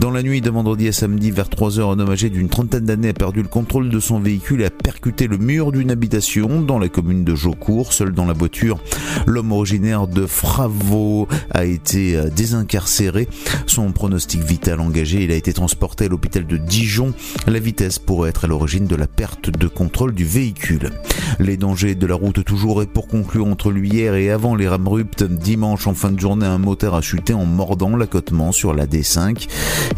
Dans 0.00 0.10
la 0.10 0.22
nuit 0.22 0.40
de 0.40 0.50
vendredi 0.50 0.88
à 0.88 0.92
samedi 0.92 1.30
vers 1.30 1.48
3h, 1.48 1.80
un 1.80 1.98
homme 1.98 2.10
âgé 2.10 2.30
d'une 2.30 2.48
trentaine 2.48 2.84
d'années 2.84 3.10
a 3.10 3.14
perdu 3.14 3.42
le 3.42 3.48
contrôle 3.48 3.90
de 3.90 4.00
son 4.00 4.20
véhicule 4.20 4.62
et 4.62 4.66
a 4.66 4.70
percuté 4.70 5.26
le 5.26 5.38
mur 5.38 5.72
d'une 5.72 5.90
habitation 5.90 6.60
dans 6.60 6.78
la 6.78 6.88
commune 6.88 7.24
de 7.24 7.34
Jaucourt. 7.34 7.92
Seul 7.92 8.12
dans 8.12 8.26
la 8.26 8.32
voiture, 8.32 8.78
l'homme 9.26 9.52
originaire 9.52 10.06
de 10.06 10.26
Fravo 10.26 11.28
a 11.50 11.64
été 11.64 12.16
euh, 12.16 12.28
désincarcéré. 12.28 13.28
Son 13.66 13.92
pronostic 13.92 14.42
vital 14.42 14.80
engagé, 14.80 15.24
il 15.24 15.32
a 15.32 15.36
été 15.36 15.52
transporté 15.52 16.06
à 16.06 16.08
l'hôpital 16.08 16.46
de 16.46 16.56
Dijon. 16.56 17.14
La 17.46 17.58
vitesse 17.58 17.98
pourrait 17.98 18.30
être 18.30 18.44
à 18.44 18.48
l'origine 18.48 18.86
de 18.86 18.96
la 18.96 19.06
perte 19.06 19.50
de 19.50 19.66
contrôle 19.66 20.14
du 20.14 20.24
véhicule. 20.24 20.90
Les 21.38 21.56
dangers 21.56 21.94
de 21.94 22.06
la 22.06 22.14
route 22.14 22.44
toujours 22.44 22.82
et 22.82 22.86
pour 22.86 23.08
conclure 23.08 23.46
entre 23.46 23.70
l'hier 23.70 24.14
et 24.14 24.30
avant 24.30 24.54
les 24.54 24.68
rames 24.68 24.88
ruptes, 24.88 25.24
dimanche 25.24 25.86
en 25.86 25.94
fin 25.94 26.12
de 26.12 26.20
journée, 26.20 26.46
un 26.46 26.58
motard 26.58 26.94
a 26.94 27.00
chuté 27.00 27.34
en 27.34 27.44
mordant 27.44 27.96
l'accotement 27.96 28.52
sur 28.52 28.74
la 28.74 28.86
D5. 28.86 29.48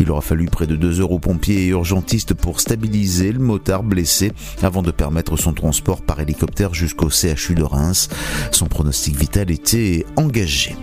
Il 0.01 0.11
aura 0.11 0.21
fallu 0.21 0.47
près 0.47 0.67
de 0.67 0.77
deux 0.77 1.01
heures 1.01 1.13
aux 1.13 1.19
pompiers 1.19 1.65
et 1.65 1.69
urgentistes 1.69 2.35
pour 2.35 2.61
stabiliser 2.61 3.33
le 3.33 3.39
motard 3.39 3.83
blessé 3.83 4.33
avant 4.63 4.83
de 4.83 4.91
permettre 4.91 5.37
son 5.37 5.53
transport 5.53 6.03
par 6.03 6.21
hélicoptère 6.21 6.75
jusqu'au 6.75 7.09
CHU 7.09 7.55
de 7.55 7.63
Reims. 7.63 8.09
Son 8.51 8.67
pronostic 8.67 9.17
vital 9.17 9.51
était 9.51 10.05
engagé. 10.17 10.77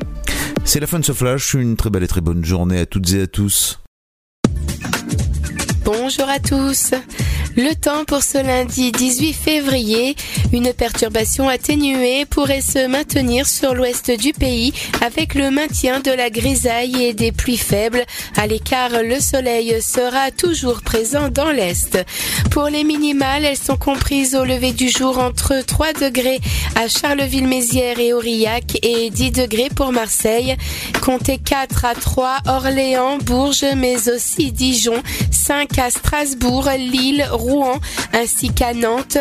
C'est 0.66 0.80
la 0.80 0.88
fin 0.88 1.00
de 1.00 1.06
ce 1.06 1.12
flash, 1.12 1.54
une 1.54 1.76
très 1.76 1.90
belle 1.90 2.04
et 2.04 2.08
très 2.08 2.22
bonne 2.22 2.44
journée 2.44 2.80
à 2.80 2.86
toutes 2.86 3.14
et 3.14 3.22
à 3.22 3.28
tous. 3.28 3.80
Bonjour 6.06 6.28
à 6.28 6.38
tous. 6.38 6.92
Le 7.56 7.76
temps 7.76 8.04
pour 8.04 8.24
ce 8.24 8.38
lundi 8.40 8.92
18 8.92 9.32
février, 9.32 10.16
une 10.52 10.74
perturbation 10.74 11.48
atténuée 11.48 12.26
pourrait 12.26 12.62
se 12.62 12.88
maintenir 12.88 13.48
sur 13.48 13.74
l'ouest 13.74 14.12
du 14.12 14.34
pays 14.34 14.74
avec 15.02 15.34
le 15.34 15.50
maintien 15.50 16.02
de 16.02 16.12
la 16.12 16.30
grisaille 16.30 17.02
et 17.02 17.14
des 17.14 17.32
pluies 17.32 17.58
faibles. 17.58 18.04
À 18.36 18.48
l'écart, 18.48 19.04
le 19.04 19.20
soleil 19.20 19.82
sera 19.82 20.32
toujours 20.32 20.82
présent 20.82 21.30
dans 21.30 21.52
l'est. 21.52 21.98
Pour 22.52 22.66
les 22.66 22.84
minimales, 22.84 23.46
elles 23.46 23.56
sont 23.56 23.78
comprises 23.78 24.36
au 24.36 24.44
lever 24.44 24.74
du 24.74 24.90
jour 24.90 25.20
entre 25.20 25.64
3 25.66 25.94
degrés 25.94 26.42
à 26.76 26.88
Charleville-Mézières 26.88 28.00
et 28.00 28.14
Aurillac 28.14 28.80
et 28.82 29.10
10 29.10 29.32
degrés 29.32 29.70
pour 29.74 29.92
Marseille. 29.92 30.58
Comptez 31.02 31.38
4 31.38 31.86
à 31.86 31.94
3 31.94 32.38
Orléans, 32.48 33.20
Bourges, 33.20 33.66
mais 33.78 34.10
aussi 34.10 34.52
Dijon, 34.52 35.02
5 35.32 35.78
à 35.78 35.92
Strasbourg, 35.94 36.70
Lille, 36.78 37.26
Rouen, 37.32 37.80
ainsi 38.14 38.52
qu'à 38.54 38.74
Nantes. 38.74 39.18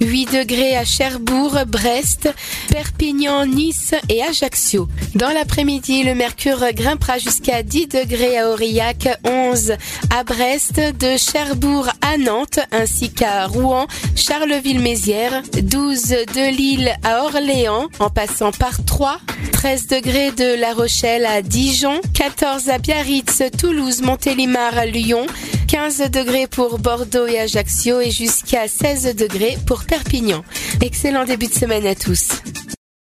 8 0.00 0.32
degrés 0.32 0.76
à 0.76 0.84
Cherbourg, 0.84 1.56
Brest, 1.66 2.32
Perpignan, 2.70 3.46
Nice 3.46 3.94
et 4.08 4.22
Ajaccio. 4.22 4.88
Dans 5.14 5.30
l'après-midi, 5.30 6.02
le 6.04 6.14
mercure 6.14 6.64
grimpera 6.72 7.18
jusqu'à 7.18 7.62
10 7.62 7.88
degrés 7.88 8.38
à 8.38 8.50
Aurillac, 8.50 9.08
11 9.24 9.74
à 10.10 10.24
Brest, 10.24 10.80
de 10.98 11.16
Cherbourg 11.16 11.88
à 12.00 12.16
Nantes 12.16 12.60
ainsi 12.70 13.10
qu'à 13.10 13.46
Rouen, 13.46 13.86
Charleville-Mézières, 14.16 15.42
12 15.62 16.02
de 16.08 16.56
Lille 16.56 16.92
à 17.04 17.24
Orléans 17.24 17.88
en 17.98 18.10
passant 18.10 18.52
par 18.52 18.84
3, 18.84 19.18
13 19.52 19.86
degrés 19.88 20.32
de 20.32 20.58
La 20.60 20.74
Rochelle 20.74 21.26
à 21.26 21.42
Dijon, 21.42 22.00
14 22.14 22.68
à 22.68 22.78
Biarritz, 22.78 23.42
Toulouse, 23.58 24.02
Montélimar, 24.02 24.86
Lyon, 24.86 25.26
15 25.68 26.10
degrés 26.10 26.46
pour 26.46 26.78
Bordeaux 26.78 27.26
et 27.26 27.38
Ajaccio 27.38 28.00
et 28.00 28.10
jusqu'à 28.10 28.68
16 28.68 29.16
degrés 29.16 29.56
pour 29.66 29.81
Perpignan. 29.86 30.44
Excellent 30.80 31.24
début 31.24 31.46
de 31.46 31.52
semaine 31.52 31.86
à 31.86 31.94
tous. 31.94 32.42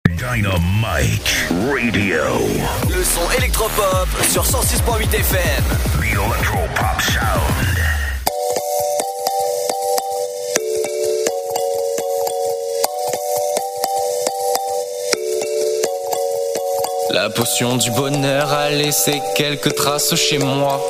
Dynamite 0.09 1.49
Radio. 1.72 2.22
Le 2.89 3.05
son 3.05 3.31
électropop 3.39 4.09
sur 4.31 4.45
106.8 4.45 5.14
FM. 5.14 5.64
The 5.99 6.12
Electropop 6.12 7.03
Sound. 7.03 7.64
La 17.11 17.31
potion 17.31 17.77
du 17.77 17.91
bonheur 17.93 18.53
a 18.53 18.70
laissé 18.70 19.20
quelques 19.37 19.75
traces 19.75 20.14
chez 20.14 20.39
moi. 20.39 20.81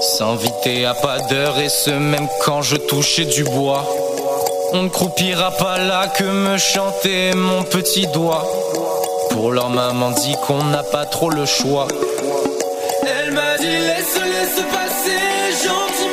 S'inviter 0.00 0.86
à 0.86 0.94
pas 0.94 1.20
d'heure 1.20 1.58
et 1.60 1.68
ce 1.68 1.90
même 1.90 2.28
quand 2.44 2.62
je 2.62 2.76
touchais 2.76 3.26
du 3.26 3.44
bois. 3.44 3.86
On 4.74 4.84
ne 4.84 4.88
croupira 4.88 5.50
pas 5.50 5.76
là 5.76 6.06
que 6.06 6.24
me 6.24 6.56
chanter 6.56 7.34
mon 7.34 7.62
petit 7.62 8.06
doigt. 8.06 8.46
Pour 9.30 9.52
leur 9.52 9.68
maman 9.68 10.10
dit 10.12 10.34
qu'on 10.46 10.64
n'a 10.64 10.82
pas 10.82 11.04
trop 11.04 11.28
le 11.28 11.44
choix. 11.44 11.88
Elle 13.02 13.32
m'a 13.32 13.58
dit 13.58 13.66
laisse, 13.66 14.16
laisse 14.16 14.64
passer 14.72 15.66
gentiment. 15.68 16.11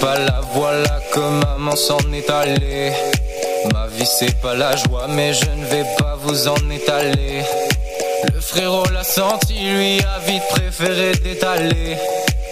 Pas 0.00 0.18
là, 0.18 0.40
voilà 0.54 1.00
que 1.12 1.20
maman 1.20 1.76
s'en 1.76 1.98
est 2.12 2.28
allée. 2.30 2.92
Ma 3.72 3.86
vie 3.86 4.06
c'est 4.06 4.40
pas 4.40 4.54
la 4.54 4.74
joie, 4.76 5.06
mais 5.08 5.32
je 5.34 5.50
ne 5.50 5.64
vais 5.66 5.84
pas 5.98 6.16
vous 6.22 6.48
en 6.48 6.70
étaler. 6.70 7.42
Le 8.32 8.40
frérot 8.40 8.88
l'a 8.92 9.04
senti, 9.04 9.54
lui 9.54 10.00
a 10.00 10.18
vite 10.26 10.42
préféré 10.50 11.12
d'étaler. 11.16 11.96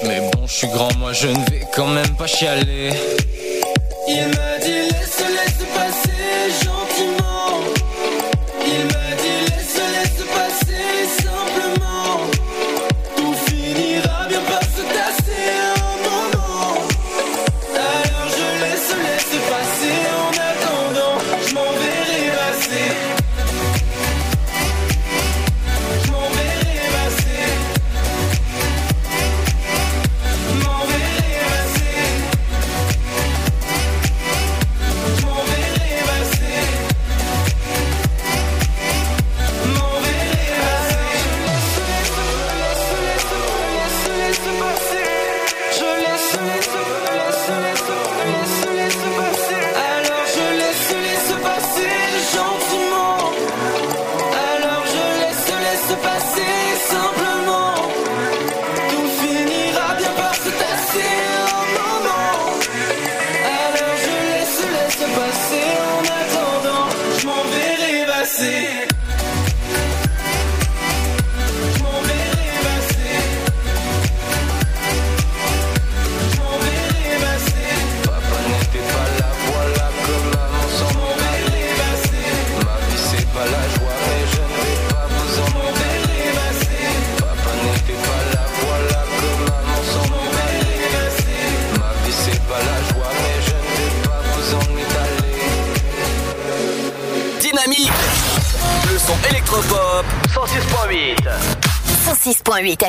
Mais 0.04 0.20
bon, 0.20 0.46
je 0.46 0.52
suis 0.52 0.68
grand, 0.68 0.94
moi 0.98 1.12
je 1.12 1.28
ne 1.28 1.50
vais 1.50 1.62
quand 1.74 1.88
même 1.88 2.14
pas 2.16 2.26
chialer. 2.26 2.92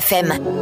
FM. 0.09 0.58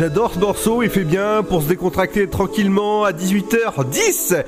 J'adore 0.00 0.32
ce 0.32 0.38
morceau, 0.38 0.82
il 0.82 0.88
fait 0.88 1.04
bien 1.04 1.42
pour 1.42 1.60
se 1.60 1.68
décontracter 1.68 2.26
tranquillement 2.26 3.04
à 3.04 3.12
18h10. 3.12 4.44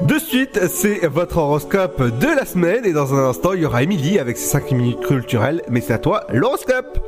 De 0.00 0.18
suite, 0.18 0.58
c'est 0.72 1.06
votre 1.08 1.36
horoscope 1.36 2.18
de 2.20 2.26
la 2.26 2.46
semaine 2.46 2.86
et 2.86 2.94
dans 2.94 3.12
un 3.12 3.28
instant, 3.28 3.52
il 3.52 3.60
y 3.60 3.66
aura 3.66 3.82
Émilie 3.82 4.18
avec 4.18 4.38
ses 4.38 4.46
5 4.46 4.70
minutes 4.70 5.00
culturelles, 5.00 5.60
mais 5.68 5.82
c'est 5.82 5.92
à 5.92 5.98
toi 5.98 6.24
l'horoscope. 6.32 6.98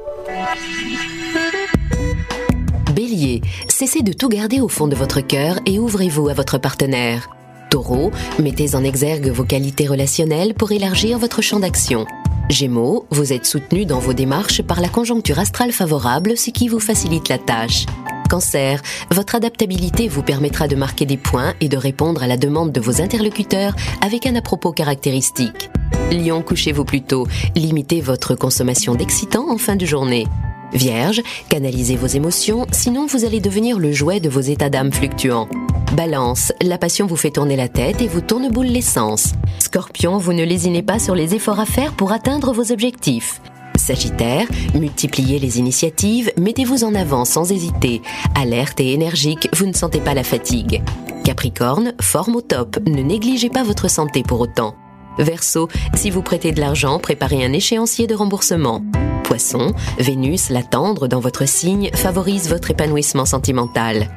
Bélier, 2.94 3.40
cessez 3.66 4.02
de 4.02 4.12
tout 4.12 4.28
garder 4.28 4.60
au 4.60 4.68
fond 4.68 4.88
de 4.88 4.94
votre 4.94 5.22
cœur 5.22 5.58
et 5.64 5.78
ouvrez-vous 5.78 6.28
à 6.28 6.34
votre 6.34 6.58
partenaire. 6.58 7.30
Taureau, 7.70 8.10
mettez 8.38 8.74
en 8.74 8.84
exergue 8.84 9.28
vos 9.28 9.44
qualités 9.44 9.86
relationnelles 9.86 10.52
pour 10.52 10.70
élargir 10.70 11.18
votre 11.18 11.40
champ 11.40 11.60
d'action. 11.60 12.04
Gémeaux, 12.48 13.06
vous 13.10 13.32
êtes 13.32 13.44
soutenu 13.44 13.86
dans 13.86 13.98
vos 13.98 14.12
démarches 14.12 14.62
par 14.62 14.80
la 14.80 14.88
conjoncture 14.88 15.40
astrale 15.40 15.72
favorable, 15.72 16.36
ce 16.36 16.50
qui 16.50 16.68
vous 16.68 16.78
facilite 16.78 17.28
la 17.28 17.38
tâche. 17.38 17.86
Cancer, 18.30 18.80
votre 19.10 19.34
adaptabilité 19.34 20.06
vous 20.06 20.22
permettra 20.22 20.68
de 20.68 20.76
marquer 20.76 21.06
des 21.06 21.16
points 21.16 21.54
et 21.60 21.68
de 21.68 21.76
répondre 21.76 22.22
à 22.22 22.28
la 22.28 22.36
demande 22.36 22.70
de 22.70 22.80
vos 22.80 23.00
interlocuteurs 23.00 23.74
avec 24.00 24.26
un 24.26 24.36
à-propos 24.36 24.70
caractéristique. 24.70 25.70
Lion, 26.12 26.40
couchez-vous 26.40 26.84
plus 26.84 27.02
tôt, 27.02 27.26
limitez 27.56 28.00
votre 28.00 28.36
consommation 28.36 28.94
d'excitants 28.94 29.50
en 29.50 29.58
fin 29.58 29.74
de 29.74 29.86
journée. 29.86 30.26
Vierge, 30.72 31.22
canalisez 31.48 31.96
vos 31.96 32.06
émotions, 32.06 32.66
sinon 32.70 33.06
vous 33.06 33.24
allez 33.24 33.40
devenir 33.40 33.78
le 33.78 33.92
jouet 33.92 34.20
de 34.20 34.28
vos 34.28 34.40
états 34.40 34.70
d'âme 34.70 34.92
fluctuants. 34.92 35.48
Balance, 35.96 36.52
la 36.62 36.78
passion 36.78 37.06
vous 37.06 37.16
fait 37.16 37.30
tourner 37.30 37.56
la 37.56 37.68
tête 37.68 38.02
et 38.02 38.08
vous 38.08 38.20
tourne 38.20 38.50
boule 38.50 38.66
l'essence. 38.66 39.32
Scorpion, 39.76 40.16
vous 40.16 40.32
ne 40.32 40.42
lésinez 40.42 40.82
pas 40.82 40.98
sur 40.98 41.14
les 41.14 41.34
efforts 41.34 41.60
à 41.60 41.66
faire 41.66 41.92
pour 41.92 42.10
atteindre 42.10 42.54
vos 42.54 42.72
objectifs. 42.72 43.42
Sagittaire, 43.74 44.46
multipliez 44.74 45.38
les 45.38 45.58
initiatives, 45.58 46.32
mettez-vous 46.38 46.82
en 46.82 46.94
avant 46.94 47.26
sans 47.26 47.52
hésiter. 47.52 48.00
Alerte 48.34 48.80
et 48.80 48.94
énergique, 48.94 49.50
vous 49.54 49.66
ne 49.66 49.74
sentez 49.74 50.00
pas 50.00 50.14
la 50.14 50.24
fatigue. 50.24 50.82
Capricorne, 51.24 51.92
forme 52.00 52.36
au 52.36 52.40
top, 52.40 52.78
ne 52.86 53.02
négligez 53.02 53.50
pas 53.50 53.64
votre 53.64 53.90
santé 53.90 54.22
pour 54.22 54.40
autant. 54.40 54.76
Verseau, 55.18 55.68
si 55.92 56.08
vous 56.08 56.22
prêtez 56.22 56.52
de 56.52 56.60
l'argent, 56.60 56.98
préparez 56.98 57.44
un 57.44 57.52
échéancier 57.52 58.06
de 58.06 58.14
remboursement. 58.14 58.82
Poisson, 59.24 59.74
Vénus, 59.98 60.48
la 60.48 60.62
tendre 60.62 61.06
dans 61.06 61.20
votre 61.20 61.46
signe, 61.46 61.90
favorise 61.92 62.48
votre 62.48 62.70
épanouissement 62.70 63.26
sentimental. 63.26 64.08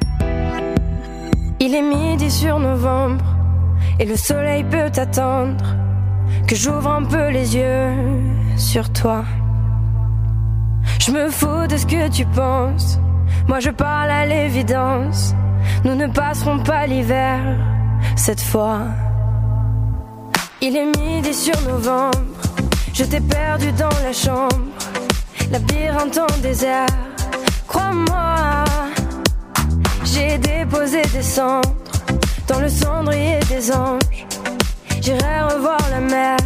Il 1.60 1.76
est 1.76 1.82
midi 1.82 2.32
sur 2.32 2.60
novembre 2.60 3.39
et 4.00 4.06
le 4.06 4.16
soleil 4.16 4.64
peut 4.64 4.92
attendre 4.96 5.66
que 6.48 6.56
j'ouvre 6.56 6.90
un 6.90 7.04
peu 7.04 7.30
les 7.30 7.56
yeux 7.56 7.94
sur 8.58 8.92
toi. 8.92 9.24
Je 11.00 11.12
me 11.12 11.30
fous 11.30 11.68
de 11.68 11.78
ce 11.78 11.86
que 11.86 12.08
tu 12.10 12.26
penses, 12.26 13.00
moi 13.48 13.60
je 13.60 13.70
parle 13.70 14.10
à 14.10 14.26
l'évidence. 14.26 15.34
Nous 15.84 15.96
ne 15.96 16.08
passerons 16.08 16.60
pas 16.64 16.88
l'hiver 16.88 17.40
cette 18.16 18.42
fois. 18.42 18.82
Il 20.62 20.76
est 20.76 20.98
midi 20.98 21.34
sur 21.34 21.60
novembre, 21.62 22.20
je 22.94 23.04
t'ai 23.04 23.22
perdu 23.22 23.72
dans 23.74 23.98
la 24.04 24.14
chambre, 24.14 24.58
labyrinthe 25.52 26.18
en 26.18 26.42
désert. 26.42 26.88
Crois-moi, 27.68 28.64
j'ai 30.04 30.38
déposé 30.38 31.02
des 31.14 31.22
cendres 31.22 31.79
dans 32.50 32.60
le 32.60 32.70
cendrier 32.70 33.40
des 33.48 33.72
anges. 33.72 34.26
J'irai 35.02 35.42
revoir 35.42 35.80
la 35.92 36.00
mer 36.00 36.38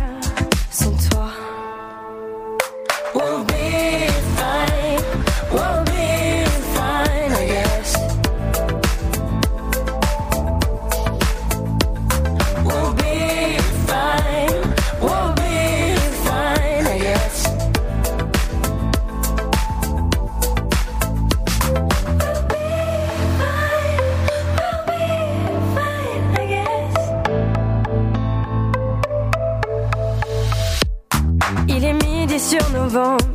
sur 32.53 32.69
novembre 32.69 33.25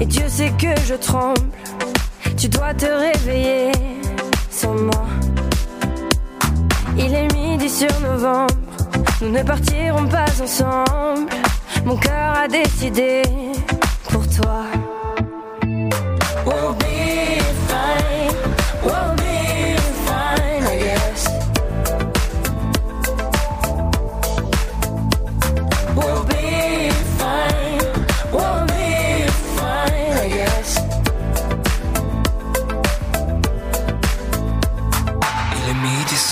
et 0.00 0.06
Dieu 0.06 0.26
sait 0.26 0.52
que 0.58 0.74
je 0.86 0.94
tremble. 0.94 1.50
Tu 2.38 2.48
dois 2.48 2.72
te 2.72 2.86
réveiller 2.86 3.72
sans 4.48 4.74
moi. 4.74 5.04
Il 6.96 7.12
est 7.14 7.30
midi 7.34 7.68
sur 7.68 8.00
novembre, 8.00 8.54
nous 9.20 9.30
ne 9.30 9.42
partirons 9.42 10.06
pas 10.06 10.30
ensemble. 10.42 11.28
Mon 11.84 11.96
cœur 11.96 12.38
a 12.44 12.48
décidé 12.48 13.22
pour 14.08 14.26
toi. 14.28 14.81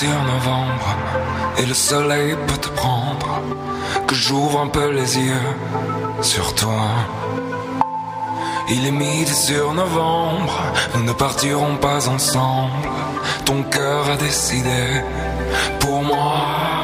Sur 0.00 0.22
novembre 0.34 0.96
et 1.58 1.66
le 1.66 1.74
soleil 1.74 2.34
peut 2.46 2.56
te 2.56 2.68
prendre. 2.68 3.42
Que 4.06 4.14
j'ouvre 4.14 4.60
un 4.60 4.68
peu 4.68 4.88
les 4.90 5.18
yeux 5.18 5.50
sur 6.22 6.54
toi. 6.54 6.86
Il 8.70 8.86
est 8.86 8.98
midi 9.06 9.34
sur 9.34 9.74
novembre, 9.74 10.58
nous 10.94 11.02
ne 11.02 11.12
partirons 11.12 11.76
pas 11.76 12.08
ensemble. 12.08 12.88
Ton 13.44 13.62
cœur 13.64 14.08
a 14.08 14.16
décidé 14.16 15.02
pour 15.80 16.02
moi. 16.02 16.79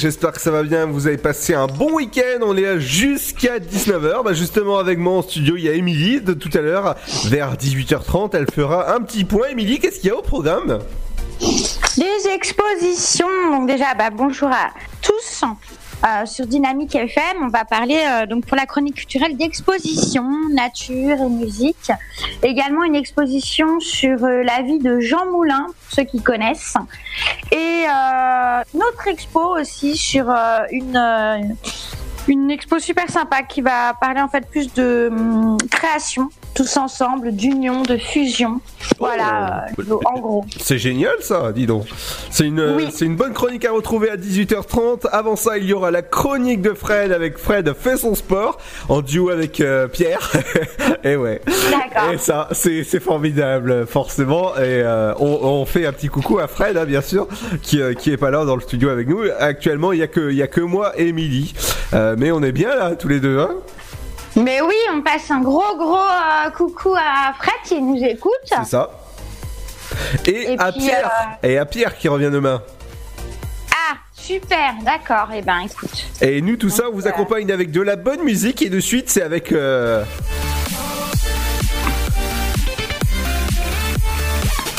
J'espère 0.00 0.32
que 0.32 0.40
ça 0.40 0.50
va 0.50 0.62
bien. 0.62 0.86
Vous 0.86 1.08
avez 1.08 1.18
passé 1.18 1.52
un 1.52 1.66
bon 1.66 1.96
week-end. 1.96 2.38
On 2.40 2.56
est 2.56 2.62
là 2.62 2.78
jusqu'à 2.78 3.58
19h. 3.58 4.24
Bah 4.24 4.32
justement, 4.32 4.78
avec 4.78 4.98
moi 4.98 5.18
en 5.18 5.22
studio, 5.22 5.56
il 5.58 5.64
y 5.64 5.68
a 5.68 5.74
Émilie 5.74 6.22
de 6.22 6.32
tout 6.32 6.48
à 6.54 6.62
l'heure. 6.62 6.96
Vers 7.26 7.54
18h30, 7.54 8.30
elle 8.32 8.50
fera 8.50 8.94
un 8.94 9.02
petit 9.02 9.24
point. 9.24 9.48
Émilie, 9.48 9.78
qu'est-ce 9.78 10.00
qu'il 10.00 10.08
y 10.08 10.10
a 10.10 10.16
au 10.16 10.22
programme? 10.22 10.78
Des 11.98 12.28
expositions. 12.34 13.28
Donc 13.50 13.68
déjà, 13.68 13.92
bah, 13.94 14.08
bonjour 14.08 14.48
à 14.48 14.70
tous. 15.02 15.44
Euh, 16.02 16.24
sur 16.24 16.46
Dynamique 16.46 16.94
FM, 16.94 17.42
on 17.42 17.48
va 17.48 17.66
parler 17.66 18.02
euh, 18.06 18.24
donc 18.24 18.46
pour 18.46 18.56
la 18.56 18.64
chronique 18.64 18.94
culturelle 18.94 19.36
d'exposition, 19.36 20.24
nature 20.50 21.20
et 21.20 21.28
musique. 21.28 21.92
Également 22.42 22.84
une 22.84 22.94
exposition 22.94 23.80
sur 23.80 24.24
euh, 24.24 24.42
la 24.42 24.62
vie 24.62 24.78
de 24.78 25.00
Jean 25.00 25.26
Moulin, 25.26 25.66
pour 25.66 25.92
ceux 25.94 26.04
qui 26.04 26.22
connaissent. 26.22 26.76
Et 27.52 27.56
euh, 27.56 28.62
une 28.74 28.82
autre 28.82 29.08
expo 29.08 29.58
aussi 29.58 29.94
sur 29.94 30.30
euh, 30.30 30.60
une 30.70 30.96
euh, 30.96 31.42
une 32.28 32.50
expo 32.50 32.78
super 32.78 33.10
sympa 33.10 33.42
qui 33.42 33.60
va 33.60 33.94
parler 34.00 34.20
en 34.20 34.28
fait 34.28 34.48
plus 34.48 34.72
de 34.72 35.08
hum, 35.10 35.58
création, 35.70 36.30
tous 36.54 36.76
ensemble, 36.76 37.32
d'union, 37.32 37.82
de 37.82 37.96
fusion. 37.96 38.60
Voilà, 38.98 39.66
euh, 39.78 39.94
en 40.04 40.18
gros. 40.20 40.44
C'est 40.58 40.78
génial 40.78 41.14
ça, 41.20 41.52
dis 41.52 41.66
donc. 41.66 41.86
C'est 42.30 42.46
une, 42.46 42.60
Oui. 42.76 42.88
c'est 42.92 43.04
une 43.04 43.16
bonne 43.16 43.32
chronique 43.32 43.64
à 43.64 43.72
retrouver 43.72 44.10
à 44.10 44.16
18h30. 44.16 45.06
Avant 45.12 45.36
ça, 45.36 45.58
il 45.58 45.64
y 45.64 45.72
aura 45.72 45.90
la 45.90 46.02
chronique 46.02 46.60
de 46.62 46.74
Fred 46.74 47.12
avec 47.12 47.38
Fred 47.38 47.72
fait 47.74 47.96
son 47.96 48.14
sport 48.14 48.58
en 48.88 49.00
duo 49.00 49.30
avec 49.30 49.60
euh, 49.60 49.86
Pierre. 49.88 50.30
et 51.04 51.16
ouais. 51.16 51.40
D'accord. 51.46 52.12
Et 52.12 52.18
ça, 52.18 52.48
c'est, 52.52 52.84
c'est 52.84 53.00
formidable, 53.00 53.86
forcément. 53.86 54.54
Et 54.56 54.60
euh, 54.82 55.14
on, 55.18 55.38
on 55.42 55.64
fait 55.64 55.86
un 55.86 55.92
petit 55.92 56.08
coucou 56.08 56.38
à 56.40 56.46
Fred, 56.48 56.76
hein, 56.76 56.84
bien 56.84 57.00
sûr, 57.02 57.26
qui, 57.62 57.80
qui 57.98 58.10
est 58.12 58.16
pas 58.16 58.30
là 58.30 58.44
dans 58.44 58.56
le 58.56 58.62
studio 58.62 58.88
avec 58.90 59.08
nous. 59.08 59.22
Actuellement, 59.38 59.92
il 59.92 60.00
y 60.00 60.02
a 60.02 60.08
que, 60.08 60.30
il 60.30 60.36
y 60.36 60.42
a 60.42 60.46
que 60.48 60.60
moi 60.60 60.92
et 60.98 61.08
Emily. 61.08 61.54
Mais 61.92 62.30
on 62.32 62.42
est 62.42 62.52
bien 62.52 62.74
là, 62.74 62.94
tous 62.96 63.08
les 63.08 63.20
deux, 63.20 63.38
hein? 63.38 63.50
Mais 64.36 64.60
oui, 64.60 64.74
on 64.94 65.02
passe 65.02 65.30
un 65.30 65.40
gros 65.40 65.76
gros 65.76 65.96
euh, 65.96 66.50
coucou 66.50 66.94
à 66.94 67.32
Fred 67.38 67.54
qui 67.64 67.80
nous 67.82 68.02
écoute. 68.02 68.32
C'est 68.46 68.64
ça. 68.64 68.90
Et, 70.26 70.52
Et 70.52 70.58
à 70.58 70.70
puis, 70.72 70.80
Pierre. 70.82 71.10
Et 71.42 71.58
à 71.58 71.66
Pierre 71.66 71.98
qui 71.98 72.08
revient 72.08 72.30
demain. 72.32 72.62
Ah, 73.72 73.96
super, 74.14 74.74
d'accord. 74.84 75.28
Eh 75.34 75.42
ben, 75.42 75.60
écoute. 75.66 76.06
Et 76.22 76.40
nous, 76.40 76.56
tout 76.56 76.70
ça, 76.70 76.84
on 76.90 76.92
vous 76.94 77.06
accompagne 77.08 77.50
avec 77.50 77.70
de 77.72 77.80
la 77.82 77.96
bonne 77.96 78.22
musique. 78.22 78.62
Et 78.62 78.70
de 78.70 78.80
suite, 78.80 79.10
c'est 79.10 79.22
avec. 79.22 79.52
euh, 79.52 80.04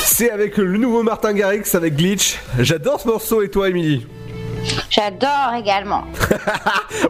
C'est 0.04 0.30
avec 0.30 0.56
le 0.56 0.76
nouveau 0.78 1.02
Martin 1.02 1.32
Garrix 1.32 1.62
avec 1.74 1.96
Glitch. 1.96 2.38
J'adore 2.58 3.00
ce 3.00 3.08
morceau. 3.08 3.42
Et 3.42 3.48
toi, 3.48 3.68
Émilie? 3.68 4.06
J'adore 4.90 5.54
également. 5.58 6.04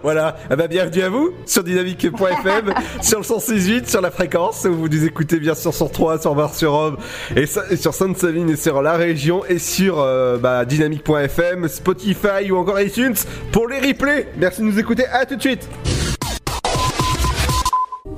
Voilà, 0.03 0.37
eh 0.51 0.57
ben, 0.57 0.67
bienvenue 0.67 1.03
à 1.03 1.09
vous 1.09 1.33
sur 1.47 1.63
dynamique.fm, 1.63 2.75
sur 3.03 3.19
le 3.19 3.25
168, 3.25 3.89
sur 3.89 4.01
la 4.01 4.11
fréquence, 4.11 4.65
où 4.65 4.75
vous 4.75 4.89
nous 4.89 5.05
écoutez 5.05 5.39
bien 5.39 5.55
sûr 5.55 5.73
sur 5.73 5.91
3, 5.91 6.21
sur 6.21 6.35
Bar 6.35 6.55
sur 6.55 6.73
Rome, 6.73 6.97
et 7.37 7.47
sur 7.47 7.95
Sainte-Savine 7.95 8.51
et 8.51 8.57
sur 8.57 8.83
la 8.83 8.95
région, 8.95 9.45
et 9.45 9.59
sur 9.59 10.01
euh, 10.01 10.39
bah, 10.39 10.65
dynamique.fm, 10.65 11.69
Spotify 11.69 12.51
ou 12.51 12.57
encore 12.57 12.81
iTunes 12.81 13.15
pour 13.53 13.69
les 13.69 13.81
replays. 13.81 14.29
Merci 14.37 14.61
de 14.63 14.67
nous 14.67 14.79
écouter, 14.79 15.07
à 15.07 15.27
tout 15.27 15.37
de 15.37 15.41
suite. 15.41 15.69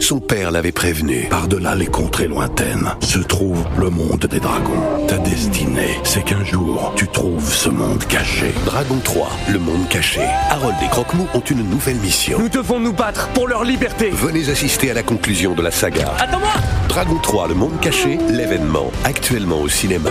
Son 0.04 0.20
père 0.20 0.50
l'avait 0.50 0.70
prévenu. 0.70 1.28
Par-delà 1.30 1.74
les 1.74 1.86
contrées 1.86 2.28
lointaines 2.28 2.90
se 3.00 3.20
trouve 3.20 3.64
le 3.78 3.88
monde 3.88 4.26
des 4.26 4.38
dragons. 4.38 5.06
Ta 5.08 5.16
destinée, 5.16 5.98
c'est 6.04 6.22
qu'un 6.22 6.44
jour, 6.44 6.92
tu 6.94 7.08
trouves 7.08 7.50
ce 7.50 7.70
monde 7.70 8.04
caché. 8.04 8.52
Dragon 8.66 8.98
3, 9.02 9.30
le 9.50 9.58
monde 9.58 9.88
caché. 9.88 10.20
Harold 10.50 10.76
et 10.84 10.88
Croque-Mou 10.88 11.26
ont 11.32 11.40
une 11.40 11.66
nouvelle 11.70 11.96
mission. 11.96 12.38
Nous 12.38 12.50
devons 12.50 12.80
nous 12.80 12.92
battre 12.92 13.28
pour 13.28 13.48
leur 13.48 13.64
liberté. 13.64 14.10
Venez 14.10 14.50
assister 14.50 14.90
à 14.90 14.94
la 14.94 15.02
conclusion 15.02 15.54
de 15.54 15.62
la 15.62 15.70
saga. 15.70 16.12
Attends-moi 16.18 16.52
Dragon 16.86 17.18
3, 17.22 17.48
le 17.48 17.54
monde 17.54 17.80
caché, 17.80 18.18
l'événement, 18.28 18.92
actuellement 19.04 19.62
au 19.62 19.70
cinéma. 19.70 20.10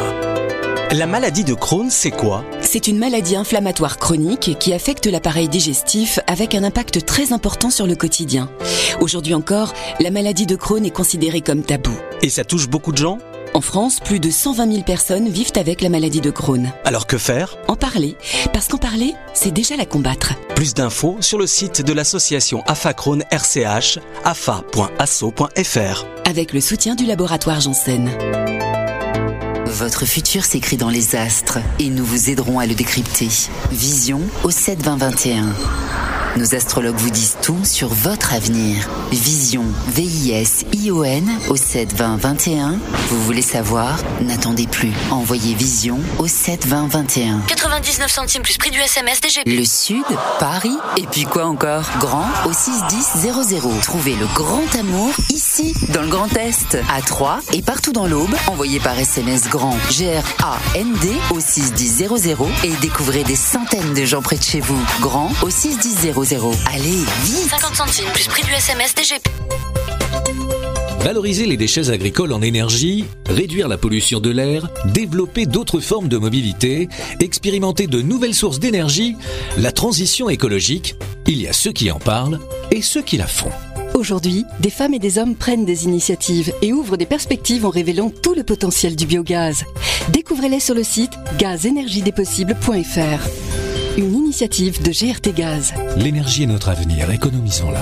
La 0.93 1.07
maladie 1.07 1.43
de 1.43 1.55
Crohn, 1.55 1.89
c'est 1.89 2.11
quoi? 2.11 2.45
C'est 2.61 2.87
une 2.87 2.99
maladie 2.99 3.35
inflammatoire 3.35 3.97
chronique 3.97 4.55
qui 4.59 4.73
affecte 4.73 5.07
l'appareil 5.07 5.49
digestif 5.49 6.19
avec 6.27 6.53
un 6.53 6.63
impact 6.63 7.03
très 7.03 7.33
important 7.33 7.71
sur 7.71 7.87
le 7.87 7.95
quotidien. 7.95 8.47
Aujourd'hui 9.01 9.33
encore, 9.33 9.73
la 9.99 10.11
maladie 10.11 10.45
de 10.45 10.55
Crohn 10.55 10.85
est 10.85 10.91
considérée 10.91 11.41
comme 11.41 11.63
tabou. 11.63 11.97
Et 12.21 12.29
ça 12.29 12.43
touche 12.43 12.69
beaucoup 12.69 12.91
de 12.91 12.99
gens? 12.99 13.17
En 13.55 13.61
France, 13.61 14.01
plus 14.01 14.19
de 14.19 14.29
120 14.29 14.71
000 14.71 14.83
personnes 14.83 15.29
vivent 15.29 15.53
avec 15.55 15.81
la 15.81 15.89
maladie 15.89 16.21
de 16.21 16.29
Crohn. 16.29 16.71
Alors 16.85 17.07
que 17.07 17.17
faire? 17.17 17.57
En 17.67 17.75
parler, 17.75 18.15
parce 18.53 18.67
qu'en 18.67 18.77
parler, 18.77 19.15
c'est 19.33 19.51
déjà 19.51 19.75
la 19.75 19.87
combattre. 19.87 20.35
Plus 20.53 20.75
d'infos 20.75 21.17
sur 21.21 21.39
le 21.39 21.47
site 21.47 21.81
de 21.81 21.93
l'association 21.93 22.61
AFA 22.67 22.93
Crohn 22.93 23.23
RCH, 23.31 23.97
afa.asso.fr. 24.25 26.05
Avec 26.25 26.53
le 26.53 26.61
soutien 26.61 26.93
du 26.93 27.07
laboratoire 27.07 27.61
Janssen. 27.61 28.11
Votre 29.73 30.05
futur 30.05 30.45
s'écrit 30.45 30.77
dans 30.77 30.91
les 30.91 31.15
astres 31.15 31.57
et 31.79 31.89
nous 31.89 32.05
vous 32.05 32.29
aiderons 32.29 32.59
à 32.59 32.67
le 32.67 32.75
décrypter. 32.75 33.29
Vision 33.71 34.21
au 34.43 34.51
7 34.51 34.83
20 34.83 34.97
21. 34.97 35.45
Nos 36.35 36.55
astrologues 36.55 36.95
vous 36.95 37.11
disent 37.11 37.37
tout 37.43 37.63
sur 37.63 37.89
votre 37.89 38.33
avenir. 38.33 38.89
Vision, 39.11 39.65
V-I-S-I-O-N 39.89 41.29
au 41.47 41.55
7 41.55 41.93
20 41.93 42.17
21. 42.17 42.79
Vous 43.09 43.23
voulez 43.23 43.43
savoir? 43.43 43.99
N'attendez 44.19 44.65
plus. 44.65 44.91
Envoyez 45.11 45.53
Vision 45.53 45.99
au 46.17 46.25
7 46.25 46.65
20 46.65 46.87
21. 46.87 47.39
99 47.41 48.11
centimes 48.11 48.41
plus 48.41 48.57
prix 48.57 48.71
du 48.71 48.79
SMS 48.79 49.21
DGP. 49.21 49.45
Le 49.45 49.63
Sud, 49.63 50.03
Paris, 50.39 50.75
et 50.97 51.05
puis 51.05 51.25
quoi 51.25 51.45
encore? 51.45 51.83
Grand 51.99 52.25
au 52.47 52.51
61000. 52.51 53.31
Trouvez 53.83 54.15
le 54.15 54.25
grand 54.33 54.75
amour 54.79 55.11
ici, 55.29 55.75
dans 55.93 56.01
le 56.01 56.07
Grand 56.07 56.35
Est, 56.35 56.79
à 56.91 57.01
Troyes 57.03 57.41
et 57.53 57.61
partout 57.61 57.91
dans 57.91 58.07
l'Aube. 58.07 58.33
Envoyez 58.47 58.79
par 58.79 58.97
SMS 58.97 59.49
grand 59.49 59.62
G-R-A-N-D 59.89 61.09
au 61.31 61.39
61000 61.39 62.07
et 62.63 62.71
découvrez 62.81 63.23
des 63.23 63.35
centaines 63.35 63.93
de 63.93 64.05
gens 64.05 64.21
près 64.21 64.37
de 64.37 64.43
chez 64.43 64.59
vous. 64.59 64.79
Grand 64.99 65.31
au 65.41 65.49
61000. 65.49 66.13
Allez, 66.73 67.03
vite 67.23 67.49
50 67.49 67.75
centimes 67.75 68.09
plus 68.13 68.27
prix 68.27 68.43
du 68.43 68.51
SMS 68.51 68.93
DGP. 68.95 69.29
Valoriser 70.99 71.45
les 71.45 71.57
déchets 71.57 71.89
agricoles 71.89 72.31
en 72.31 72.41
énergie, 72.41 73.03
réduire 73.27 73.67
la 73.67 73.77
pollution 73.77 74.21
de 74.21 74.29
l'air, 74.29 74.69
développer 74.85 75.45
d'autres 75.45 75.81
formes 75.81 76.07
de 76.07 76.17
mobilité, 76.17 76.87
expérimenter 77.19 77.87
de 77.87 78.01
nouvelles 78.01 78.33
sources 78.33 78.59
d'énergie, 78.59 79.17
la 79.57 79.73
transition 79.73 80.29
écologique, 80.29 80.95
il 81.27 81.41
y 81.41 81.47
a 81.47 81.53
ceux 81.53 81.73
qui 81.73 81.91
en 81.91 81.99
parlent 81.99 82.39
et 82.71 82.81
ceux 82.81 83.01
qui 83.01 83.17
la 83.17 83.27
font. 83.27 83.51
Aujourd'hui, 83.93 84.45
des 84.59 84.71
femmes 84.71 84.95
et 84.95 84.99
des 84.99 85.19
hommes 85.19 85.35
prennent 85.35 85.65
des 85.65 85.85
initiatives 85.85 86.51
et 86.61 86.73
ouvrent 86.73 86.97
des 86.97 87.05
perspectives 87.05 87.65
en 87.65 87.69
révélant 87.69 88.09
tout 88.09 88.33
le 88.33 88.43
potentiel 88.43 88.95
du 88.95 89.05
biogaz. 89.05 89.63
Découvrez-les 90.11 90.59
sur 90.59 90.73
le 90.73 90.83
site 90.83 91.11
gazenergiedespossibles.fr. 91.37 93.29
Une 93.97 94.15
initiative 94.15 94.81
de 94.81 94.91
GRT 94.91 95.35
Gaz. 95.35 95.73
L'énergie 95.97 96.43
est 96.43 96.47
notre 96.47 96.69
avenir, 96.69 97.11
économisons-la. 97.11 97.81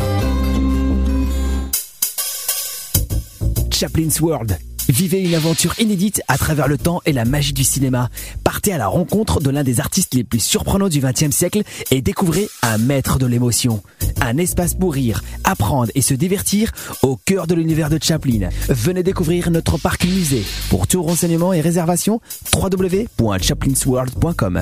Chaplin's 3.72 4.20
World. 4.20 4.60
Vivez 4.90 5.22
une 5.22 5.36
aventure 5.36 5.80
inédite 5.80 6.22
à 6.28 6.38
travers 6.38 6.68
le 6.68 6.78
temps 6.78 7.00
et 7.06 7.14
la 7.14 7.24
magie 7.24 7.54
du 7.54 7.64
cinéma. 7.64 8.10
Partez 8.44 8.74
à 8.74 8.78
la 8.78 8.88
rencontre 8.88 9.40
de 9.40 9.50
l'un 9.50 9.64
des 9.64 9.80
artistes 9.80 10.14
les 10.14 10.26
plus 10.26 10.42
surprenants 10.42 10.90
du 10.90 11.00
XXe 11.00 11.34
siècle 11.34 11.62
et 11.92 12.02
découvrez 12.02 12.50
un 12.64 12.78
maître 12.78 13.18
de 13.18 13.26
l'émotion. 13.26 13.82
Un 14.22 14.38
espace 14.38 14.76
pour 14.76 14.94
rire, 14.94 15.22
apprendre 15.44 15.92
et 15.96 16.02
se 16.02 16.14
divertir 16.14 16.72
au 17.02 17.18
cœur 17.18 17.48
de 17.48 17.56
l'univers 17.56 17.90
de 17.90 17.98
Chaplin. 18.02 18.48
Venez 18.70 19.04
découvrir 19.04 19.52
notre 19.52 19.78
parc 19.78 20.06
musée. 20.06 20.46
Pour 20.70 20.88
tout 20.88 21.04
renseignement 21.04 21.52
et 21.54 21.60
réservation, 21.62 22.22
www.chaplinsworld.com. 22.54 24.62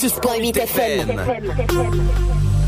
106.8 0.00 0.56
FM. 0.56 2.59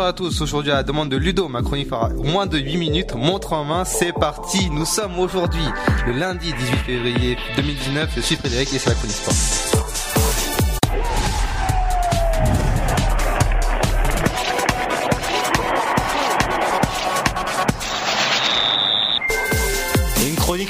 À 0.00 0.12
tous. 0.12 0.40
Aujourd'hui, 0.40 0.70
à 0.72 0.76
la 0.76 0.82
demande 0.82 1.10
de 1.10 1.16
Ludo, 1.16 1.48
ma 1.48 1.62
chronique 1.62 1.90
moins 2.16 2.46
de 2.46 2.58
8 2.58 2.76
minutes. 2.76 3.14
Montre 3.14 3.52
en 3.52 3.64
main, 3.64 3.84
c'est 3.84 4.12
parti. 4.12 4.70
Nous 4.70 4.84
sommes 4.84 5.18
aujourd'hui 5.18 5.64
le 6.06 6.12
lundi 6.12 6.52
18 6.52 6.76
février 6.78 7.36
2019. 7.56 8.10
Je 8.16 8.20
suis 8.20 8.36
Frédéric 8.36 8.72
et 8.72 8.78
c'est 8.78 8.90
la 8.90 8.94
chronique 8.94 9.16
sport. 9.16 9.71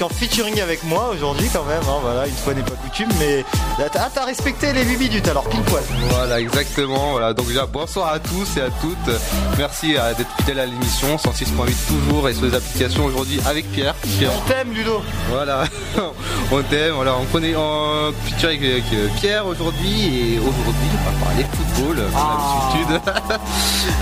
En 0.03 0.09
featuring 0.09 0.61
avec 0.61 0.83
moi 0.85 1.11
aujourd'hui 1.12 1.49
quand 1.53 1.65
même, 1.65 1.83
hein, 1.89 1.99
voilà, 2.03 2.27
une 2.27 2.35
fois 2.35 2.55
n'est 2.55 2.62
pas 2.62 2.73
coutume, 2.73 3.09
mais 3.19 3.45
ah, 3.79 4.09
t'as 4.12 4.24
respecté 4.24 4.73
les 4.73 4.85
8 4.85 4.97
minutes 4.97 5.29
alors 5.29 5.45
pile 5.49 5.62
poil. 5.62 5.83
Voilà, 6.11 6.41
exactement. 6.41 7.12
Voilà. 7.12 7.33
Donc 7.33 7.47
déjà, 7.47 7.66
bonsoir 7.66 8.12
à 8.12 8.19
tous 8.19 8.57
et 8.57 8.61
à 8.61 8.70
toutes. 8.81 9.15
Merci 9.59 9.97
euh, 9.97 10.15
d'être 10.15 10.31
fidèles 10.39 10.61
à 10.61 10.66
l'émission 10.66 11.16
106.8 11.16 11.73
toujours 11.89 12.29
et 12.29 12.35
sur 12.35 12.47
les 12.47 12.55
applications 12.55 13.05
aujourd'hui 13.05 13.41
avec 13.47 13.70
Pierre. 13.73 13.95
Pierre. 14.19 14.31
On 14.37 14.49
t'aime 14.49 14.73
Ludo 14.73 15.03
Voilà, 15.31 15.65
on 16.53 16.62
t'aime. 16.62 16.95
Voilà, 16.95 17.16
on 17.16 17.24
connaît 17.27 17.55
en 17.55 18.12
feature 18.24 18.49
avec, 18.49 18.62
euh, 18.62 19.09
Pierre 19.20 19.47
aujourd'hui 19.47 20.35
et 20.35 20.39
aujourd'hui 20.39 20.89
on 20.93 21.11
va 21.11 21.24
parler 21.24 21.45
football 21.53 21.97
comme 21.97 22.91
d'habitude. 22.91 23.01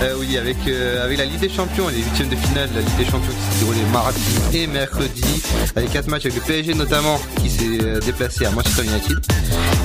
Euh, 0.03 0.15
oui, 0.19 0.37
avec 0.39 0.57
euh, 0.67 1.05
avec 1.05 1.19
la 1.19 1.25
Ligue 1.25 1.41
des 1.41 1.49
Champions, 1.49 1.89
les 1.89 2.03
huitièmes 2.03 2.29
de 2.29 2.37
finale 2.37 2.71
de 2.71 2.77
la 2.77 2.81
Ligue 2.81 2.97
des 2.97 3.05
Champions 3.05 3.33
qui 3.33 3.59
s'est 3.59 3.65
déroulée 3.65 3.85
mardi 3.93 4.21
et 4.55 4.67
mercredi, 4.67 5.43
avec 5.77 5.90
quatre 5.91 6.09
matchs 6.09 6.27
avec 6.27 6.37
le 6.37 6.43
PSG 6.43 6.75
notamment 6.75 7.21
qui 7.43 7.51
s'est 7.51 7.83
euh, 7.83 8.01
déplacé 8.01 8.47
à 8.47 8.51
Manchester 8.51 8.83
United 8.85 9.19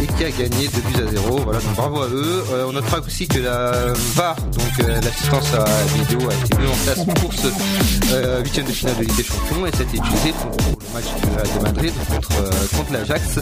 et 0.01 0.07
qui 0.07 0.23
a 0.23 0.31
gagné 0.31 0.67
2 0.67 0.81
buts 0.81 1.07
à 1.07 1.11
0. 1.11 1.39
Voilà, 1.43 1.59
donc 1.59 1.75
bravo 1.75 2.01
à 2.01 2.07
eux. 2.07 2.43
Euh, 2.51 2.65
on 2.67 2.73
notera 2.73 2.99
aussi 2.99 3.27
que 3.27 3.39
la 3.39 3.93
VAR, 4.15 4.35
donc 4.35 4.79
euh, 4.81 5.01
l'assistance 5.01 5.53
à 5.53 5.59
la 5.59 6.03
vidéo, 6.03 6.29
a 6.29 6.33
été 6.33 6.57
mise 6.57 6.69
en 6.69 6.83
place 6.83 7.05
pour 7.21 7.33
ce 7.33 7.47
euh, 8.13 8.43
huitième 8.43 8.65
de 8.65 8.71
finale 8.71 8.95
de 8.97 9.01
Ligue 9.01 9.15
des 9.15 9.23
Champions 9.23 9.65
et 9.65 9.71
ça 9.71 9.79
a 9.79 9.83
été 9.83 9.97
utilisé 9.97 10.33
pour, 10.33 10.51
le 10.51 10.93
match 10.93 11.55
de, 11.57 11.63
Madrid 11.63 11.93
contre 12.09 12.77
contre 12.77 12.93
l'Ajax 12.93 13.39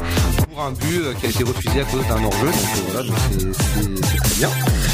pour 0.49 0.63
un 0.63 0.71
but 0.71 1.19
qui 1.19 1.25
a 1.25 1.29
été 1.29 1.43
refusé 1.43 1.81
à 1.81 1.83
cause 1.83 2.07
d'un 2.07 2.23
hors-jeu. 2.23 2.47
Donc 2.47 2.91
voilà, 2.91 3.09
c'est- 3.31 4.17
très 4.17 4.35
bien. 4.37 4.49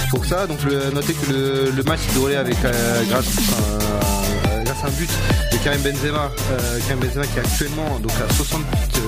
Pour 0.09 0.25
ça, 0.25 0.47
donc 0.47 0.59
notez 0.93 1.13
que 1.13 1.31
le, 1.75 1.83
match 1.83 1.99
s'est 1.99 2.13
déroulé 2.13 2.35
avec 2.35 2.57
grâce 3.09 3.25
un 4.83 4.89
but 4.91 5.09
de 5.51 5.57
Karim 5.57 5.81
Benzema, 5.81 6.31
euh, 6.51 6.79
Karim 6.87 6.99
Benzema 6.99 7.25
qui 7.25 7.37
est 7.37 7.41
actuellement 7.41 7.99
donc 7.99 8.11
à 8.11 8.33
60 8.33 8.61
buts 8.61 9.01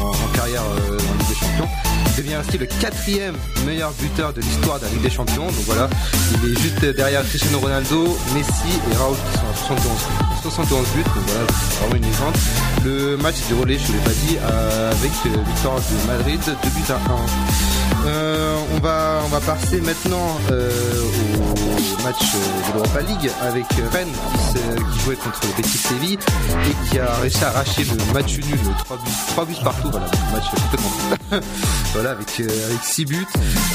en, 0.00 0.36
carrière 0.36 0.62
euh, 0.62 0.98
en 0.98 1.18
Ligue 1.18 1.28
des 1.28 1.34
Champions. 1.34 1.68
Devient 2.16 2.34
ainsi 2.34 2.58
le 2.58 2.66
quatrième 2.66 3.34
meilleur 3.66 3.92
buteur 3.92 4.32
de 4.32 4.40
l'histoire 4.40 4.78
de 4.78 4.84
la 4.84 4.90
Ligue 4.90 5.02
des 5.02 5.10
Champions. 5.10 5.46
Donc 5.46 5.64
voilà, 5.66 5.88
il 6.44 6.52
est 6.52 6.60
juste 6.60 6.84
derrière 6.84 7.22
Cristiano 7.24 7.58
Ronaldo, 7.58 8.16
Messi 8.34 8.78
et 8.90 8.96
Raoul 8.96 9.16
qui 9.16 9.38
sont 9.38 9.46
à 9.46 9.56
71, 9.56 9.92
71 10.42 10.86
buts. 10.94 11.02
Donc 11.02 11.24
voilà, 11.26 11.46
c'est 11.48 11.78
vraiment 11.80 11.96
une 11.96 12.10
légende. 12.10 12.34
Le 12.84 13.16
match 13.16 13.36
s'est 13.36 13.54
déroulé, 13.54 13.78
je 13.78 13.92
ne 13.92 13.96
l'ai 13.98 14.04
pas 14.04 14.10
dit, 14.10 14.36
euh, 14.40 14.92
avec 14.92 15.10
victoire 15.46 15.76
de 15.76 16.06
Madrid, 16.06 16.40
2 16.44 16.52
buts 16.70 16.90
à 16.90 16.96
1. 16.96 17.82
Euh, 18.06 18.56
on 18.74 18.80
va 18.80 19.20
on 19.24 19.28
va 19.28 19.40
passer 19.40 19.80
maintenant 19.80 20.36
euh, 20.50 20.70
match 22.02 22.22
euh, 22.34 22.68
de 22.68 22.74
l'Europa 22.78 23.00
League 23.02 23.30
avec 23.42 23.66
Rennes 23.92 24.08
qui, 24.32 24.58
se- 24.58 24.92
qui 24.92 25.00
jouait 25.04 25.16
contre 25.16 25.40
Betis 25.56 25.78
Séville 25.78 26.18
et 26.66 26.88
qui 26.90 26.98
a 26.98 27.14
réussi 27.20 27.44
à 27.44 27.48
arracher 27.48 27.84
le 27.84 28.12
match 28.12 28.36
nul 28.38 28.58
3 28.84 28.96
buts, 28.98 29.10
3 29.28 29.44
buts 29.44 29.54
partout. 29.64 29.90
Voilà 29.90 30.06
match 30.32 30.44
avec 32.10 32.40
euh, 32.40 32.66
avec 32.68 32.82
6 32.82 33.04
buts. 33.06 33.26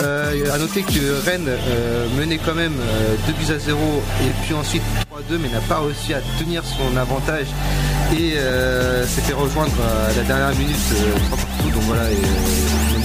Euh, 0.02 0.54
à 0.54 0.58
noter 0.58 0.82
que 0.84 1.26
Rennes 1.26 1.48
euh, 1.48 2.08
menait 2.18 2.40
quand 2.44 2.56
même 2.56 2.76
euh, 2.80 3.16
2 3.28 3.34
buts 3.34 3.52
à 3.54 3.60
0 3.60 3.80
et 4.22 4.32
puis 4.46 4.54
ensuite 4.54 4.84
3-2 5.32 5.38
mais 5.42 5.50
n'a 5.50 5.60
pas 5.62 5.80
réussi 5.80 6.14
à 6.14 6.20
tenir 6.40 6.64
son 6.66 6.96
avantage 6.98 7.48
et 8.18 8.34
euh, 8.38 9.06
s'est 9.08 9.22
fait 9.22 9.34
rejoindre 9.34 9.72
à 10.10 10.14
la 10.16 10.24
dernière 10.24 10.56
minute 10.58 10.76
euh, 10.94 11.16
3 11.28 11.38
partout. 11.38 11.72
Donc 11.74 11.84
voilà 11.84 12.10
et 12.12 12.16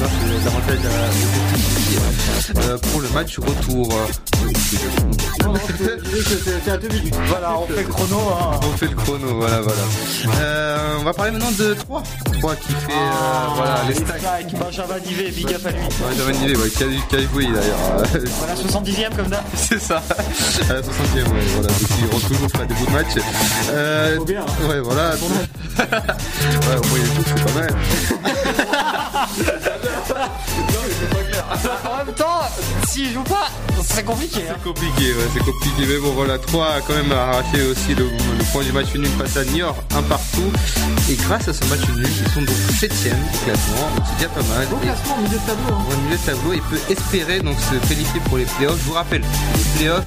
euh, 0.04 0.44
l'avantage 0.44 0.78
à- 0.86 2.62
euh, 2.72 2.78
pour 2.78 3.00
le 3.00 3.08
match 3.10 3.38
retour 3.38 3.88
C'est 6.64 6.70
à 6.70 6.76
2 6.76 6.88
minutes. 6.88 7.14
Voilà, 7.26 7.56
on 7.58 7.66
fait 7.66 7.82
le 7.82 7.88
chrono. 7.88 8.16
Hein. 8.30 8.60
on 8.62 8.76
fait 8.76 8.86
le 8.88 8.96
chrono, 8.96 9.34
voilà, 9.36 9.60
voilà. 9.60 9.82
Euh, 10.40 10.96
on 11.00 11.04
va 11.04 11.12
parler 11.12 11.30
maintenant 11.32 11.50
de 11.52 11.74
3. 11.74 12.02
3 12.40 12.56
qui 12.56 12.68
fait, 12.72 12.92
euh, 12.92 13.46
voilà, 13.56 13.80
les 13.88 13.94
stacks. 13.94 14.18
Stacks, 14.20 14.54
Benjamin 14.58 14.98
big 15.06 15.52
up 15.54 15.66
à 15.66 15.70
lui. 15.70 15.78
Javan 16.16 16.32
Nivet, 16.40 16.56
ouais, 16.56 16.70
qui 16.70 16.82
a, 16.82 16.86
qui 17.08 17.16
a 17.16 17.20
joué 17.32 17.44
d'ailleurs. 17.46 17.78
Voilà, 18.38 18.54
70ème 18.54 19.14
comme 19.16 19.28
d'hab. 19.28 19.44
C'est 19.56 19.80
ça. 19.80 19.96
À 19.96 20.72
la 20.72 20.80
60ème, 20.80 21.28
ouais, 21.32 21.46
voilà. 21.54 21.68
Donc 21.68 21.90
il 21.98 22.06
rentre 22.12 22.28
toujours 22.28 22.50
faire 22.50 22.66
des 22.66 22.74
bouts 22.74 22.86
de 22.86 22.90
match. 22.92 23.06
Euh, 23.70 24.18
ouais, 24.18 24.80
voilà. 24.80 25.10
ouais, 25.78 26.76
au 26.76 26.86
moins 26.86 26.98
il 26.98 27.02
est 27.04 27.14
tout, 27.14 27.24
c'est 27.26 27.44
pas 27.44 27.60
mal. 27.60 27.74
对。 30.22 30.62
en 31.92 32.04
même 32.04 32.14
temps, 32.14 32.40
s'il 32.88 33.12
joue 33.12 33.22
pas, 33.22 33.48
c'est 33.84 34.04
compliqué. 34.04 34.40
Hein. 34.48 34.54
C'est 34.56 34.64
compliqué, 34.64 35.12
ouais, 35.12 35.26
c'est 35.32 35.44
compliqué. 35.44 35.86
Mais 35.88 35.98
bon, 35.98 36.12
voilà, 36.14 36.38
3 36.38 36.66
a 36.66 36.80
quand 36.80 36.94
même 36.94 37.12
arraché 37.12 37.62
aussi 37.70 37.94
le, 37.94 38.04
le 38.04 38.44
point 38.52 38.62
du 38.62 38.72
match 38.72 38.94
nul 38.94 39.08
face 39.18 39.36
à 39.36 39.44
Niort, 39.44 39.76
un 39.96 40.02
partout. 40.02 40.50
Et 41.10 41.14
grâce 41.16 41.48
à 41.48 41.52
ce 41.52 41.64
match 41.66 41.80
nul, 41.94 42.06
ils 42.08 42.32
sont 42.32 42.40
donc 42.40 42.56
7ème 42.80 43.18
du 43.32 43.38
classement. 43.44 43.88
Donc 43.96 44.04
c'est 44.08 44.16
déjà 44.16 44.28
pas 44.30 44.42
mal. 44.54 44.62
Et- 44.82 44.86
classement 44.86 45.16
au 45.18 45.22
milieu 45.22 45.38
de 45.38 45.46
tableau. 45.46 45.74
hein. 45.74 45.84
au 45.92 45.96
milieu 46.04 46.16
de 46.16 46.22
tableau, 46.22 46.52
il 46.54 46.62
peut 46.62 46.80
espérer 46.92 47.40
donc 47.40 47.56
se 47.58 47.88
qualifier 47.88 48.20
pour 48.28 48.38
les 48.38 48.44
playoffs. 48.44 48.78
Je 48.78 48.84
vous 48.84 48.92
rappelle, 48.94 49.22
les 49.22 49.78
playoffs, 49.78 50.04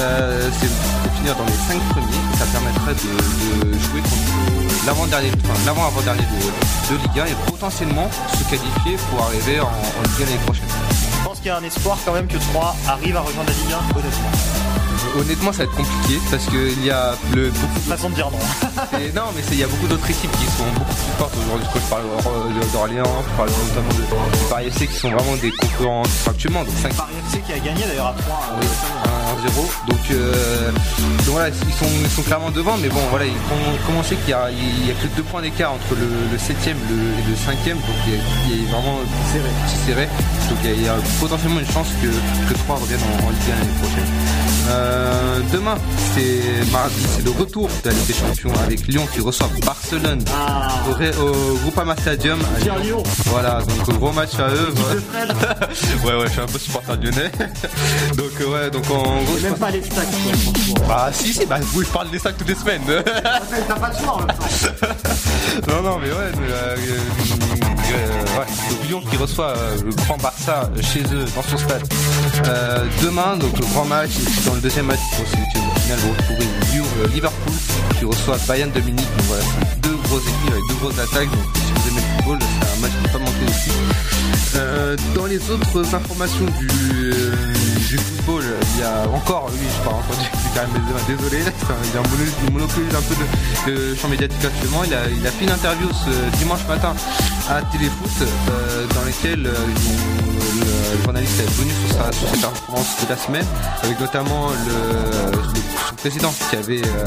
euh, 0.00 0.48
c'est 0.60 0.66
de 0.68 1.16
finir 1.16 1.34
dans 1.36 1.44
les 1.44 1.74
5 1.74 1.80
premiers. 1.90 2.38
Ça 2.38 2.44
permettrait 2.46 2.94
de, 2.94 3.64
de 3.66 3.78
jouer 3.78 4.00
contre 4.00 4.86
l'avant-dernier, 4.86 5.30
enfin 5.44 5.58
l'avant-avant-dernier 5.66 6.22
de, 6.22 6.94
de 6.94 7.02
Ligue 7.02 7.20
1 7.20 7.24
et 7.26 7.36
potentiellement 7.50 8.08
se 8.32 8.44
qualifier 8.44 8.96
pour 9.10 9.24
arriver 9.26 9.60
en, 9.60 9.66
en 9.66 10.02
Ligue 10.16 10.27
1 10.28 10.30
l'année 10.30 10.44
prochaine. 10.44 10.64
Je 11.18 11.24
pense 11.24 11.38
qu'il 11.38 11.46
y 11.46 11.50
a 11.50 11.56
un 11.56 11.64
espoir 11.64 11.98
quand 12.04 12.12
même 12.12 12.26
que 12.26 12.38
3 12.38 12.76
arrive 12.88 13.16
à 13.16 13.20
rejoindre 13.20 13.48
la 13.48 13.54
Ligue 13.54 13.72
1, 13.72 13.98
honnêtement. 13.98 14.30
Honnêtement, 15.16 15.52
ça 15.52 15.58
va 15.58 15.64
être 15.64 15.76
compliqué 15.76 16.20
parce 16.30 16.44
qu'il 16.46 16.84
y 16.84 16.90
a 16.90 17.14
le, 17.34 17.50
façon 17.88 18.10
de 18.10 18.14
dire 18.14 18.30
non. 18.30 18.38
Et 18.98 19.12
non, 19.12 19.24
mais 19.34 19.42
il 19.50 19.58
y 19.58 19.64
a 19.64 19.66
beaucoup 19.66 19.86
d'autres 19.86 20.08
équipes 20.10 20.30
qui 20.32 20.44
sont 20.44 20.64
beaucoup 20.74 20.94
plus 20.94 21.18
fortes 21.18 21.34
aujourd'hui. 21.36 21.66
Quand 21.72 21.80
je 21.80 21.90
parle 21.90 22.70
d'Orléans, 22.72 23.24
je 23.30 23.36
parle 23.36 23.50
notamment 23.68 23.94
de, 23.94 24.48
Paris 24.50 24.66
FC 24.66 24.86
qui 24.86 24.96
sont 24.96 25.10
vraiment 25.10 25.36
des 25.36 25.50
concurrents 25.52 26.02
actuellement. 26.26 26.64
Donc 26.64 26.74
5 26.76 26.94
Paris 26.94 27.12
FC 27.28 27.40
qui 27.40 27.52
a 27.52 27.58
gagné 27.58 27.86
d'ailleurs 27.86 28.08
à 28.08 28.14
3. 28.14 28.40
Oui, 28.60 28.66
1-0. 29.36 29.88
Donc, 29.88 29.98
euh, 30.10 30.70
donc 30.72 31.28
voilà, 31.28 31.48
ils 31.48 31.74
sont, 31.74 31.86
ils 32.02 32.10
sont 32.10 32.22
clairement 32.22 32.50
devant, 32.50 32.76
mais 32.78 32.88
bon, 32.88 33.00
voilà, 33.10 33.26
ils 33.26 33.30
ont 33.32 33.86
commencé 33.86 34.16
qu'il 34.16 34.30
y 34.30 34.32
a, 34.32 34.48
que 34.48 35.06
deux 35.16 35.22
points 35.22 35.42
d'écart 35.42 35.72
entre 35.72 35.94
le, 35.94 36.06
le 36.32 36.38
7ème 36.38 36.76
le, 36.88 36.96
et 36.96 37.24
le 37.28 37.34
5ème, 37.34 37.74
donc 37.76 37.96
il 38.06 38.14
y 38.14 38.16
a, 38.16 38.20
il 38.50 38.64
y 38.64 38.68
a 38.68 38.70
vraiment 38.72 38.98
serré. 39.32 39.50
serré. 39.86 40.08
Donc 40.48 40.58
il 40.64 40.70
y, 40.70 40.72
a, 40.72 40.76
il 40.76 40.82
y 40.84 40.88
a 40.88 40.94
potentiellement 41.20 41.60
une 41.60 41.70
chance 41.70 41.88
que, 42.02 42.08
que 42.52 42.58
3 42.58 42.76
reviennent 42.76 43.00
en, 43.00 43.26
en 43.26 43.30
Ligue 43.30 43.38
1 43.46 43.58
l'année 43.58 43.78
prochaine. 43.80 44.04
Euh, 44.70 45.40
demain, 45.52 45.76
c'est 46.14 46.70
mardi, 46.70 46.94
c'est 47.16 47.24
le 47.24 47.30
retour 47.30 47.68
de 47.84 47.88
la 47.88 47.94
Ligue 47.94 48.06
des 48.06 48.12
Champions 48.12 48.52
avec 48.64 48.86
Lyon 48.86 49.06
qui 49.14 49.20
reçoit 49.20 49.48
Barcelone 49.64 50.22
au, 50.88 51.22
au 51.22 51.54
Groupama 51.62 51.96
Stadium. 51.96 52.38
à 52.70 52.78
Lyon. 52.78 53.02
Voilà, 53.26 53.60
donc 53.62 53.98
gros 53.98 54.12
match 54.12 54.34
à 54.38 54.48
eux. 54.50 54.74
Ouais, 56.04 56.14
ouais, 56.14 56.26
je 56.26 56.32
suis 56.32 56.40
un 56.40 56.46
peu 56.46 56.58
supporter 56.58 56.96
lyonnais. 56.96 57.30
donc 58.16 58.30
euh, 58.40 58.46
ouais, 58.52 58.70
donc 58.70 58.84
en 59.18 59.22
gros. 59.24 59.38
Même 59.42 59.54
pas 59.56 59.70
les 59.70 59.82
stacks. 59.82 60.06
quoi. 60.86 60.86
Ah 60.90 61.10
si 61.12 61.32
si, 61.34 61.46
bah 61.46 61.56
oui, 61.74 61.84
je 61.86 61.92
parle 61.92 62.10
des 62.10 62.18
sacs 62.18 62.36
toutes 62.38 62.48
les 62.48 62.54
semaines. 62.54 62.82
T'as 62.86 63.74
pas 63.74 63.90
de 63.90 63.98
choix 63.98 64.14
en 64.14 64.18
même 64.18 64.26
temps. 64.28 65.68
non 65.68 65.82
non 65.82 65.98
mais 65.98 66.08
ouais, 66.08 66.14
euh, 66.14 66.76
euh, 66.76 66.76
euh, 67.92 68.38
ouais, 68.38 68.46
c'est 68.48 68.86
Lyon 68.88 69.02
qui 69.10 69.16
reçoit 69.16 69.48
euh, 69.56 69.76
le 69.84 69.90
grand 69.94 70.16
Barça 70.18 70.70
chez 70.82 71.00
eux 71.12 71.24
dans 71.34 71.42
son 71.42 71.58
stade 71.58 71.82
Euh, 72.46 72.84
demain, 73.02 73.36
donc 73.36 73.58
le 73.58 73.66
grand 73.66 73.84
match. 73.84 74.10
Et 74.20 74.30
puis 74.30 74.40
dans 74.46 74.54
le 74.54 74.60
deuxième 74.60 74.86
match, 74.86 75.00
pour 75.16 75.24
au 75.24 75.80
final, 75.80 75.98
vous 75.98 76.10
retrouvez 76.12 76.46
Lyon- 76.72 76.84
euh, 77.02 77.08
Liverpool 77.08 77.52
qui 77.98 78.04
reçoit 78.04 78.36
Bayern 78.46 78.70
de 78.70 78.80
Munich. 78.80 79.06
Donc 79.16 79.26
voilà, 79.26 79.42
deux 79.82 79.96
grosses 80.04 80.22
équipes 80.22 80.52
avec 80.52 80.62
deux 80.68 80.74
grosses 80.76 80.98
attaques. 80.98 81.30
Donc 81.30 81.56
si 81.56 81.72
vous 81.72 81.88
aimez 81.88 82.00
le 82.00 82.16
football, 82.22 82.38
c'est 82.40 82.76
un 82.76 82.80
match 82.80 82.92
qui 82.92 83.02
ne 83.06 83.12
pas 83.12 83.18
manquer 83.18 83.46
aussi. 83.48 83.70
Euh, 84.56 84.96
dans 85.14 85.26
les 85.26 85.50
autres 85.50 85.94
informations 85.94 86.46
du, 86.58 86.68
euh, 87.12 87.32
du 87.88 87.96
football, 87.96 88.44
il 88.74 88.80
y 88.80 88.82
a 88.82 89.08
encore, 89.08 89.48
oui, 89.50 89.66
je 89.66 89.82
parle 89.82 89.96
encore 89.96 90.16
du, 90.16 90.28
Karim 90.54 90.70
désolé, 91.06 91.38
il 91.40 91.96
a 91.96 92.50
monopolise 92.50 92.94
un 92.94 93.00
peu 93.00 93.70
de 93.70 93.94
champ 93.94 94.08
médiatique 94.08 94.44
actuellement. 94.44 94.84
Il 94.84 95.26
a 95.26 95.30
fait 95.30 95.44
une 95.44 95.50
interview 95.50 95.88
ce 95.92 96.36
dimanche 96.36 96.66
matin 96.68 96.94
à 97.48 97.62
Téléfoot 97.72 98.10
euh, 98.22 98.86
dans 98.94 99.04
lesquels 99.04 99.46
euh, 99.46 99.52
le 100.96 101.02
journaliste 101.04 101.40
est 101.40 101.50
venu 101.60 101.70
sur, 101.86 101.96
sa, 101.96 102.12
sur 102.12 102.28
ses 102.28 102.40
performances 102.40 102.96
de 103.04 103.08
la 103.08 103.16
semaine, 103.16 103.46
avec 103.82 103.98
notamment 104.00 104.48
le, 104.50 105.30
le- 105.32 105.42
son 105.88 105.94
président 105.96 106.32
qui 106.50 106.56
avait 106.56 106.82
euh, 106.86 107.04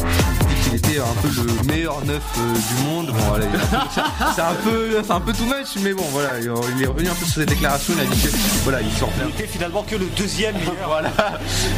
dit 0.49 0.55
qu'il 0.63 0.75
était 0.75 0.99
un 0.99 1.13
peu 1.21 1.29
le 1.29 1.67
meilleur 1.71 2.03
neuf 2.05 2.21
euh, 2.39 2.53
du 2.53 2.83
monde. 2.85 3.07
Bon, 3.07 3.23
voilà, 3.29 3.45
c'est 4.35 4.41
un 4.41 4.53
peu, 4.63 5.01
c'est 5.03 5.11
un 5.13 5.19
peu 5.19 5.31
too 5.33 5.45
much, 5.45 5.77
mais 5.81 5.93
bon, 5.93 6.03
voilà, 6.11 6.29
il 6.39 6.47
est 6.47 6.49
revenu 6.87 7.07
un 7.09 7.13
peu 7.13 7.25
sur 7.25 7.35
ses 7.35 7.45
déclarations. 7.45 7.93
Il 7.97 8.01
a 8.01 8.05
dit 8.15 8.21
que 8.21 8.27
voilà, 8.63 8.81
il 8.81 8.91
sort 8.97 9.09
plein. 9.09 9.25
Il 9.27 9.31
était 9.39 9.47
finalement 9.47 9.83
que 9.83 9.95
le 9.95 10.05
deuxième 10.17 10.55
meilleur. 10.55 10.75
voilà. 10.87 11.09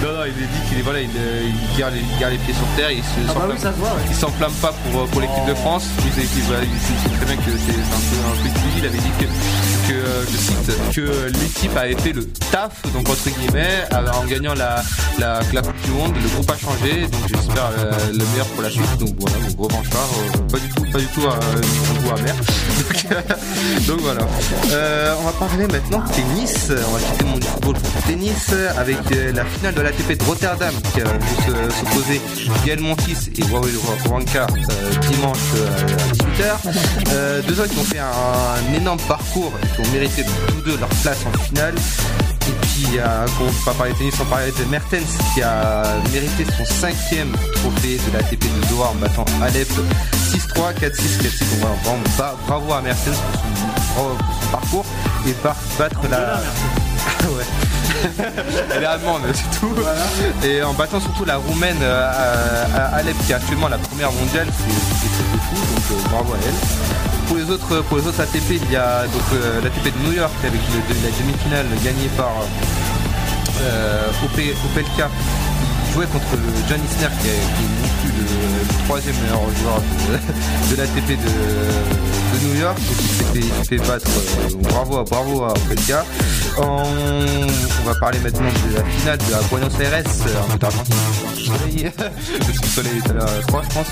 Non, 0.02 0.12
non, 0.14 0.24
il 0.26 0.44
a 0.44 0.48
dit 0.48 0.70
qu'il 0.70 0.80
est 0.80 0.82
voilà, 0.82 1.02
il, 1.02 1.10
il 1.10 1.78
garde, 1.80 1.94
il 1.96 2.20
garde 2.20 2.34
les 2.34 2.40
pieds 2.40 2.54
sur 2.54 2.66
terre. 2.76 2.92
Il 2.92 3.04
se 3.04 3.10
Ah 3.30 3.34
bah 3.34 3.34
s'enflamme- 3.34 3.52
oui, 3.52 3.60
ça 3.62 3.72
se 3.74 3.78
voit, 3.78 3.90
ouais. 3.90 4.06
Il 4.10 4.16
s'enflamme 4.16 4.54
pas 4.54 4.74
pour, 4.92 5.06
pour 5.08 5.22
l'équipe 5.22 5.46
de 5.48 5.54
France. 5.56 5.86
Il, 6.06 6.12
sait- 6.14 6.28
il, 6.36 6.42
voilà, 6.44 6.64
il 6.64 6.70
sait 6.80 6.94
il 6.96 7.12
sait 7.12 7.16
très 7.18 7.26
bien 7.26 7.36
que 7.38 7.52
c'est 7.52 7.74
c'est 7.74 7.94
un 7.94 8.04
peu 8.10 8.18
un 8.26 8.44
peu 8.44 8.53
lui. 8.54 8.72
Il 8.80 8.86
avait 8.86 8.98
dit 8.98 9.12
que, 9.20 9.26
euh, 9.94 10.24
je 10.32 10.38
cite, 10.38 10.94
que 10.96 11.32
l'équipe 11.40 11.76
avait 11.78 11.96
fait 11.96 12.14
le 12.14 12.26
taf, 12.52 12.82
donc 12.94 13.08
entre 13.10 13.30
guillemets, 13.30 13.86
en 14.14 14.26
gagnant 14.26 14.54
la, 14.54 14.82
la, 15.20 15.40
Coupe 15.62 15.82
du 15.86 15.92
Monde. 15.92 16.14
Le 16.22 16.30
groupe 16.30 16.50
a 16.52 16.58
changé, 16.58 17.02
donc 17.08 17.22
j'espère 17.28 17.70
euh, 17.78 17.92
le 18.12 18.26
meilleur 18.32 18.46
pour 18.48 18.64
la 18.64 18.70
suite. 18.70 18.98
Donc 19.00 19.10
voilà, 19.20 19.38
donc 19.48 19.60
revanchard, 19.60 20.10
euh, 20.36 20.38
pas 20.52 20.58
du 20.60 20.70
tout, 20.70 20.84
pas 20.92 21.00
du 21.00 21.08
tout 21.08 21.22
euh, 21.22 21.30
un 21.32 22.02
goût 22.04 22.12
amer. 22.18 22.36
Donc, 23.88 24.00
euh, 24.00 24.04
voilà. 24.04 24.22
Euh, 24.72 25.16
on 25.20 25.26
va 25.26 25.32
parler 25.34 25.68
maintenant 25.68 26.02
tennis. 26.14 26.70
On 26.88 26.92
va 26.94 27.00
quitter 27.00 27.24
du 27.40 27.48
football 27.48 27.52
pour 27.62 27.74
le 27.74 27.80
tennis 28.08 28.54
avec 28.78 28.98
euh, 29.12 29.32
la 29.34 29.46
finale 29.46 29.74
de 29.76 29.82
l'ATP 29.82 30.18
de 30.18 30.24
Rotterdam 30.24 30.74
qui 30.94 31.02
a 31.02 31.06
vu 31.06 31.12
se- 31.46 31.76
s'opposer 31.76 32.22
Gaël 32.66 32.80
Monfils 32.80 33.30
et 33.38 33.44
Huawei 33.46 33.72
Wanka 34.10 34.48
euh, 34.48 34.92
dimanche 35.10 35.38
euh, 35.56 35.68
à 35.88 36.14
18h. 36.14 36.76
Euh, 37.12 37.42
deux 37.48 37.60
hommes 37.60 37.68
qui 37.70 37.80
ont 37.80 37.84
fait 37.84 38.00
un, 38.00 38.12
un 38.60 38.74
énorme 38.74 39.00
parcours 39.08 39.52
et 39.64 39.68
qui 39.76 39.88
ont 39.88 39.92
mérité 39.92 40.24
tous 40.48 40.62
deux 40.62 40.78
leur 40.78 40.90
place 40.90 41.18
en 41.26 41.38
finale. 41.40 41.76
Et 42.46 42.52
puis, 42.62 43.00
a, 43.00 43.26
qu'on 43.38 43.46
ne 43.46 43.50
peut 43.50 43.56
pas 43.66 43.74
parler 43.74 43.94
de 43.94 43.98
tennis 44.00 44.16
sans 44.16 44.26
parler 44.26 44.52
de 44.52 44.64
Mertens 44.66 45.00
qui 45.34 45.42
a 45.42 45.84
mérité 46.12 46.46
son 46.58 46.66
cinquième 46.66 47.32
trophée 47.54 47.98
de 48.06 48.14
l'ATP 48.18 48.42
de 48.44 48.68
Doha 48.70 48.90
en 48.90 48.96
battant 48.96 49.24
Alep 49.42 49.70
6-3, 50.30 50.74
4-6, 50.74 50.78
4-6. 50.82 50.82
Donc 50.82 51.60
voilà, 51.62 51.76
vraiment, 51.84 52.04
bra- 52.18 52.36
bravo 52.48 52.74
à 52.74 52.82
Mertens 52.82 53.16
pour 53.16 53.42
son, 53.42 53.94
bravo 53.96 54.16
pour 54.18 54.36
son 54.44 54.50
parcours 54.52 54.86
et 55.28 55.32
par 55.34 55.56
battre 55.80 56.00
la. 56.10 56.42
Ouais. 57.24 57.46
Elle 58.76 58.84
est 58.84 58.86
allemande, 58.86 59.22
c'est 59.34 59.60
tout. 59.60 59.74
Et 60.46 60.62
en 60.62 60.74
battant 60.74 61.00
surtout 61.00 61.24
la 61.24 61.38
roumaine 61.38 61.78
euh, 61.82 62.12
à, 62.76 62.80
à 62.80 62.96
Alep 62.98 63.16
qui 63.26 63.32
est 63.32 63.36
actuellement 63.36 63.70
la 63.70 63.78
première 63.78 64.12
mondiale, 64.12 64.48
c'est 64.52 64.68
de 64.68 65.40
fou. 65.40 65.56
Donc 65.56 65.84
euh, 65.92 66.10
bravo 66.10 66.34
à 66.34 66.38
elle. 66.46 67.13
Pour 67.28 67.38
les 67.38 67.50
autres, 67.50 67.82
pour 67.84 67.98
les 67.98 68.08
autres 68.08 68.22
ATP, 68.22 68.60
il 68.64 68.72
y 68.72 68.76
a 68.76 69.04
donc 69.08 69.22
euh, 69.34 69.62
l'ATP 69.62 69.86
de 69.86 70.08
New 70.08 70.14
York 70.14 70.34
avec 70.44 70.60
la 70.62 71.10
demi-finale 71.10 71.66
gagnée 71.84 72.10
par 72.18 72.32
euh, 73.62 74.26
OP, 74.26 74.40
Opelka 74.66 75.10
qui 75.86 75.94
jouait 75.94 76.06
contre 76.08 76.36
John 76.68 76.80
Isner 76.80 77.08
qui 77.22 77.28
est, 77.30 77.44
qui 77.56 77.64
est 77.64 77.74
non 77.82 77.92
plus 78.02 78.12
le, 78.20 78.86
troisième 78.86 79.16
meilleur 79.22 79.42
joueur 79.62 79.80
de, 79.80 80.72
de 80.76 80.82
l'ATP 80.82 81.10
de 81.22 82.33
New 82.44 82.60
York 82.60 82.78
donc 82.78 82.98
il 83.36 83.42
s'est 83.42 83.54
fait, 83.70 83.78
battre 83.88 84.08
euh, 84.08 84.50
bravo, 84.70 84.98
à- 84.98 85.04
bravo 85.04 85.44
à 85.44 85.52
Opelka 85.52 86.06
on, 86.58 86.64
on 86.64 87.86
va 87.86 87.96
parler 88.00 88.20
maintenant 88.20 88.48
de 88.70 88.76
la 88.78 88.84
finale 88.84 89.18
de 89.18 89.32
la 89.32 89.40
Buenos 89.50 89.80
Aires 89.80 90.04
euh, 90.28 90.66
en 90.66 91.38
soleil 91.58 91.92
parce 91.96 92.60
que 92.60 92.64
le 92.64 92.68
soleil 92.70 93.02
est 93.06 93.10
à 93.10 93.14
la 93.14 93.26
3 93.48 93.62
je 93.70 93.74
pense 93.76 93.88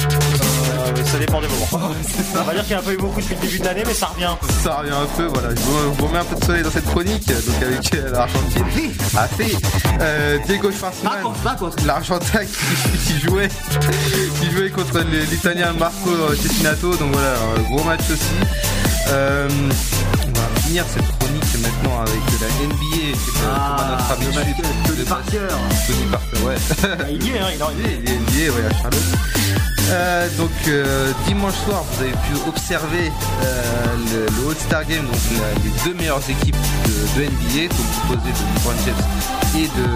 Euh, 0.71 1.05
ça 1.05 1.19
dépend 1.19 1.41
des 1.41 1.47
moments. 1.47 1.67
On 2.39 2.43
va 2.43 2.53
dire 2.53 2.63
qu'il 2.63 2.71
y 2.71 2.73
a 2.75 2.79
un 2.79 2.81
peu 2.81 2.93
eu 2.93 2.97
beaucoup 2.97 3.19
depuis 3.21 3.35
le 3.35 3.41
début 3.41 3.59
de 3.59 3.65
l'année, 3.65 3.83
mais 3.85 3.93
ça 3.93 4.07
revient. 4.07 4.29
ça 4.63 4.75
revient 4.77 4.91
un 4.91 5.05
peu, 5.17 5.25
voilà. 5.25 5.49
Je 5.53 5.61
vous, 5.61 6.05
remets 6.07 6.19
un 6.19 6.23
peu 6.23 6.35
de 6.39 6.43
soleil 6.45 6.63
dans 6.63 6.71
cette 6.71 6.85
chronique, 6.85 7.27
donc 7.27 7.61
avec 7.61 7.93
euh, 7.93 8.11
l'Argentine. 8.11 8.91
Ah, 9.15 9.27
fait. 9.27 9.55
Euh, 9.99 10.37
Diego 10.47 10.71
Schwartzmann, 10.71 11.13
l'Argentin 11.85 12.39
qui, 12.45 12.97
qui 13.13 13.19
jouait, 13.19 13.49
qui 14.39 14.51
jouait 14.51 14.69
contre 14.69 14.99
l'Italien 15.31 15.73
Marco 15.73 16.09
Cecchinato, 16.41 16.95
donc 16.95 17.11
voilà, 17.13 17.33
un 17.57 17.61
gros 17.73 17.83
match 17.83 18.01
aussi. 18.11 18.40
Euh, 19.09 19.49
on 19.49 20.39
va 20.39 20.61
finir 20.61 20.85
cette 20.93 21.05
chronique 21.19 21.43
maintenant 21.61 22.01
avec 22.01 22.21
la 22.39 22.47
NBA, 22.67 23.17
c'est 23.25 23.41
pas 23.43 23.77
Ah, 23.79 24.15
notre 24.23 24.39
habitude. 24.39 24.65
Tony 24.87 25.03
Parker. 25.03 25.47
Tony 25.87 26.05
Parker, 26.11 26.37
ouais. 26.45 26.55
Il 27.11 27.23
y 27.25 27.29
est, 27.31 27.39
hein, 27.39 27.47
il 27.51 27.61
est 27.61 27.65
Il 27.77 27.85
est- 27.85 27.99
il 28.03 28.09
est 28.09 28.47
NBA, 28.47 28.53
ouais, 28.57 28.65
à 28.69 28.81
Charlotte. 28.81 29.01
Euh, 29.89 30.27
donc 30.37 30.51
euh, 30.69 31.11
dimanche 31.27 31.55
soir, 31.65 31.83
vous 31.91 32.03
avez 32.03 32.11
pu 32.13 32.33
observer 32.47 33.11
le, 34.13 34.25
le 34.25 34.49
All-Star 34.49 34.85
Game, 34.85 35.05
donc 35.05 35.19
la- 35.37 35.53
les 35.63 35.71
deux 35.83 35.93
meilleures 35.97 36.21
équipes 36.29 36.55
de, 36.85 37.19
de 37.19 37.25
NBA, 37.25 37.67
donc 37.67 37.87
composées 38.07 38.31
de 38.31 38.43
LeBron 38.55 38.77
James 38.85 39.05
et 39.57 39.67
de 39.67 39.87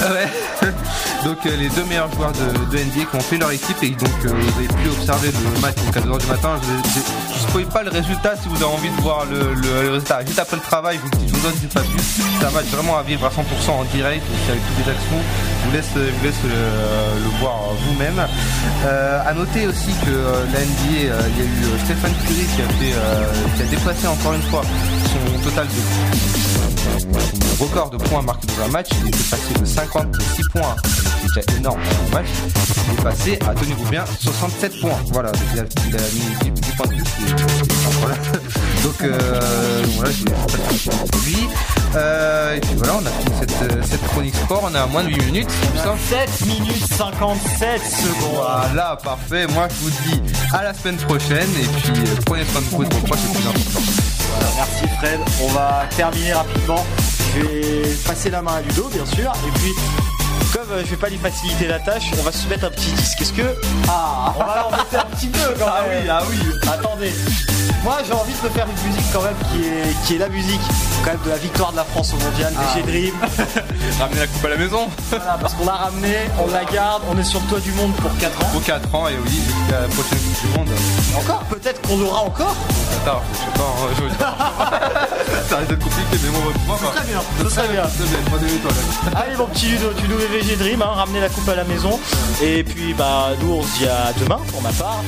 Ah 0.00 0.12
ouais. 0.12 0.28
donc 1.24 1.38
euh, 1.46 1.56
les 1.56 1.68
deux 1.70 1.84
meilleurs 1.84 2.10
joueurs 2.14 2.32
de, 2.32 2.76
de 2.76 2.82
NBA 2.82 3.04
qui 3.10 3.16
ont 3.16 3.20
fait 3.20 3.36
leur 3.38 3.50
équipe 3.50 3.76
et 3.82 3.90
donc 3.90 4.08
euh, 4.24 4.28
vous 4.32 4.58
avez 4.58 4.68
pu 4.68 4.88
observer 4.98 5.30
le 5.32 5.60
match 5.60 5.74
donc 5.84 5.96
à 5.96 6.00
2h 6.00 6.18
du 6.20 6.26
matin. 6.26 6.60
Je 6.64 6.98
ne 6.98 7.48
spoil 7.48 7.66
pas 7.66 7.82
le 7.82 7.90
résultat 7.90 8.34
si 8.40 8.48
vous 8.48 8.56
avez 8.56 8.64
envie 8.72 8.88
de 8.90 9.00
voir 9.02 9.26
le, 9.26 9.54
le- 9.54 9.82
le 9.82 9.90
résultat. 9.92 10.24
Juste 10.24 10.38
après 10.38 10.56
le 10.56 10.62
travail, 10.62 10.98
vous, 11.02 11.10
je 11.26 11.32
vous 11.34 11.40
donne 11.40 11.58
du 11.60 11.66
pas 11.68 11.80
plus. 11.80 12.02
C'est 12.40 12.46
un 12.46 12.50
match 12.50 12.66
vraiment 12.66 12.96
à 12.98 13.02
vivre 13.02 13.24
à 13.26 13.28
100% 13.30 13.70
en 13.70 13.84
direct, 13.94 14.24
aussi 14.32 14.50
avec 14.50 14.62
toutes 14.66 14.86
les 14.86 14.92
actions. 14.92 15.20
Je 15.62 15.68
vous 15.68 15.72
laisse, 15.76 15.92
je 15.94 16.00
vous 16.18 16.24
laisse 16.24 16.42
euh, 16.46 17.14
le 17.22 17.38
voir 17.40 17.58
vous-même. 17.86 18.20
Euh, 18.86 19.20
à 19.28 19.32
noter 19.34 19.66
aussi 19.66 19.92
que 20.04 20.10
la 20.52 20.60
NBA, 20.60 20.90
il 20.90 21.04
y 21.04 21.08
a 21.10 21.44
eu 21.44 21.78
Stephen 21.84 22.12
Curry 22.26 22.46
qui 22.56 22.62
a, 22.62 22.68
fait, 22.80 23.56
qui 23.56 23.62
a 23.62 23.66
dépassé 23.66 24.06
encore 24.06 24.32
une 24.34 24.42
fois 24.42 24.62
son 25.04 25.38
total 25.48 25.66
de 25.66 26.59
son 26.80 27.64
record 27.64 27.90
de 27.90 27.96
points 27.96 28.22
marqués 28.22 28.46
dans 28.58 28.64
un 28.64 28.68
match. 28.68 28.88
Il 29.02 29.08
était 29.08 29.18
passé 29.18 29.54
de 29.60 29.64
56 29.64 30.42
points, 30.52 30.76
c'est 30.84 31.26
déjà 31.26 31.58
énorme 31.58 31.80
dans 31.82 32.06
un 32.06 32.20
match. 32.20 32.28
Il 32.86 32.98
est 32.98 33.02
passé 33.02 33.38
à, 33.46 33.54
tenez-vous 33.54 33.88
bien, 33.90 34.04
67 34.20 34.80
points. 34.80 34.98
Voilà, 35.12 35.32
il 35.52 35.60
a, 35.60 35.64
il 35.88 35.96
a 35.96 36.00
mis 36.00 36.52
10, 36.54 36.60
10 36.60 36.70
points 36.72 36.86
de 36.86 36.92
plus. 36.94 37.02
voilà. 38.00 38.14
Donc 38.82 39.02
euh, 39.02 39.40
voilà, 39.96 40.10
pour 41.10 41.20
lui. 41.22 41.48
Euh, 41.96 42.56
et 42.56 42.60
puis 42.60 42.74
voilà, 42.76 42.94
on 42.94 43.06
a 43.06 43.10
fini 43.10 43.36
cette, 43.40 43.72
euh, 43.72 43.82
cette 43.82 44.02
chronique 44.08 44.34
sport. 44.36 44.62
On 44.70 44.74
est 44.74 44.78
à 44.78 44.86
moins 44.86 45.02
de 45.02 45.08
8 45.08 45.24
minutes. 45.26 45.48
il 45.64 45.80
me 45.80 45.84
semble. 45.84 45.98
7 46.08 46.46
minutes 46.46 46.86
57 46.96 47.80
secondes. 47.82 48.34
Voilà, 48.34 48.96
parfait. 49.02 49.46
Moi, 49.48 49.68
je 49.68 49.84
vous 49.84 49.90
dis 50.04 50.22
à 50.52 50.62
la 50.62 50.74
semaine 50.74 50.96
prochaine. 50.96 51.48
Et 51.60 51.66
puis, 51.66 51.92
euh, 52.00 52.16
prenez 52.26 52.44
soin 52.44 52.60
de 52.60 52.66
vous 52.66 52.82
et 52.82 52.86
de 52.86 52.94
vos 52.94 53.00
proches, 53.06 53.18
c'est 53.20 53.28
le 53.28 53.40
plus 53.40 53.48
important. 53.48 53.80
Voilà, 54.30 54.50
merci 54.56 54.96
Fred. 54.98 55.20
On 55.42 55.48
va 55.48 55.84
terminer 55.96 56.32
rapidement. 56.32 56.69
Je 57.34 57.40
vais 57.40 57.94
passer 58.06 58.30
la 58.30 58.42
main 58.42 58.54
à 58.56 58.60
Ludo, 58.62 58.88
bien 58.92 59.06
sûr. 59.06 59.32
Et 59.46 59.58
puis, 59.58 59.72
comme 60.52 60.70
euh, 60.72 60.82
je 60.84 60.90
vais 60.90 60.96
pas 60.96 61.08
lui 61.08 61.18
faciliter 61.18 61.66
la 61.66 61.78
tâche, 61.78 62.04
on 62.18 62.22
va 62.22 62.32
se 62.32 62.46
mettre 62.48 62.64
un 62.66 62.70
petit 62.70 62.90
disque. 62.92 63.20
Est-ce 63.20 63.32
que. 63.32 63.54
Ah 63.88 64.32
On 64.36 64.38
va 64.40 64.56
l'embêter 64.70 64.96
un 64.96 65.16
petit 65.16 65.28
peu 65.28 65.54
quand 65.58 65.66
Ah 65.68 65.82
même. 65.88 66.02
oui, 66.02 66.08
ah 66.10 66.22
oui. 66.28 66.36
Attendez. 66.68 67.12
Moi, 67.82 67.98
j'ai 68.06 68.12
envie 68.12 68.32
de 68.34 68.44
me 68.44 68.50
faire 68.50 68.66
une 68.66 68.88
musique 68.90 69.06
quand 69.12 69.22
même 69.22 69.34
qui 69.50 69.64
est, 69.66 70.06
qui 70.06 70.14
est 70.16 70.18
la 70.18 70.28
musique 70.28 70.60
quand 71.02 71.10
même 71.12 71.20
de 71.24 71.30
la 71.30 71.36
victoire 71.38 71.72
de 71.72 71.76
la 71.76 71.84
France 71.84 72.12
au 72.12 72.22
mondial, 72.22 72.52
Ah. 72.56 72.74
VG 72.76 72.82
Dream. 72.86 73.14
Ramenez 74.00 74.20
la 74.20 74.26
coupe 74.26 74.44
à 74.44 74.48
la 74.50 74.56
maison. 74.56 74.88
Voilà, 75.08 75.38
parce 75.40 75.54
qu'on 75.54 75.64
l'a 75.64 75.72
ramené, 75.72 76.14
on 76.38 76.50
la 76.52 76.64
garde, 76.64 77.02
on 77.10 77.18
est 77.18 77.24
sur 77.24 77.40
le 77.40 77.46
toit 77.46 77.60
du 77.60 77.72
monde 77.72 77.92
pour 77.96 78.14
4 78.18 78.40
ans. 78.44 78.48
Pour 78.52 78.62
4 78.62 78.94
ans, 78.94 79.08
et 79.08 79.14
oui, 79.24 79.30
jusqu'à 79.30 79.80
la 79.80 79.88
prochaine 79.88 80.18
Coupe 80.18 80.50
du 80.52 80.58
Monde. 80.58 80.68
Encore 81.16 81.40
Peut-être 81.50 81.80
qu'on 81.82 82.00
aura 82.02 82.20
encore 82.22 82.54
Attends, 83.02 83.22
je 83.32 83.38
sais 83.38 83.58
pas, 83.58 83.64
hein, 83.64 83.88
je 83.96 85.48
Ça 85.48 85.56
risque 85.56 85.70
d'être 85.70 85.82
compliqué, 85.84 86.16
mais 86.22 86.28
bon, 86.28 86.40
moi, 86.66 86.76
Ce 86.78 86.84
serait 86.84 87.06
bien, 87.06 87.20
ce 87.38 87.48
serait 87.48 87.68
bien. 87.68 87.82
Moi, 88.30 88.38
des. 88.38 89.16
Allez 89.16 89.36
mon 89.36 89.46
petit 89.46 89.66
Ludo, 89.66 89.92
tu 89.98 90.06
nous 90.08 90.18
fais 90.18 90.26
VG 90.38 90.56
Dream, 90.56 90.82
hein, 90.82 90.92
ramener 90.94 91.20
la 91.20 91.28
coupe 91.28 91.48
à 91.48 91.54
la 91.54 91.64
maison. 91.64 91.98
Et 92.42 92.62
puis 92.62 92.94
bah 92.94 93.28
nous 93.40 93.54
on 93.54 93.62
se 93.62 93.78
dit 93.78 93.86
à 93.86 94.12
demain 94.18 94.38
pour 94.48 94.60
ma 94.62 94.70
part. 94.70 95.02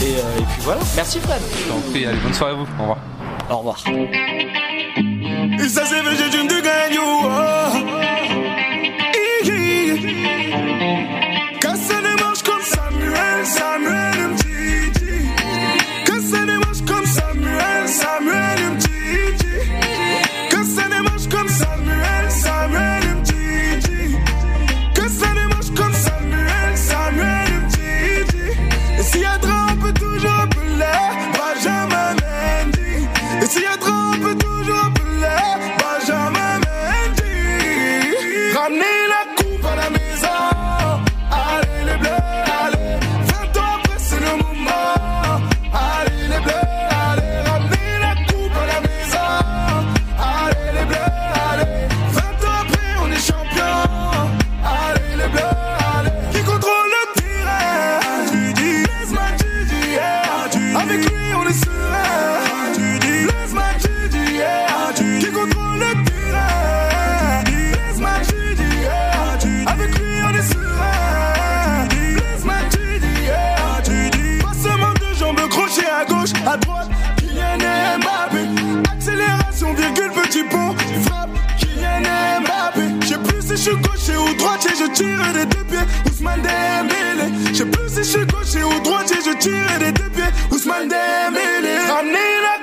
Et, 0.00 0.04
euh, 0.04 0.38
et 0.38 0.42
puis 0.42 0.60
voilà. 0.62 0.80
Merci 0.96 1.18
Fred. 1.20 1.40
Allez, 2.10 2.18
bonne 2.24 2.34
soirée 2.34 2.54
à 2.54 2.56
vous. 2.56 2.66
Au 2.76 2.82
revoir. 2.82 2.98
Au 3.48 3.56
revoir. 3.58 3.76
Tire 84.84 85.32
des 85.32 85.46
deux 85.46 85.64
pieds. 85.64 85.86
Ousmane 86.10 86.42
Dembélé. 86.42 87.32
Je 87.52 87.54
sais 87.54 87.64
plus 87.66 87.88
si 87.88 87.96
je 87.96 88.02
suis 88.02 88.26
gaucher 88.26 88.64
ou 88.64 88.80
droitier, 88.82 89.16
je 89.24 89.36
tire 89.38 89.78
des 89.78 89.92
deux 89.92 90.10
pieds. 90.10 90.32
Ousmane 90.50 90.88
Dembélé. 90.88 91.76
Ramenez 91.88 92.32
la 92.46 92.59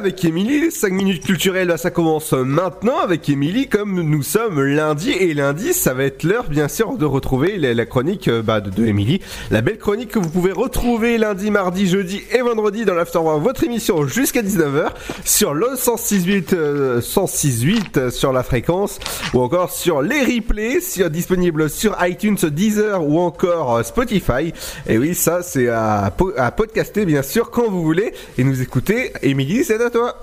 avec 0.00 0.24
Émilie, 0.24 0.60
les 0.62 0.70
5 0.70 0.94
minutes 0.94 1.26
culturelles, 1.26 1.74
ça 1.76 1.90
commence 1.90 2.32
maintenant 2.32 3.00
avec 3.00 3.28
Émilie, 3.28 3.68
comme 3.68 4.00
nous 4.00 4.22
sommes 4.22 4.58
lundi, 4.62 5.10
et 5.10 5.34
lundi, 5.34 5.74
ça 5.74 5.92
va 5.92 6.04
être 6.04 6.22
l'heure, 6.22 6.48
bien 6.48 6.68
sûr, 6.68 6.96
de 6.96 7.04
retrouver 7.04 7.58
la, 7.58 7.84
chronique 7.84 8.28
euh, 8.28 8.40
bah, 8.40 8.62
de, 8.62 8.70
de 8.70 8.86
Émilie, 8.86 9.20
la 9.50 9.60
belle 9.60 9.76
chronique 9.76 10.12
que 10.12 10.18
vous 10.18 10.30
pouvez 10.30 10.52
retrouver 10.52 11.18
lundi, 11.18 11.50
mardi, 11.50 11.86
jeudi 11.86 12.22
et 12.32 12.40
vendredi 12.40 12.86
dans 12.86 12.94
l'Afterwork, 12.94 13.42
votre 13.42 13.62
émission 13.62 14.06
jusqu'à 14.06 14.40
19h, 14.40 14.86
sur 15.24 15.54
le 15.54 15.68
106.8, 15.76 16.54
euh, 16.54 17.00
106.8 17.00 17.98
euh, 17.98 18.10
sur 18.10 18.32
la 18.32 18.42
fréquence, 18.42 18.98
ou 19.34 19.40
encore 19.40 19.70
sur 19.70 20.02
les 20.02 20.20
replays, 20.22 20.80
sur, 20.80 21.10
disponibles 21.10 21.68
sur 21.70 21.96
iTunes, 22.04 22.36
Deezer 22.36 23.02
ou 23.06 23.18
encore 23.20 23.76
euh, 23.76 23.82
Spotify. 23.82 24.52
Et 24.86 24.98
oui, 24.98 25.14
ça, 25.14 25.42
c'est 25.42 25.68
à, 25.68 26.12
po- 26.16 26.32
à 26.36 26.50
podcaster, 26.50 27.04
bien 27.06 27.22
sûr, 27.22 27.50
quand 27.50 27.68
vous 27.70 27.82
voulez, 27.82 28.12
et 28.38 28.44
nous 28.44 28.60
écouter. 28.60 29.12
Émilie, 29.22 29.64
c'est 29.64 29.80
à 29.82 29.90
toi. 29.90 30.16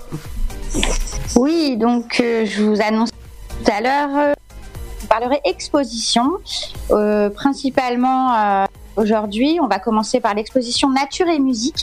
Oui, 1.36 1.76
donc 1.76 2.20
euh, 2.20 2.44
je 2.46 2.62
vous 2.62 2.80
annonce 2.82 3.10
tout 3.10 3.72
à 3.72 3.80
l'heure, 3.80 4.08
euh, 4.16 4.32
je 5.02 5.06
parlerai 5.06 5.40
exposition, 5.44 6.30
euh, 6.90 7.30
principalement 7.30 8.34
euh, 8.34 8.64
aujourd'hui. 8.98 9.58
On 9.62 9.66
va 9.66 9.78
commencer 9.78 10.20
par 10.20 10.34
l'exposition 10.34 10.90
Nature 10.90 11.28
et 11.28 11.38
musique. 11.38 11.80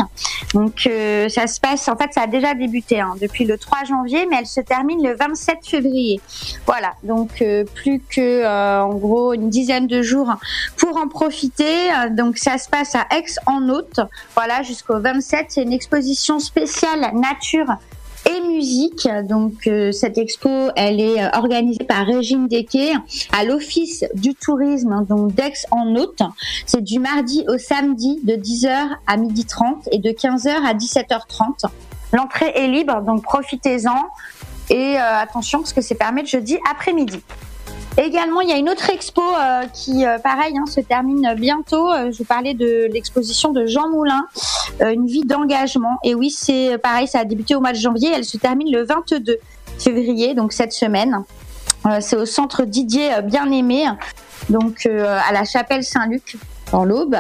Donc 0.53 0.87
euh, 0.87 1.29
ça 1.29 1.47
se 1.47 1.59
passe, 1.59 1.87
en 1.87 1.95
fait, 1.95 2.13
ça 2.13 2.23
a 2.23 2.27
déjà 2.27 2.53
débuté 2.53 2.99
hein, 2.99 3.15
depuis 3.19 3.45
le 3.45 3.57
3 3.57 3.85
janvier, 3.85 4.25
mais 4.29 4.37
elle 4.39 4.47
se 4.47 4.61
termine 4.61 5.03
le 5.03 5.15
27 5.15 5.57
février. 5.63 6.19
Voilà, 6.65 6.93
donc 7.03 7.41
euh, 7.41 7.63
plus 7.63 7.99
que 7.99 8.43
euh, 8.43 8.83
en 8.83 8.95
gros 8.95 9.33
une 9.33 9.49
dizaine 9.49 9.87
de 9.87 10.01
jours 10.01 10.33
pour 10.77 10.97
en 10.97 11.07
profiter. 11.07 11.89
Donc 12.11 12.37
ça 12.37 12.57
se 12.57 12.69
passe 12.69 12.95
à 12.95 13.05
Aix 13.15 13.25
en 13.45 13.69
Haute. 13.69 13.99
Voilà, 14.35 14.61
jusqu'au 14.63 14.99
27, 14.99 15.47
c'est 15.49 15.63
une 15.63 15.73
exposition 15.73 16.39
spéciale 16.39 17.11
nature 17.13 17.77
musique. 18.41 19.07
Donc 19.23 19.67
euh, 19.67 19.91
cette 19.91 20.17
expo, 20.17 20.49
elle 20.75 20.99
est 20.99 21.23
euh, 21.23 21.29
organisée 21.33 21.83
par 21.83 22.05
Régine 22.05 22.47
Desquet 22.47 22.93
à 23.31 23.43
l'Office 23.43 24.05
du 24.13 24.33
tourisme 24.35 24.91
hein, 24.91 25.05
donc 25.07 25.33
d'Aix 25.33 25.53
en 25.71 25.95
Haute. 25.95 26.21
C'est 26.65 26.83
du 26.83 26.99
mardi 26.99 27.45
au 27.47 27.57
samedi 27.57 28.19
de 28.23 28.33
10h 28.33 28.89
à 29.07 29.17
12h30 29.17 29.89
et 29.91 29.99
de 29.99 30.09
15h 30.09 30.49
à 30.49 30.73
17h30. 30.73 31.69
L'entrée 32.13 32.51
est 32.55 32.67
libre, 32.67 33.01
donc 33.01 33.23
profitez-en. 33.23 34.05
Et 34.69 34.97
euh, 34.97 35.17
attention 35.19 35.59
parce 35.59 35.73
que 35.73 35.81
c'est 35.81 35.95
permis 35.95 36.21
le 36.21 36.27
jeudi 36.27 36.57
après-midi. 36.69 37.21
Également, 37.97 38.41
il 38.41 38.49
y 38.49 38.51
a 38.51 38.57
une 38.57 38.69
autre 38.69 38.89
expo 38.89 39.21
euh, 39.21 39.63
qui, 39.73 40.05
euh, 40.05 40.19
pareil, 40.19 40.57
hein, 40.57 40.65
se 40.65 40.81
termine 40.81 41.33
bientôt. 41.35 41.91
Euh, 41.91 42.11
je 42.11 42.17
vous 42.17 42.25
parlais 42.25 42.53
de 42.53 42.89
l'exposition 42.91 43.53
de 43.53 43.65
Jean 43.67 43.89
Moulin, 43.89 44.27
une 44.81 45.07
vie 45.07 45.23
d'engagement. 45.23 45.97
Et 46.03 46.13
oui, 46.13 46.29
c'est 46.29 46.77
pareil, 46.77 47.07
ça 47.07 47.19
a 47.19 47.25
débuté 47.25 47.55
au 47.55 47.61
mois 47.61 47.71
de 47.71 47.77
janvier. 47.77 48.11
Elle 48.13 48.25
se 48.25 48.37
termine 48.37 48.69
le 48.69 48.83
22 48.83 49.37
février, 49.79 50.33
donc 50.33 50.51
cette 50.51 50.73
semaine. 50.73 51.23
C'est 51.99 52.15
au 52.15 52.25
centre 52.25 52.63
Didier 52.63 53.21
Bien-Aimé, 53.23 53.85
donc 54.49 54.87
à 54.87 55.31
la 55.31 55.45
chapelle 55.45 55.83
Saint-Luc 55.83 56.35
dans 56.75 56.83
l'Aube, 56.83 57.15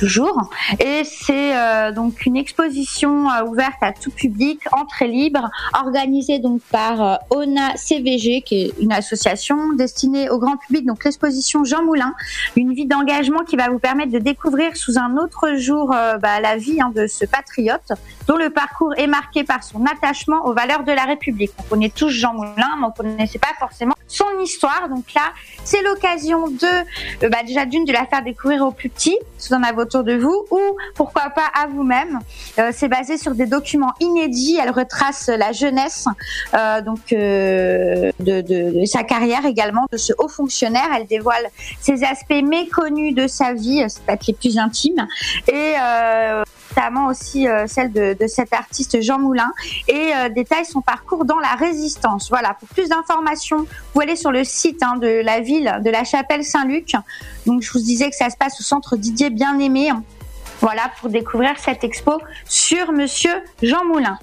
toujours. 0.00 0.48
Et 0.80 1.02
c'est 1.04 1.54
euh, 1.54 1.92
donc 1.92 2.24
une 2.24 2.38
exposition 2.38 3.30
euh, 3.30 3.44
ouverte 3.44 3.82
à 3.82 3.92
tout 3.92 4.10
public, 4.10 4.60
entrée 4.72 5.08
libre, 5.08 5.50
organisée 5.74 6.38
donc 6.38 6.62
par 6.70 7.02
euh, 7.02 7.16
ONA 7.28 7.76
CVG, 7.76 8.40
qui 8.40 8.62
est 8.62 8.74
une 8.80 8.92
association 8.92 9.74
destinée 9.74 10.30
au 10.30 10.38
grand 10.38 10.56
public. 10.56 10.86
Donc 10.86 11.04
l'exposition 11.04 11.64
Jean 11.64 11.84
Moulin, 11.84 12.14
une 12.56 12.72
vie 12.72 12.86
d'engagement 12.86 13.44
qui 13.44 13.56
va 13.56 13.68
vous 13.68 13.78
permettre 13.78 14.10
de 14.10 14.20
découvrir 14.20 14.74
sous 14.74 14.98
un 14.98 15.18
autre 15.18 15.54
jour 15.56 15.88
bah, 15.88 16.40
la 16.40 16.56
vie 16.56 16.80
hein, 16.80 16.90
de 16.94 17.06
ce 17.06 17.26
patriote, 17.26 17.92
dont 18.26 18.36
le 18.36 18.48
parcours 18.48 18.94
est 18.96 19.06
marqué 19.06 19.44
par 19.44 19.62
son 19.62 19.84
attachement 19.84 20.46
aux 20.46 20.54
valeurs 20.54 20.84
de 20.84 20.92
la 20.92 21.04
République. 21.04 21.52
On 21.58 21.62
connaît 21.64 21.92
tous 21.94 22.08
Jean 22.08 22.32
Moulin, 22.32 22.70
mais 22.80 22.86
on 22.86 22.90
connaissait 22.90 23.38
pas 23.38 23.52
forcément 23.58 23.94
son 24.06 24.40
histoire. 24.42 24.88
Donc 24.88 25.12
là, 25.14 25.32
c'est 25.64 25.82
l'occasion 25.82 26.48
de, 26.48 27.28
bah, 27.28 27.42
déjà 27.44 27.66
d'une, 27.66 27.84
de 27.84 27.92
la 27.92 28.06
faire 28.06 28.22
découvrir 28.22 28.62
au 28.64 28.70
plus 28.70 28.90
petits, 28.94 29.18
vous 29.48 29.54
en 29.54 29.62
avez 29.62 29.78
autour 29.78 30.04
de 30.04 30.14
vous, 30.14 30.46
ou 30.50 30.60
pourquoi 30.94 31.30
pas 31.30 31.50
à 31.54 31.66
vous-même. 31.66 32.18
Euh, 32.58 32.70
c'est 32.72 32.88
basé 32.88 33.18
sur 33.18 33.34
des 33.34 33.46
documents 33.46 33.92
inédits. 34.00 34.58
Elle 34.60 34.70
retrace 34.70 35.28
la 35.28 35.52
jeunesse, 35.52 36.06
euh, 36.54 36.80
donc 36.80 37.12
euh, 37.12 38.10
de, 38.20 38.84
sa 38.86 39.02
carrière 39.02 39.44
également, 39.44 39.86
de 39.92 39.96
ce 39.96 40.12
haut 40.18 40.28
fonctionnaire. 40.28 40.88
Elle 40.96 41.06
dévoile 41.06 41.48
ses 41.80 42.04
aspects 42.04 42.42
méconnus 42.42 43.14
de 43.14 43.26
sa 43.26 43.52
vie, 43.52 43.84
c'est 43.88 44.02
peut-être 44.02 44.26
les 44.26 44.34
plus 44.34 44.58
intimes, 44.58 45.06
notamment 46.76 47.06
aussi 47.06 47.48
euh, 47.48 47.66
celle 47.66 47.92
de, 47.92 48.16
cet 48.26 48.52
artiste 48.52 49.00
Jean 49.02 49.18
Moulin, 49.18 49.52
et 49.88 50.12
euh, 50.14 50.28
détaille 50.28 50.64
son 50.64 50.80
parcours 50.80 51.24
dans 51.24 51.38
la 51.38 51.54
résistance. 51.54 52.28
Voilà, 52.30 52.54
pour 52.54 52.68
plus 52.68 52.88
d'informations, 52.88 53.66
vous 53.94 54.00
aller 54.00 54.16
sur 54.16 54.32
le 54.32 54.44
site 54.44 54.82
hein, 54.82 54.96
de 54.96 55.22
la 55.22 55.40
ville 55.40 55.80
de 55.84 55.90
la 55.90 56.04
Chapelle 56.04 56.44
Saint-Luc. 56.44 56.92
Donc 57.46 57.62
je 57.62 57.72
vous 57.72 57.80
disais 57.80 58.10
que 58.10 58.16
ça 58.16 58.30
se 58.30 58.36
passe 58.36 58.58
au 58.60 58.62
centre 58.62 58.96
Didier 58.96 59.30
Bien-Aimé. 59.30 59.90
Voilà 60.60 60.90
pour 61.00 61.10
découvrir 61.10 61.58
cette 61.58 61.84
expo 61.84 62.20
sur 62.48 62.92
Monsieur 62.92 63.34
Jean 63.62 63.84
Moulin. 63.84 64.18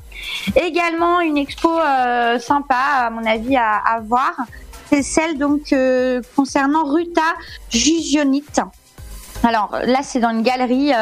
Également 0.55 1.21
une 1.21 1.37
expo 1.37 1.69
euh, 1.69 2.39
sympa 2.39 2.75
à 2.75 3.09
mon 3.09 3.25
avis 3.25 3.57
à, 3.57 3.99
voir, 4.03 4.33
c'est 4.89 5.03
celle 5.03 5.37
donc 5.37 5.73
concernant 6.35 6.85
Ruta 6.85 7.21
Jusionite. 7.69 8.61
Alors 9.43 9.77
là 9.85 9.99
c'est 10.03 10.19
dans 10.19 10.31
une 10.31 10.43
galerie 10.43 10.93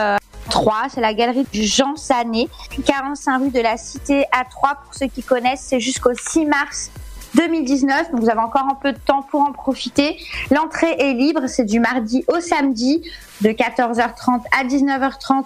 3, 0.49 0.88
c'est 0.93 1.01
la 1.01 1.13
galerie 1.13 1.45
du 1.51 1.63
Jean 1.63 1.95
Sané, 1.95 2.49
45 2.85 3.39
rue 3.39 3.49
de 3.49 3.59
la 3.59 3.77
Cité 3.77 4.26
à 4.31 4.43
3 4.43 4.76
pour 4.84 4.93
ceux 4.93 5.07
qui 5.07 5.23
connaissent, 5.23 5.61
c'est 5.61 5.80
jusqu'au 5.80 6.11
6 6.13 6.45
mars 6.45 6.91
2019, 7.35 8.11
donc 8.11 8.21
vous 8.21 8.30
avez 8.30 8.39
encore 8.39 8.65
un 8.69 8.76
peu 8.76 8.91
de 8.91 8.97
temps 8.97 9.21
pour 9.21 9.41
en 9.41 9.51
profiter. 9.51 10.17
L'entrée 10.51 10.95
est 10.97 11.13
libre, 11.13 11.47
c'est 11.47 11.65
du 11.65 11.80
mardi 11.80 12.26
au 12.27 12.39
samedi 12.39 13.03
de 13.41 13.49
14h30 13.49 14.41
à 14.59 14.65
19h30 14.65 15.43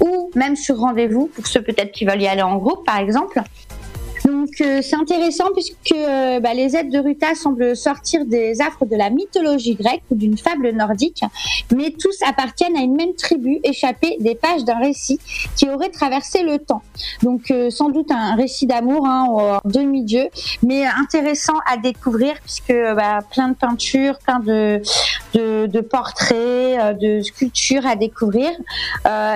ou 0.00 0.30
même 0.34 0.56
sur 0.56 0.78
rendez-vous 0.78 1.26
pour 1.26 1.46
ceux 1.46 1.62
peut-être 1.62 1.92
qui 1.92 2.04
veulent 2.04 2.22
y 2.22 2.28
aller 2.28 2.42
en 2.42 2.56
groupe 2.56 2.84
par 2.84 2.98
exemple. 2.98 3.42
Donc 4.28 4.60
euh, 4.60 4.80
c'est 4.82 4.96
intéressant 4.96 5.46
puisque 5.54 5.74
euh, 5.96 6.38
bah, 6.38 6.52
les 6.52 6.76
aides 6.76 6.90
de 6.90 6.98
Ruta 6.98 7.34
semblent 7.34 7.74
sortir 7.74 8.26
des 8.26 8.60
affres 8.60 8.84
de 8.84 8.94
la 8.94 9.08
mythologie 9.08 9.74
grecque 9.74 10.02
ou 10.10 10.16
d'une 10.16 10.36
fable 10.36 10.70
nordique, 10.72 11.22
mais 11.74 11.94
tous 11.98 12.14
appartiennent 12.26 12.76
à 12.76 12.80
une 12.80 12.94
même 12.94 13.14
tribu 13.14 13.58
échappée 13.64 14.18
des 14.20 14.34
pages 14.34 14.64
d'un 14.64 14.78
récit 14.80 15.18
qui 15.56 15.70
aurait 15.70 15.88
traversé 15.88 16.42
le 16.42 16.58
temps. 16.58 16.82
Donc 17.22 17.50
euh, 17.50 17.70
sans 17.70 17.88
doute 17.88 18.10
un 18.10 18.34
récit 18.34 18.66
d'amour 18.66 19.06
hein, 19.06 19.24
en 19.30 19.60
demi-dieu, 19.64 20.28
mais 20.62 20.84
intéressant 20.84 21.58
à 21.66 21.78
découvrir 21.78 22.34
puisque 22.42 22.74
bah, 22.96 23.20
plein 23.30 23.48
de 23.48 23.54
peintures, 23.54 24.18
plein 24.18 24.40
de, 24.40 24.82
portraits, 25.80 26.98
de 27.00 27.22
sculptures 27.22 27.86
à 27.86 27.96
découvrir. 27.96 28.50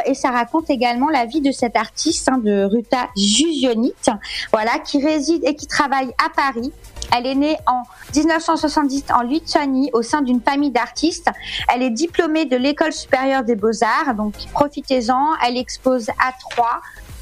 Et 0.07 0.15
ça 0.15 0.31
raconte 0.31 0.69
également 0.69 1.09
la 1.09 1.25
vie 1.25 1.41
de 1.41 1.51
cet 1.51 1.77
artiste, 1.77 2.29
hein, 2.29 2.39
de 2.39 2.65
Ruta 2.65 3.09
Jusionite, 3.17 4.11
voilà, 4.53 4.73
qui 4.85 5.05
réside 5.05 5.43
et 5.45 5.55
qui 5.55 5.67
travaille 5.67 6.13
à 6.25 6.29
Paris. 6.31 6.73
Elle 7.15 7.27
est 7.27 7.35
née 7.35 7.57
en 7.67 7.83
1970 8.15 9.05
en 9.15 9.23
Lituanie 9.23 9.91
au 9.93 10.03
sein 10.03 10.23
d'une 10.23 10.41
famille 10.41 10.71
d'artistes. 10.71 11.31
Elle 11.73 11.83
est 11.83 11.91
diplômée 11.91 12.47
de 12.47 12.57
l'école 12.57 12.93
supérieure 12.93 13.45
des 13.45 13.55
beaux-arts, 13.55 14.15
donc 14.15 14.35
profitez-en. 14.53 15.35
Elle 15.47 15.59
expose 15.59 16.09
à 16.09 16.33
Troyes. 16.51 16.81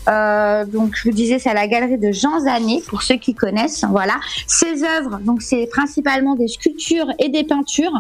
Euh, 0.09 0.65
donc 0.65 0.95
je 0.95 1.09
vous 1.09 1.15
disais 1.15 1.39
c'est 1.39 1.51
à 1.51 1.55
la 1.55 1.67
galerie 1.67 1.99
de 1.99 2.11
Jean 2.11 2.41
Zanet 2.41 2.83
pour 2.89 3.03
ceux 3.03 3.17
qui 3.17 3.35
connaissent 3.35 3.85
voilà. 3.91 4.15
Ses 4.47 4.83
œuvres 4.83 5.19
donc 5.19 5.43
c'est 5.43 5.67
principalement 5.67 6.37
des 6.37 6.49
sculptures 6.49 7.09
et 7.19 7.29
des 7.29 7.45
peintures 7.45 7.93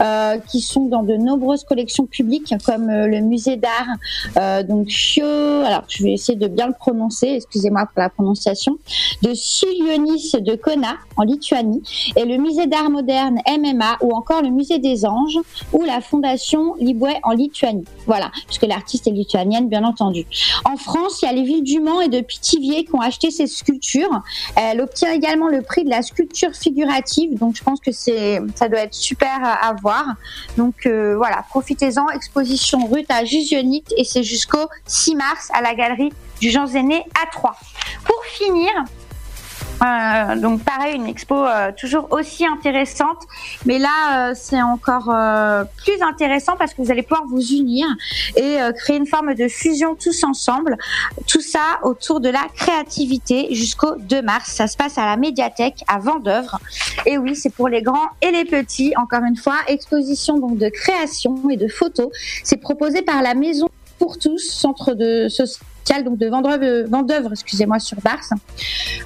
euh, 0.00 0.38
qui 0.48 0.60
sont 0.60 0.86
dans 0.86 1.02
de 1.02 1.16
nombreuses 1.16 1.64
collections 1.64 2.06
publiques 2.06 2.54
comme 2.64 2.88
euh, 2.88 3.06
le 3.08 3.20
musée 3.20 3.56
d'art 3.56 4.64
donc 4.68 4.88
Chio 4.88 5.24
alors 5.24 5.84
je 5.88 6.04
vais 6.04 6.12
essayer 6.12 6.38
de 6.38 6.46
bien 6.46 6.68
le 6.68 6.72
prononcer 6.72 7.26
excusez-moi 7.26 7.86
pour 7.86 8.02
la 8.02 8.08
prononciation 8.08 8.78
de 9.22 9.34
Sulionis 9.34 10.32
de 10.40 10.54
Kona 10.54 10.96
en 11.16 11.22
Lituanie 11.22 11.82
et 12.16 12.24
le 12.24 12.36
musée 12.36 12.66
d'art 12.66 12.90
moderne 12.90 13.38
MMA 13.48 13.98
ou 14.02 14.12
encore 14.12 14.42
le 14.42 14.50
musée 14.50 14.78
des 14.78 15.04
anges 15.04 15.38
ou 15.72 15.82
la 15.82 16.00
fondation 16.00 16.74
Liboué 16.78 17.14
en 17.24 17.32
Lituanie. 17.32 17.84
Voilà 18.06 18.30
puisque 18.46 18.66
l'artiste 18.66 19.06
est 19.08 19.12
lituanienne 19.12 19.68
bien 19.68 19.84
entendu. 19.84 20.24
En 20.64 20.76
France 20.76 21.20
il 21.22 21.26
y 21.26 21.28
a 21.28 21.32
les 21.32 21.47
villes 21.48 21.64
du 21.64 21.80
Mans 21.80 22.00
et 22.00 22.08
de 22.08 22.20
Pithiviers 22.20 22.84
qui 22.84 22.94
ont 22.94 23.00
acheté 23.00 23.30
ces 23.30 23.46
sculptures. 23.46 24.22
Elle 24.54 24.80
obtient 24.80 25.12
également 25.12 25.48
le 25.48 25.62
prix 25.62 25.84
de 25.84 25.90
la 25.90 26.02
sculpture 26.02 26.52
figurative, 26.54 27.38
donc 27.38 27.56
je 27.56 27.62
pense 27.62 27.80
que 27.80 27.90
c'est, 27.90 28.40
ça 28.54 28.68
doit 28.68 28.80
être 28.80 28.94
super 28.94 29.38
à, 29.42 29.74
voir. 29.80 30.04
Donc 30.56 30.86
euh, 30.86 31.16
voilà, 31.16 31.44
profitez-en. 31.48 32.08
Exposition 32.10 32.86
rue 32.86 33.04
à 33.08 33.24
Jusionite 33.24 33.92
et 33.96 34.04
c'est 34.04 34.22
jusqu'au 34.22 34.68
6 34.86 35.16
mars 35.16 35.48
à 35.54 35.62
la 35.62 35.74
galerie 35.74 36.12
du 36.40 36.50
Jean 36.50 36.66
Zéné 36.66 37.04
à 37.22 37.26
3. 37.30 37.56
Pour 38.04 38.24
finir, 38.26 38.70
euh, 39.82 40.36
donc 40.36 40.64
pareil, 40.64 40.96
une 40.96 41.06
expo 41.06 41.34
euh, 41.34 41.70
toujours 41.76 42.08
aussi 42.10 42.44
intéressante, 42.46 43.22
mais 43.64 43.78
là 43.78 44.30
euh, 44.30 44.32
c'est 44.34 44.60
encore 44.60 45.14
plus 45.76 46.02
intéressant 46.02 46.56
parce 46.58 46.74
que 46.74 46.82
vous 46.82 46.90
allez 46.90 47.02
pouvoir 47.02 47.26
vous 47.28 47.52
unir 47.52 47.86
et 48.36 48.58
créer 48.76 48.96
une 48.96 49.06
forme 49.06 49.34
de 49.34 49.48
fusion 49.48 49.94
tous 49.94 50.24
ensemble. 50.24 50.76
Tout 51.26 51.40
ça 51.40 51.78
autour 51.82 52.20
de 52.20 52.28
la 52.28 52.46
créativité 52.54 53.54
jusqu'au 53.54 53.96
2 53.96 54.22
mars. 54.22 54.50
Ça 54.50 54.66
se 54.66 54.76
passe 54.76 54.98
à 54.98 55.06
la 55.06 55.16
médiathèque 55.16 55.84
à 55.86 55.98
Vendœuvre. 55.98 56.58
Et 57.06 57.18
oui, 57.18 57.36
c'est 57.36 57.50
pour 57.50 57.68
les 57.68 57.82
grands 57.82 58.08
et 58.22 58.30
les 58.30 58.44
petits. 58.44 58.92
Encore 58.96 59.22
une 59.24 59.36
fois, 59.36 59.56
exposition 59.68 60.38
donc 60.38 60.58
de 60.58 60.68
création 60.68 61.50
et 61.50 61.56
de 61.56 61.68
photos. 61.68 62.08
C'est 62.44 62.58
proposé 62.58 63.02
par 63.02 63.22
la 63.22 63.34
Maison 63.34 63.68
pour 63.98 64.18
tous, 64.18 64.38
centre 64.38 64.94
de 64.94 65.28
social 65.28 65.64
donc 66.04 66.18
de 66.18 66.28
Vendœuvre, 66.28 66.88
Vendœuvre 66.88 67.32
excusez-moi, 67.32 67.78
sur 67.78 67.98
Bars. 68.00 68.28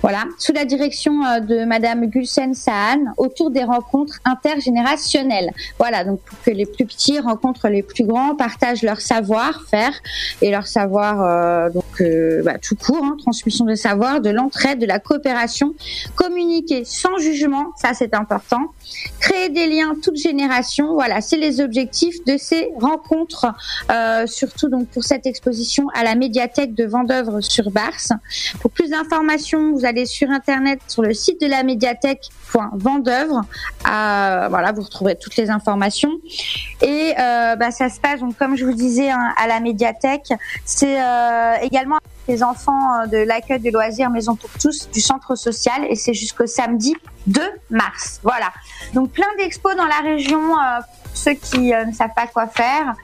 Voilà, 0.03 0.25
sous 0.39 0.53
la 0.53 0.65
direction 0.65 1.25
euh, 1.25 1.41
de 1.41 1.65
Madame 1.65 2.07
Gulsen 2.07 2.55
Sahan, 2.55 3.05
autour 3.17 3.51
des 3.51 3.65
rencontres 3.65 4.19
intergénérationnelles. 4.25 5.51
Voilà, 5.79 6.05
donc 6.05 6.21
pour 6.21 6.41
que 6.43 6.51
les 6.51 6.67
plus 6.67 6.85
petits 6.85 7.21
rencontrent 7.21 7.69
les 7.69 7.83
plus 7.83 8.05
grands, 8.05 8.35
partagent 8.35 8.83
leur 8.83 9.01
savoir-faire 9.01 9.93
et 10.41 10.51
leur 10.51 10.67
savoir 10.67 11.23
euh, 11.23 11.71
donc 11.71 12.01
euh, 12.01 12.43
bah, 12.43 12.59
tout 12.59 12.75
court, 12.75 13.05
hein, 13.05 13.17
transmission 13.19 13.65
de 13.65 13.75
savoir, 13.75 14.21
de 14.21 14.31
l'entraide, 14.31 14.79
de 14.79 14.87
la 14.87 14.99
coopération, 14.99 15.75
communiquer 16.17 16.85
sans 16.85 17.19
jugement, 17.19 17.67
ça 17.77 17.95
c'est 17.95 18.15
important, 18.15 18.73
créer 19.21 19.49
des 19.49 19.67
liens 19.67 19.95
toute 20.03 20.17
génération. 20.17 20.95
Voilà, 20.95 21.21
c'est 21.21 21.37
les 21.37 21.61
objectifs 21.61 22.25
de 22.25 22.37
ces 22.37 22.71
rencontres, 22.81 23.47
euh, 23.91 24.27
surtout 24.27 24.69
donc 24.69 24.89
pour 24.89 25.05
cette 25.05 25.27
exposition 25.27 25.87
à 25.95 26.03
la 26.03 26.15
médiathèque 26.15 26.62
de 26.67 26.85
Vendœuvre 26.85 27.41
sur 27.41 27.71
Bars. 27.71 27.93
Pour 28.61 28.71
plus 28.71 28.91
d'informations, 28.91 29.73
vous 29.73 29.85
allez 29.85 30.07
sur 30.07 30.31
internet 30.31 30.81
sur 30.89 31.03
le 31.03 31.15
site 31.15 31.41
de 31.41 31.47
la 31.47 31.63
médiathèque 31.63 32.29
Vendœuvre. 32.75 33.43
Euh, 33.89 34.49
voilà, 34.49 34.73
vous 34.73 34.83
retrouverez 34.83 35.17
toutes 35.19 35.37
les 35.37 35.51
informations. 35.51 36.13
Et 36.81 37.15
euh, 37.19 37.57
bah, 37.57 37.71
ça 37.71 37.89
se 37.89 38.01
passe 38.01 38.21
donc 38.21 38.37
comme 38.37 38.57
je 38.57 38.65
vous 38.65 38.75
disais 38.75 39.11
hein, 39.11 39.33
à 39.37 39.47
la 39.47 39.61
médiathèque. 39.61 40.33
C'est 40.65 41.03
euh, 41.03 41.55
également 41.63 41.99
les 42.29 42.43
enfants 42.43 43.01
euh, 43.01 43.07
de 43.07 43.19
l'accueil 43.19 43.61
de 43.61 43.71
loisirs 43.71 44.11
Maison 44.11 44.37
pour 44.37 44.51
tous 44.61 44.91
du 44.91 45.01
centre 45.01 45.35
social 45.35 45.85
et 45.89 45.97
c'est 45.97 46.15
jusqu'au 46.15 46.47
samedi 46.47 46.95
2 47.27 47.41
mars. 47.71 48.21
Voilà. 48.23 48.53
Donc 48.95 49.11
plein 49.13 49.27
d'expos 49.39 49.75
dans 49.77 49.87
la 49.87 50.01
région 50.03 50.41
pour 50.41 51.17
ceux 51.17 51.35
qui 51.35 51.73
ne 51.73 51.93
savent 51.93 52.15
pas 52.15 52.27
quoi 52.27 52.47
faire. 52.47 52.95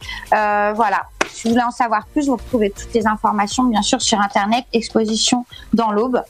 Voilà. 0.75 1.07
Si 1.33 1.45
vous 1.45 1.51
voulez 1.55 1.65
en 1.65 1.71
savoir 1.71 2.07
plus, 2.13 2.27
vous 2.27 2.37
retrouvez 2.37 2.71
toutes 2.71 2.93
les 2.95 3.07
informations 3.07 3.65
bien 3.65 3.83
sûr 3.83 4.01
sur 4.03 4.21
internet, 4.21 4.65
exposition 4.73 5.45
dans 5.73 5.93
l'aube. 5.93 6.21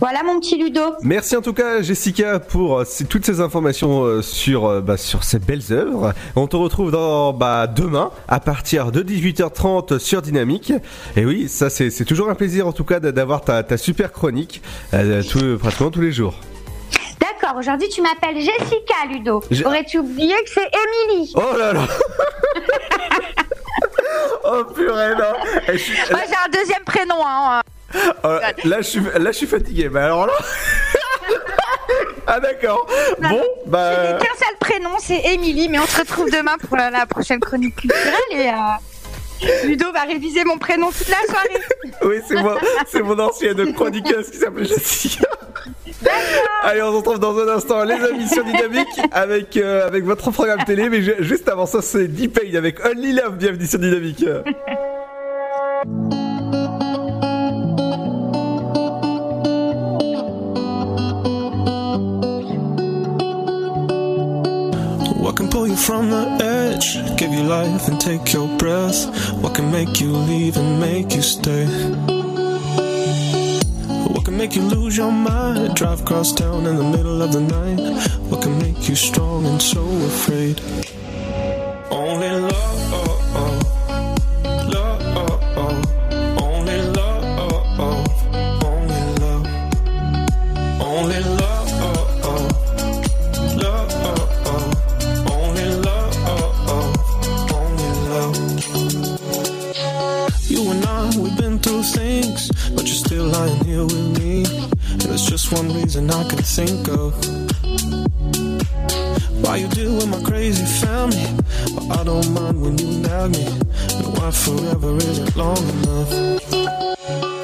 Voilà 0.00 0.22
mon 0.22 0.40
petit 0.40 0.56
Ludo. 0.56 0.80
Merci 1.02 1.36
en 1.36 1.42
tout 1.42 1.52
cas 1.52 1.82
Jessica 1.82 2.38
pour 2.40 2.78
euh, 2.78 2.84
toutes 3.10 3.26
ces 3.26 3.40
informations 3.42 4.02
euh, 4.04 4.22
sur, 4.22 4.64
euh, 4.64 4.80
bah, 4.80 4.96
sur 4.96 5.24
ces 5.24 5.38
belles 5.38 5.62
œuvres. 5.72 6.14
On 6.36 6.46
te 6.46 6.56
retrouve 6.56 6.90
dans 6.90 7.34
bah, 7.34 7.66
demain 7.66 8.10
à 8.26 8.40
partir 8.40 8.92
de 8.92 9.02
18h30 9.02 9.98
sur 9.98 10.22
Dynamique. 10.22 10.72
Et 11.16 11.26
oui, 11.26 11.48
ça 11.50 11.68
c'est 11.68 11.90
toujours 12.06 12.30
un 12.30 12.34
plaisir 12.34 12.66
en 12.66 12.72
tout 12.72 12.84
cas 12.84 12.98
d'avoir 12.98 13.42
ta, 13.42 13.62
ta 13.62 13.76
super 13.76 14.10
chronique 14.12 14.62
tout- 15.30 15.58
pratiquement 15.58 15.90
tous 15.90 16.00
les 16.00 16.12
jours. 16.12 16.34
D'accord, 17.20 17.58
aujourd'hui 17.58 17.88
tu 17.90 18.00
m'appelles 18.00 18.36
Jessica 18.40 18.94
Ludo. 19.10 19.42
Aurais-tu 19.66 19.98
oublié 19.98 20.32
que 20.44 20.50
c'est 20.50 20.70
Émilie? 21.12 21.32
Oh 21.36 21.58
là 21.58 21.74
là 21.74 21.80
Oh 24.44 24.64
purée 24.64 25.14
non 25.16 25.76
suis- 25.78 25.96
Moi 26.10 26.20
j'ai 26.28 26.34
un 26.34 26.48
deuxième 26.52 26.84
prénom. 26.84 27.16
Hein. 27.26 27.62
euh, 28.24 28.40
là, 28.64 28.76
je 28.78 28.82
suis, 28.88 29.00
là 29.00 29.30
je 29.32 29.36
suis 29.36 29.46
fatigué, 29.46 29.88
mais 29.90 30.00
alors 30.00 30.26
là... 30.26 30.32
ah 32.26 32.40
d'accord 32.40 32.86
Bon, 33.20 33.30
J'ai 33.30 33.70
bah... 33.70 34.18
qu'un 34.20 34.36
seul 34.44 34.56
prénom, 34.60 34.90
c'est 34.98 35.20
Émilie, 35.32 35.68
mais 35.68 35.78
on 35.78 35.86
se 35.86 35.98
retrouve 36.00 36.30
demain 36.30 36.56
pour 36.68 36.76
la, 36.76 36.90
la 36.90 37.06
prochaine 37.06 37.40
chronique 37.40 37.76
culturelle 37.76 38.12
et 38.32 38.48
euh, 38.48 38.52
Ludo 39.64 39.92
va 39.92 40.02
réviser 40.02 40.44
mon 40.44 40.58
prénom 40.58 40.90
toute 40.90 41.08
la 41.08 41.20
soirée. 41.26 41.60
Oui, 42.04 42.16
c'est 42.26 42.40
moi, 42.40 42.58
c'est 42.86 43.02
mon 43.02 43.18
ancienne 43.18 43.72
chroniqueuse 43.74 44.30
qui 44.30 44.36
s'appelle 44.38 44.66
Jessica. 44.66 45.26
Allez, 46.62 46.82
on 46.82 46.90
se 46.92 46.96
retrouve 46.96 47.18
dans 47.18 47.38
un 47.38 47.48
instant, 47.48 47.84
les 47.84 47.94
amis 47.94 48.28
sur 48.28 48.44
Dynamique, 48.44 49.00
avec, 49.12 49.56
euh, 49.56 49.86
avec 49.86 50.04
votre 50.04 50.30
programme 50.30 50.64
télé. 50.64 50.88
Mais 50.88 51.02
ju- 51.02 51.16
juste 51.20 51.48
avant 51.48 51.66
ça, 51.66 51.80
c'est 51.82 52.08
D-Pain 52.08 52.54
avec 52.56 52.84
Only 52.84 53.12
Love. 53.12 53.36
Bienvenue 53.36 53.66
sur 53.66 53.78
Dynamique. 53.78 54.24
You 65.66 65.76
from 65.76 66.10
the 66.10 66.24
edge? 66.42 66.94
Give 67.18 67.32
you 67.32 67.42
life 67.44 67.88
and 67.88 68.00
take 68.00 68.32
your 68.32 68.48
breath. 68.58 68.98
What 69.42 69.54
can 69.54 69.70
make 69.70 70.00
you 70.00 70.10
leave 70.10 70.56
and 70.56 70.80
make 70.80 71.14
you 71.14 71.22
stay? 71.22 71.66
What 74.12 74.24
can 74.24 74.36
make 74.36 74.54
you 74.56 74.62
lose 74.62 74.96
your 74.96 75.12
mind? 75.12 75.76
Drive 75.76 76.00
across 76.02 76.32
town 76.32 76.66
in 76.66 76.76
the 76.76 76.84
middle 76.84 77.22
of 77.22 77.32
the 77.32 77.40
night. 77.40 77.80
What 78.30 78.42
can 78.42 78.58
make 78.58 78.88
you 78.88 78.94
strong 78.94 79.46
and 79.46 79.60
so 79.62 79.84
afraid? 80.12 80.60
Only 81.90 82.28
love, 82.28 82.73
just 105.44 105.52
one 105.52 105.74
reason 105.74 106.10
I 106.10 106.28
can 106.28 106.38
think 106.38 106.88
of. 106.88 107.12
Why 109.42 109.56
you 109.56 109.68
with 109.94 110.08
my 110.08 110.22
crazy 110.22 110.64
family, 110.64 111.26
but 111.74 111.98
I 111.98 112.04
don't 112.04 112.30
mind 112.32 112.62
when 112.62 112.78
you 112.78 112.98
nag 112.98 113.30
me. 113.32 113.44
And 113.44 114.16
why 114.16 114.30
forever 114.30 114.96
isn't 114.96 115.36
long 115.36 115.58
enough. 115.58 116.12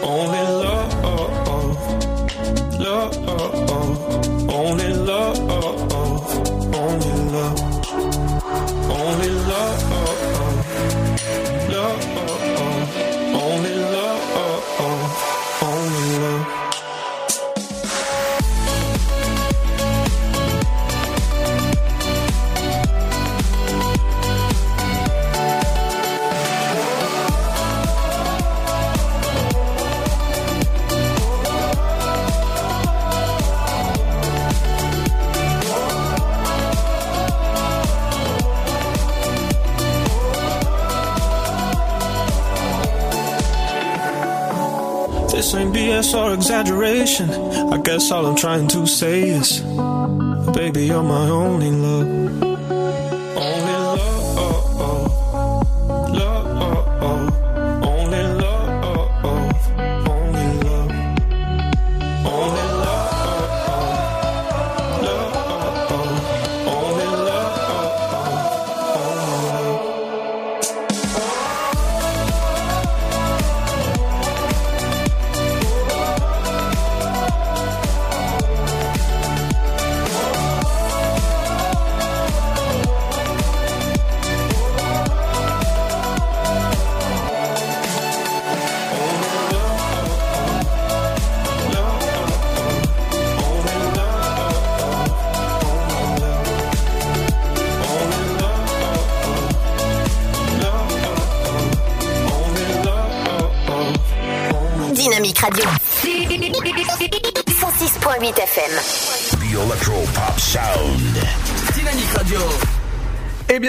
Only 0.03 0.60
BS 46.11 46.19
or 46.19 46.35
exaggeration. 46.35 47.31
I 47.73 47.79
guess 47.79 48.11
all 48.11 48.27
I'm 48.27 48.37
trying 48.37 48.69
to 48.69 48.87
say 48.87 49.29
is, 49.29 49.61
baby, 50.55 50.87
you're 50.87 51.03
my 51.03 51.29
only 51.29 51.71
love. 51.71 52.50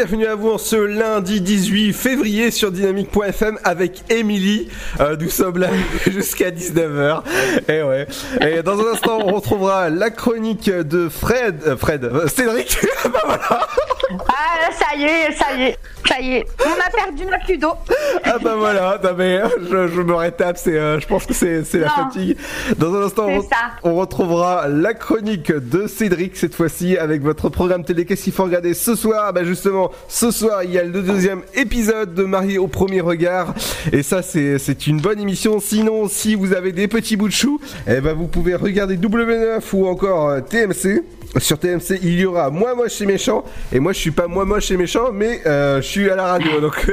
Bienvenue 0.03 0.26
à 0.26 0.34
vous 0.34 0.49
en 0.49 0.57
ce 0.57 0.76
lundi 0.76 1.41
18 1.41 1.94
février 1.94 2.49
sur 2.49 2.72
dynamique.fm 2.72 3.60
avec 3.64 4.02
Émilie. 4.10 4.68
Euh, 4.99 5.15
nous 5.15 5.30
sommes 5.30 5.60
là 5.60 5.68
jusqu'à 6.07 6.49
19h. 6.49 7.22
Et 7.69 7.84
ouais. 7.84 8.07
Et 8.41 8.64
dans 8.64 8.80
un 8.80 8.94
instant, 8.94 9.19
on 9.23 9.32
retrouvera 9.32 9.91
la 9.91 10.10
chronique 10.10 10.72
de 10.72 11.07
Fred. 11.07 11.61
euh, 11.68 11.78
Fred. 11.78 12.03
euh, 12.06 12.28
Cédric. 12.28 12.80
bah 13.14 13.22
voilà. 13.23 13.68
Ça 14.72 14.95
y 14.95 15.03
est, 15.03 15.31
ça 15.34 15.53
y 15.56 15.64
est, 15.64 15.77
ça 16.07 16.19
y 16.19 16.34
est. 16.35 16.45
On 16.65 16.72
a 16.80 16.89
perdu 16.89 17.26
notre 17.26 17.49
Ludo. 17.52 17.69
Ah 18.23 18.38
bah 18.41 18.56
voilà, 18.57 18.99
non 19.03 19.10
mais 19.18 19.38
euh, 19.41 19.48
je, 19.69 19.88
je 19.93 20.02
me 20.02 20.14
rétape, 20.14 20.57
c'est, 20.57 20.77
euh, 20.77 20.99
je 20.99 21.07
pense 21.07 21.26
que 21.26 21.34
c'est, 21.34 21.64
la 21.73 21.89
fatigue. 21.89 22.38
Dans 22.77 22.93
un 22.95 23.03
instant, 23.03 23.27
on, 23.27 23.41
C'est 23.41 23.48
ça. 23.49 23.56
on 23.84 23.95
retrouvera 23.95 24.68
la 24.68 24.93
chronique 24.93 25.52
de 25.52 25.88
Cédric 25.88 26.35
cette 26.38 26.56
fois-ci 26.56 26.98
avec 26.98 27.22
votre 27.22 27.49
programme 27.49 27.84
télé. 27.84 28.06
Qu'est-ce 28.06 28.23
qu'il 28.23 28.34
faut 28.34 28.43
regarder 28.43 28.73
ce 28.73 28.95
soir? 28.95 29.34
Bah 29.34 29.43
justement, 29.43 29.91
ce 30.07 30.31
soir 30.31 30.64
il 30.64 30.72
y 30.72 30.77
a 30.80 30.84
le 30.84 31.02
deuxième 31.02 31.41
épisode 31.56 32.14
de 32.14 32.23
Marié 32.23 32.57
au 32.57 32.68
premier 32.68 33.02
regard 33.02 33.53
et 33.91 34.03
ça 34.03 34.22
c'est, 34.22 34.60
c'est 34.60 34.88
une 34.88 34.99
bonne 35.02 35.19
émission. 35.19 35.60
Sinon, 35.60 36.07
si 36.07 36.35
vous 36.35 36.53
avez 36.53 36.72
des 36.72 36.88
petits 36.88 37.18
bouts 37.18 37.27
de 37.27 37.34
chou, 37.34 37.60
eh 37.88 38.02
ben 38.02 38.14
vous 38.14 38.27
pouvez 38.27 38.56
regarder 38.56 38.98
W9 38.98 39.61
ou 39.73 39.88
encore 39.88 40.30
euh, 40.30 40.41
TMC. 40.41 41.03
Sur 41.38 41.57
TMC, 41.60 41.98
il 42.03 42.19
y 42.19 42.26
aura 42.26 42.49
moi 42.49 42.76
moche 42.76 42.99
et 42.99 43.06
méchant. 43.06 43.45
Et 43.72 43.80
moi, 43.80 43.93
je 43.93 43.99
suis 43.99 44.11
pas 44.11 44.27
moi 44.27 44.43
moche 44.43 44.60
et 44.69 44.77
méchant, 44.77 45.11
mais 45.11 45.41
euh, 45.47 45.81
je 45.81 45.88
suis 45.88 46.09
à 46.09 46.15
la 46.15 46.25
radio. 46.25 46.59
Donc, 46.59 46.91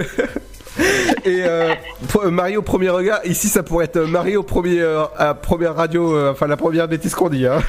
et 1.24 1.42
euh, 1.44 1.74
Mario 2.30 2.60
au 2.60 2.62
premier 2.62 2.88
regard. 2.88 3.20
Ici, 3.24 3.48
ça 3.48 3.62
pourrait 3.62 3.86
être 3.86 4.00
Mario 4.00 4.40
au 4.40 4.44
premier, 4.44 4.80
euh, 4.80 5.04
à 5.16 5.34
première 5.34 5.74
radio, 5.74 6.14
euh, 6.14 6.32
enfin 6.32 6.46
la 6.46 6.56
première 6.56 6.88
bêtise 6.88 7.14
qu'on 7.14 7.28
dit. 7.28 7.46
Hein. 7.46 7.60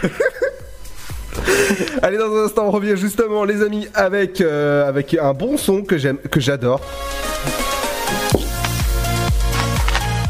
Allez, 2.01 2.17
dans 2.17 2.33
un 2.33 2.45
instant, 2.45 2.67
on 2.67 2.71
revient 2.71 2.95
justement, 2.95 3.43
les 3.43 3.61
amis, 3.61 3.87
avec 3.93 4.41
avec 4.41 5.13
un 5.13 5.33
bon 5.33 5.57
son 5.57 5.83
que 5.83 5.97
j'aime, 5.97 6.17
que 6.17 6.39
j'adore. 6.39 6.81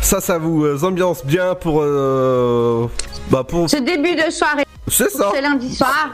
Ça, 0.01 0.21
ça 0.21 0.37
vous 0.37 0.83
ambiance 0.83 1.25
bien 1.25 1.55
pour 1.55 1.83
bah 3.29 3.43
pour. 3.47 3.69
Ce 3.69 3.77
début 3.77 4.15
de 4.15 4.31
soirée. 4.31 4.65
C'est 4.87 5.09
ça. 5.09 5.31
C'est 5.33 5.41
lundi 5.41 5.73
soir. 5.73 6.09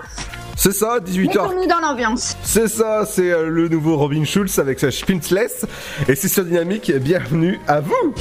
C'est 0.55 0.71
ça, 0.71 0.99
18h. 0.99 1.27
Mettons-nous 1.27 1.67
dans 1.67 1.79
l'ambiance. 1.79 2.37
C'est 2.43 2.67
ça, 2.67 3.05
c'est 3.05 3.29
euh, 3.31 3.49
le 3.49 3.67
nouveau 3.67 3.97
Robin 3.97 4.23
Schulz 4.23 4.57
avec 4.57 4.79
sa 4.79 4.89
Spintless. 4.89 5.65
Et 6.07 6.15
c'est 6.15 6.29
sur 6.29 6.45
Dynamique, 6.45 6.91
bienvenue 6.97 7.59
à 7.67 7.81
vous 7.81 8.15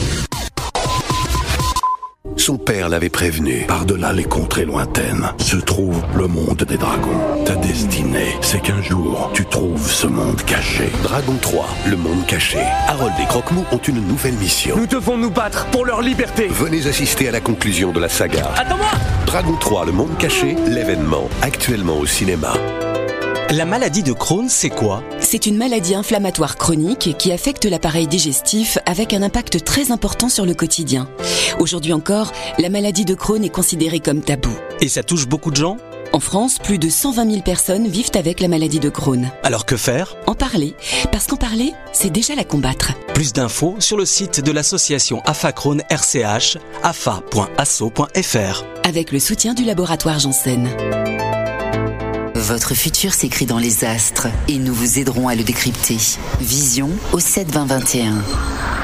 Son 2.45 2.59
père 2.59 2.91
l'avait 2.91 3.09
prévenu. 3.09 3.65
Par-delà 3.67 4.13
les 4.13 4.25
contrées 4.25 4.67
lointaines 4.67 5.33
se 5.39 5.57
trouve 5.57 6.05
le 6.15 6.27
monde 6.27 6.63
des 6.69 6.77
dragons. 6.77 7.43
Ta 7.47 7.57
destinée, 7.57 8.37
c'est 8.43 8.61
qu'un 8.61 8.83
jour, 8.83 9.31
tu 9.33 9.47
trouves 9.47 9.91
ce 9.91 10.07
monde 10.07 10.43
caché. 10.43 10.91
Dragon 11.03 11.39
3, 11.41 11.67
le 11.87 11.97
monde 11.97 12.27
caché. 12.27 12.59
Harold 12.87 13.15
et 13.19 13.25
Croque-Mou 13.25 13.65
ont 13.73 13.79
une 13.79 14.07
nouvelle 14.07 14.35
mission. 14.35 14.77
Nous 14.77 14.87
devons 14.87 15.17
nous 15.17 15.31
battre 15.31 15.65
pour 15.71 15.87
leur 15.87 16.03
liberté. 16.03 16.49
Venez 16.49 16.87
assister 16.87 17.29
à 17.29 17.31
la 17.31 17.41
conclusion 17.41 17.93
de 17.93 18.01
la 18.01 18.11
saga. 18.11 18.51
Attends-moi 18.59 18.91
Dragon 19.25 19.57
3, 19.59 19.87
le 19.87 19.93
monde 19.93 20.19
caché, 20.19 20.55
l'événement, 20.67 21.31
actuellement 21.41 21.97
au 21.97 22.05
cinéma. 22.05 22.53
La 23.57 23.65
maladie 23.65 24.03
de 24.03 24.13
Crohn, 24.13 24.49
c'est 24.49 24.69
quoi? 24.69 25.01
C'est 25.21 25.47
une 25.47 25.57
maladie 25.57 25.95
inflammatoire 25.95 26.57
chronique 26.57 27.15
qui 27.17 27.31
affecte 27.31 27.67
l'appareil 27.67 28.09
digestif 28.09 28.79
avec 28.85 29.13
un 29.13 29.23
impact 29.23 29.63
très 29.63 29.93
important 29.93 30.29
sur 30.29 30.45
le 30.45 30.55
quotidien. 30.55 31.09
Aujourd'hui 31.61 31.93
encore, 31.93 32.33
la 32.59 32.69
maladie 32.69 33.05
de 33.05 33.15
Crohn 33.15 33.45
est 33.45 33.51
considérée 33.51 34.01
comme 34.01 34.23
tabou. 34.23 34.51
Et 34.81 34.89
ça 34.89 35.05
touche 35.05 35.29
beaucoup 35.29 35.53
de 35.53 35.57
gens? 35.57 35.77
En 36.13 36.19
France, 36.19 36.59
plus 36.59 36.79
de 36.79 36.89
120 36.89 37.31
000 37.31 37.43
personnes 37.43 37.87
vivent 37.87 38.11
avec 38.15 38.41
la 38.41 38.49
maladie 38.49 38.81
de 38.81 38.89
Crohn. 38.89 39.31
Alors 39.45 39.67
que 39.67 39.77
faire? 39.77 40.17
En 40.27 40.35
parler, 40.35 40.75
parce 41.13 41.29
qu'en 41.29 41.37
parler, 41.37 41.75
c'est 41.93 42.11
déjà 42.11 42.35
la 42.35 42.43
combattre. 42.43 42.91
Plus 43.15 43.33
d'infos 43.33 43.77
sur 43.79 43.97
le 43.97 44.05
site 44.05 44.41
de 44.41 44.51
l'association 44.51 45.23
AFA 45.27 45.53
Crohn 45.53 45.81
RCH, 45.91 46.59
afa.asso.fr. 46.83 48.65
Avec 48.83 49.13
le 49.13 49.21
soutien 49.21 49.55
du 49.55 49.63
laboratoire 49.63 50.19
Janssen. 50.19 50.69
Votre 52.47 52.75
futur 52.75 53.15
s'écrit 53.15 53.47
dans 53.47 53.59
les 53.59 53.87
astres 53.87 54.29
et 54.49 54.59
nous 54.59 54.75
vous 54.75 54.99
aiderons 54.99 55.29
à 55.29 55.35
le 55.35 55.43
décrypter. 55.43 55.97
Vision 56.43 56.91
au 57.15 57.19
7 57.19 57.51
20 57.51 57.65
21. 57.65 58.84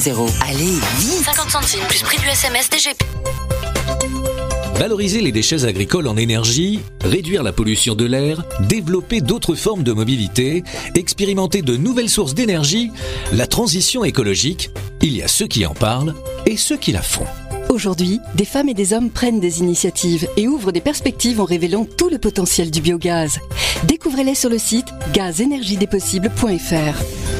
Allez, 0.00 0.78
vite 0.98 1.24
50 1.26 1.50
centimes 1.50 1.84
plus 1.86 2.02
prix 2.02 2.16
du 2.16 2.26
SMS 2.26 2.70
DGP. 2.70 3.04
Valoriser 4.76 5.20
les 5.20 5.30
déchets 5.30 5.66
agricoles 5.66 6.08
en 6.08 6.16
énergie, 6.16 6.80
réduire 7.04 7.42
la 7.42 7.52
pollution 7.52 7.94
de 7.94 8.06
l'air, 8.06 8.42
développer 8.60 9.20
d'autres 9.20 9.54
formes 9.54 9.82
de 9.82 9.92
mobilité, 9.92 10.64
expérimenter 10.94 11.60
de 11.60 11.76
nouvelles 11.76 12.08
sources 12.08 12.32
d'énergie, 12.32 12.90
la 13.34 13.46
transition 13.46 14.02
écologique, 14.02 14.70
il 15.02 15.14
y 15.14 15.22
a 15.22 15.28
ceux 15.28 15.46
qui 15.46 15.66
en 15.66 15.74
parlent 15.74 16.14
et 16.46 16.56
ceux 16.56 16.78
qui 16.78 16.92
la 16.92 17.02
font. 17.02 17.26
Aujourd'hui, 17.68 18.20
des 18.36 18.46
femmes 18.46 18.70
et 18.70 18.74
des 18.74 18.94
hommes 18.94 19.10
prennent 19.10 19.40
des 19.40 19.58
initiatives 19.58 20.26
et 20.38 20.48
ouvrent 20.48 20.72
des 20.72 20.80
perspectives 20.80 21.42
en 21.42 21.44
révélant 21.44 21.84
tout 21.84 22.08
le 22.08 22.16
potentiel 22.16 22.70
du 22.70 22.80
biogaz. 22.80 23.38
Découvrez-les 23.84 24.34
sur 24.34 24.48
le 24.48 24.56
site 24.56 24.88
gazénergiedespossibles.fr. 25.12 27.39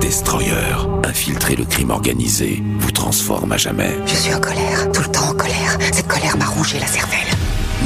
Destroyer, 0.00 0.76
infiltrer 1.04 1.56
le 1.56 1.64
crime 1.64 1.90
organisé, 1.90 2.62
vous 2.78 2.90
transforme 2.90 3.52
à 3.52 3.56
jamais. 3.56 3.96
Je 4.06 4.14
suis 4.14 4.34
en 4.34 4.40
colère, 4.40 4.90
tout 4.92 5.02
le 5.02 5.08
temps 5.08 5.30
en 5.30 5.34
colère. 5.34 5.78
Cette 5.92 6.08
colère 6.08 6.36
m'a 6.36 6.46
rongé 6.46 6.78
la 6.78 6.86
cervelle. 6.86 7.18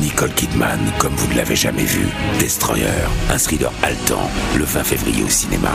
Nicole 0.01 0.33
Kidman, 0.33 0.79
comme 0.99 1.15
vous 1.15 1.29
ne 1.33 1.37
l'avez 1.37 1.57
jamais 1.57 1.85
vu. 1.85 2.07
Destroyer, 2.39 2.87
un 3.31 3.39
thriller 3.39 3.73
haletant, 3.83 4.31
le 4.57 4.65
20 4.65 4.85
février 4.85 5.23
au 5.25 5.29
cinéma. 5.29 5.75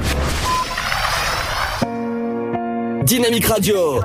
Dynamique 3.03 3.45
Radio. 3.45 3.99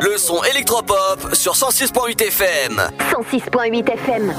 Le 0.00 0.18
son 0.18 0.42
électropop 0.44 1.34
sur 1.34 1.54
106.8 1.54 2.22
FM. 2.26 2.82
106.8 3.10 3.90
FM. 3.92 4.34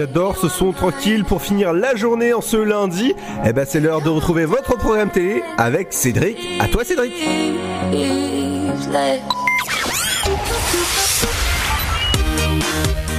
J'adore 0.00 0.38
ce 0.38 0.48
son 0.48 0.72
tranquille 0.72 1.24
pour 1.24 1.42
finir 1.42 1.74
la 1.74 1.94
journée 1.94 2.32
en 2.32 2.40
ce 2.40 2.56
lundi. 2.56 3.12
Eh 3.44 3.52
ben 3.52 3.66
c'est 3.68 3.80
l'heure 3.80 4.00
de 4.00 4.08
retrouver 4.08 4.46
votre 4.46 4.78
programme 4.78 5.10
télé 5.10 5.42
avec 5.58 5.92
Cédric. 5.92 6.38
À 6.58 6.68
toi 6.68 6.84
Cédric. 6.86 7.12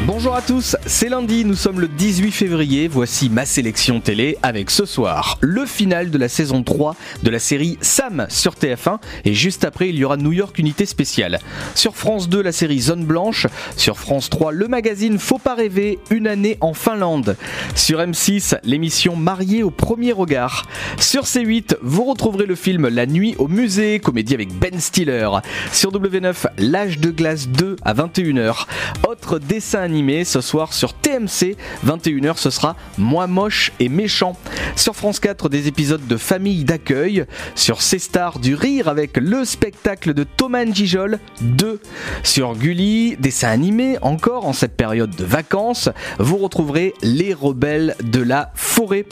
Bonjour 0.07 0.35
à 0.35 0.41
tous, 0.41 0.75
c'est 0.87 1.09
lundi, 1.09 1.45
nous 1.45 1.53
sommes 1.55 1.79
le 1.79 1.87
18 1.87 2.31
février, 2.31 2.87
voici 2.87 3.29
ma 3.29 3.45
sélection 3.45 3.99
télé 3.99 4.35
avec 4.41 4.71
ce 4.71 4.85
soir 4.85 5.37
le 5.41 5.67
final 5.67 6.09
de 6.09 6.17
la 6.17 6.27
saison 6.27 6.63
3 6.63 6.95
de 7.21 7.29
la 7.29 7.37
série 7.37 7.77
Sam 7.81 8.25
sur 8.27 8.55
TF1 8.55 8.97
et 9.25 9.35
juste 9.35 9.63
après 9.63 9.89
il 9.89 9.95
y 9.95 10.03
aura 10.03 10.17
New 10.17 10.31
York 10.31 10.57
Unité 10.57 10.87
Spéciale. 10.87 11.39
Sur 11.75 11.95
France 11.95 12.29
2 12.29 12.41
la 12.41 12.51
série 12.51 12.79
Zone 12.79 13.05
Blanche, 13.05 13.45
sur 13.77 13.99
France 13.99 14.31
3 14.31 14.51
le 14.51 14.67
magazine 14.67 15.19
Faut 15.19 15.37
pas 15.37 15.53
rêver, 15.53 15.99
une 16.09 16.25
année 16.25 16.57
en 16.61 16.73
Finlande. 16.73 17.37
Sur 17.75 17.99
M6 17.99 18.57
l'émission 18.63 19.15
Marié 19.15 19.61
au 19.61 19.69
premier 19.69 20.13
regard. 20.13 20.67
Sur 20.97 21.25
C8 21.25 21.75
vous 21.83 22.05
retrouverez 22.05 22.47
le 22.47 22.55
film 22.55 22.87
La 22.87 23.05
nuit 23.05 23.35
au 23.37 23.47
musée, 23.47 23.99
comédie 23.99 24.33
avec 24.33 24.51
Ben 24.57 24.79
Stiller. 24.79 25.29
Sur 25.71 25.91
W9 25.91 26.47
L'âge 26.57 26.97
de 26.97 27.11
glace 27.11 27.47
2 27.49 27.75
à 27.83 27.93
21h. 27.93 28.65
Autre 29.07 29.37
dessin 29.37 29.90
ce 30.23 30.39
soir 30.39 30.71
sur 30.71 30.93
TMC, 30.93 31.57
21h 31.85 32.37
ce 32.37 32.49
sera 32.49 32.77
Moi 32.97 33.27
moche 33.27 33.73
et 33.79 33.89
méchant. 33.89 34.37
Sur 34.77 34.95
France 34.95 35.19
4 35.19 35.49
des 35.49 35.67
épisodes 35.67 36.07
de 36.07 36.15
famille 36.15 36.63
d'accueil, 36.63 37.25
sur 37.55 37.81
C-Star 37.81 38.39
du 38.39 38.55
rire 38.55 38.87
avec 38.87 39.17
le 39.17 39.43
spectacle 39.43 40.13
de 40.13 40.23
Thomas 40.23 40.65
Gijol 40.65 41.19
2. 41.41 41.81
Sur 42.23 42.55
Gulli, 42.55 43.17
dessin 43.17 43.49
animé 43.49 43.97
encore 44.01 44.47
en 44.47 44.53
cette 44.53 44.77
période 44.77 45.13
de 45.13 45.25
vacances, 45.25 45.89
vous 46.19 46.37
retrouverez 46.37 46.93
Les 47.01 47.33
rebelles 47.33 47.95
de 48.01 48.21
la 48.21 48.51
forêt. 48.55 49.05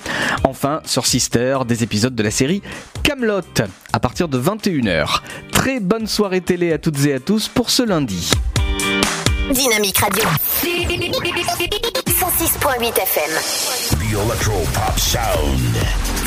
Enfin 0.46 0.80
sur 0.86 1.06
Sister 1.06 1.60
des 1.68 1.84
épisodes 1.84 2.16
de 2.16 2.24
la 2.24 2.32
série 2.32 2.62
Camelot 3.04 3.42
à 3.92 4.00
partir 4.00 4.30
de 4.30 4.40
21h. 4.40 5.22
Très 5.52 5.82
bonne 5.82 6.08
soirée 6.08 6.42
télé 6.42 6.72
à 6.72 6.78
toutes 6.78 7.06
et 7.06 7.14
à 7.14 7.20
tous 7.20 7.50
pour 7.50 7.70
ce 7.70 7.84
lundi. 7.84 8.32
Dynamique 9.54 9.98
Radio. 10.00 10.24
106.8 12.06 13.00
FM. 13.00 13.32
The 13.98 14.22
Electro 14.22 14.54
Pop 14.74 14.98
Sound. 15.00 15.76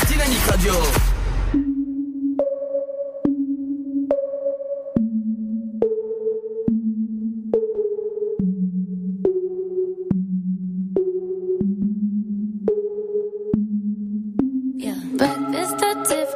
Dynamique 0.09 0.45
Radio. 0.47 1.12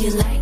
You 0.00 0.08
like 0.12 0.39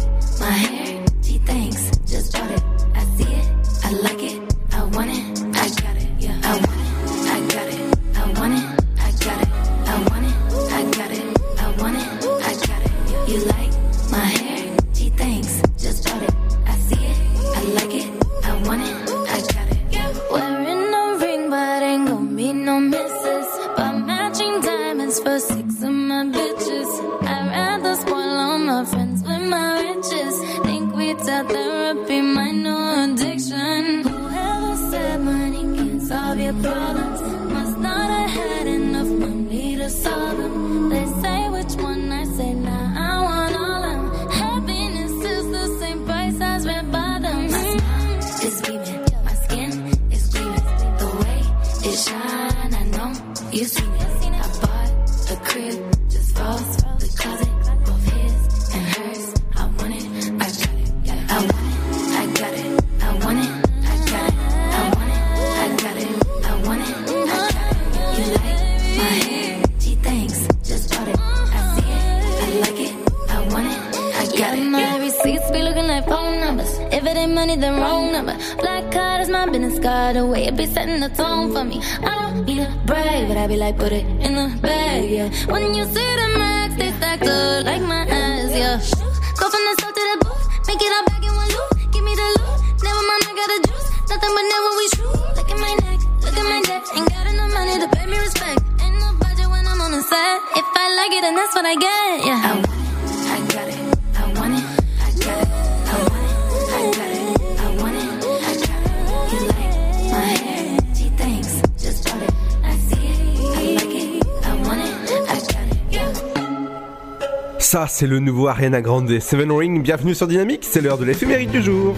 c'est 117.99 118.07
le 118.07 118.21
nouveau 118.21 118.47
Ariana 118.47 118.81
Grande. 118.81 119.19
Seven 119.19 119.51
Ring, 119.51 119.83
bienvenue 119.83 120.15
sur 120.15 120.29
Dynamique, 120.29 120.61
c'est 120.63 120.81
l'heure 120.81 120.99
de 120.99 121.05
l'éphéméride 121.05 121.51
du 121.51 121.61
jour. 121.61 121.97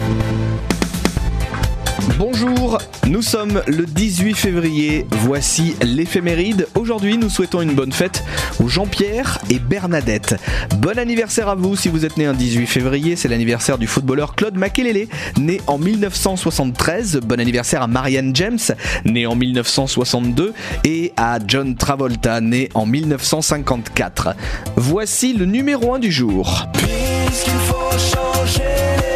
Bonjour, 2.17 2.79
nous 3.07 3.21
sommes 3.21 3.61
le 3.67 3.85
18 3.85 4.35
février, 4.35 5.07
voici 5.11 5.77
l'éphéméride. 5.83 6.67
Aujourd'hui, 6.75 7.19
nous 7.19 7.29
souhaitons 7.29 7.61
une 7.61 7.75
bonne 7.75 7.93
fête 7.93 8.25
Jean-Pierre 8.71 9.39
et 9.51 9.59
Bernadette. 9.59 10.37
Bon 10.79 10.97
anniversaire 10.97 11.49
à 11.49 11.57
vous 11.57 11.75
si 11.75 11.89
vous 11.89 12.05
êtes 12.05 12.17
né 12.17 12.25
un 12.25 12.33
18 12.33 12.67
février, 12.67 13.17
c'est 13.17 13.27
l'anniversaire 13.27 13.79
du 13.79 13.89
footballeur 13.89 14.37
Claude 14.37 14.57
Makelele, 14.57 15.09
né 15.39 15.61
en 15.67 15.77
1973. 15.77 17.17
Bon 17.25 17.41
anniversaire 17.41 17.83
à 17.83 17.89
Marianne 17.89 18.35
James, 18.35 18.61
né 19.05 19.27
en 19.27 19.35
1962, 19.35 20.55
et 20.85 21.13
à 21.17 21.39
John 21.45 21.75
Travolta, 21.75 22.41
né 22.41 22.69
en 22.75 22.87
1954. 22.87 24.37
Voici 24.77 25.33
le 25.33 25.47
numéro 25.47 25.95
1 25.95 25.99
du 25.99 26.13
jour. 26.13 26.69
Puisqu'il 26.73 27.53
faut 27.53 27.91
changer 27.99 28.63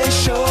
les 0.05 0.11
choses. 0.11 0.44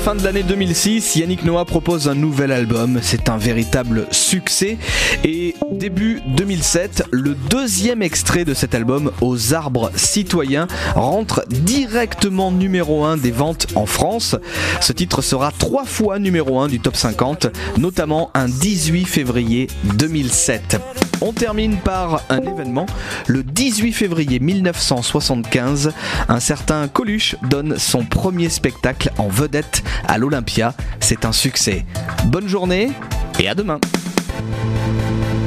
Fin 0.00 0.14
de 0.14 0.24
l'année 0.24 0.42
2006, 0.42 1.16
Yannick 1.16 1.44
Noah 1.44 1.66
propose 1.66 2.08
un 2.08 2.14
nouvel 2.14 2.52
album. 2.52 3.00
C'est 3.02 3.28
un 3.28 3.36
véritable 3.36 4.06
succès. 4.10 4.78
Et 5.24 5.54
début 5.72 6.22
2007, 6.36 7.04
le 7.10 7.34
deuxième 7.34 8.00
extrait 8.00 8.46
de 8.46 8.54
cet 8.54 8.74
album, 8.74 9.12
Aux 9.20 9.52
arbres 9.52 9.90
citoyens, 9.96 10.68
rentre 10.94 11.44
directement 11.48 12.50
numéro 12.50 13.04
1 13.04 13.18
des 13.18 13.30
ventes 13.30 13.66
en 13.74 13.84
France. 13.84 14.36
Ce 14.80 14.94
titre 14.94 15.20
sera 15.20 15.52
trois 15.52 15.84
fois 15.84 16.18
numéro 16.18 16.60
1 16.60 16.68
du 16.68 16.80
top 16.80 16.96
50, 16.96 17.48
notamment 17.76 18.30
un 18.32 18.46
18 18.46 19.04
février 19.04 19.66
2007. 19.98 20.80
On 21.20 21.32
termine 21.32 21.76
par 21.76 22.22
un 22.28 22.40
événement. 22.40 22.86
Le 23.26 23.42
18 23.42 23.92
février 23.92 24.40
1975, 24.40 25.92
un 26.28 26.40
certain 26.40 26.88
Coluche 26.88 27.36
donne 27.42 27.78
son 27.78 28.04
premier 28.04 28.48
spectacle 28.48 29.10
en 29.18 29.28
vedette 29.28 29.82
à 30.08 30.18
l'Olympia. 30.18 30.74
C'est 31.00 31.24
un 31.24 31.32
succès. 31.32 31.84
Bonne 32.26 32.48
journée 32.48 32.90
et 33.38 33.48
à 33.48 33.54
demain. 33.54 33.80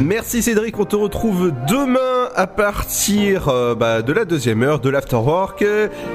Merci 0.02 0.42
Cédric, 0.42 0.78
on 0.80 0.86
te 0.86 0.96
retrouve 0.96 1.54
demain 1.70 2.28
à 2.36 2.46
partir 2.48 3.48
euh, 3.48 3.74
bah, 3.76 4.02
de 4.02 4.12
la 4.12 4.26
deuxième 4.26 4.62
heure 4.64 4.80
de 4.80 4.90
l'Afterwork. 4.90 5.64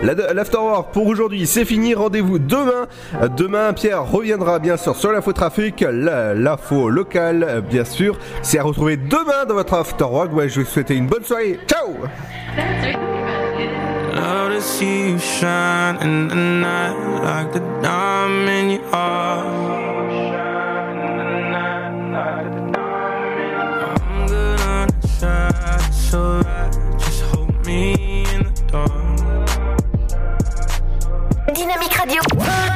La- 0.03 0.35
L'Afterwork 0.35 0.93
pour 0.93 1.07
aujourd'hui 1.07 1.47
c'est 1.47 1.65
fini, 1.65 1.95
rendez-vous 1.95 2.39
demain. 2.39 2.87
Demain 3.37 3.73
Pierre 3.73 4.05
reviendra 4.05 4.59
bien 4.59 4.77
sûr 4.77 4.95
sur 4.97 5.11
l'infotrafic, 5.13 5.81
la- 5.91 6.35
l'info 6.35 6.91
locale 6.91 7.63
bien 7.71 7.85
sûr. 7.85 8.19
C'est 8.43 8.59
à 8.59 8.63
retrouver 8.63 8.97
demain 8.97 9.45
dans 9.49 9.55
votre 9.55 9.75
Afterwork. 9.75 10.35
Ouais, 10.35 10.49
je 10.49 10.61
vous 10.61 10.67
souhaite 10.67 10.91
une 10.91 11.07
bonne 11.07 11.25
soirée. 11.25 11.59
Ciao. 11.67 11.95
Dynamique 31.55 31.97
Radio. 31.99 32.68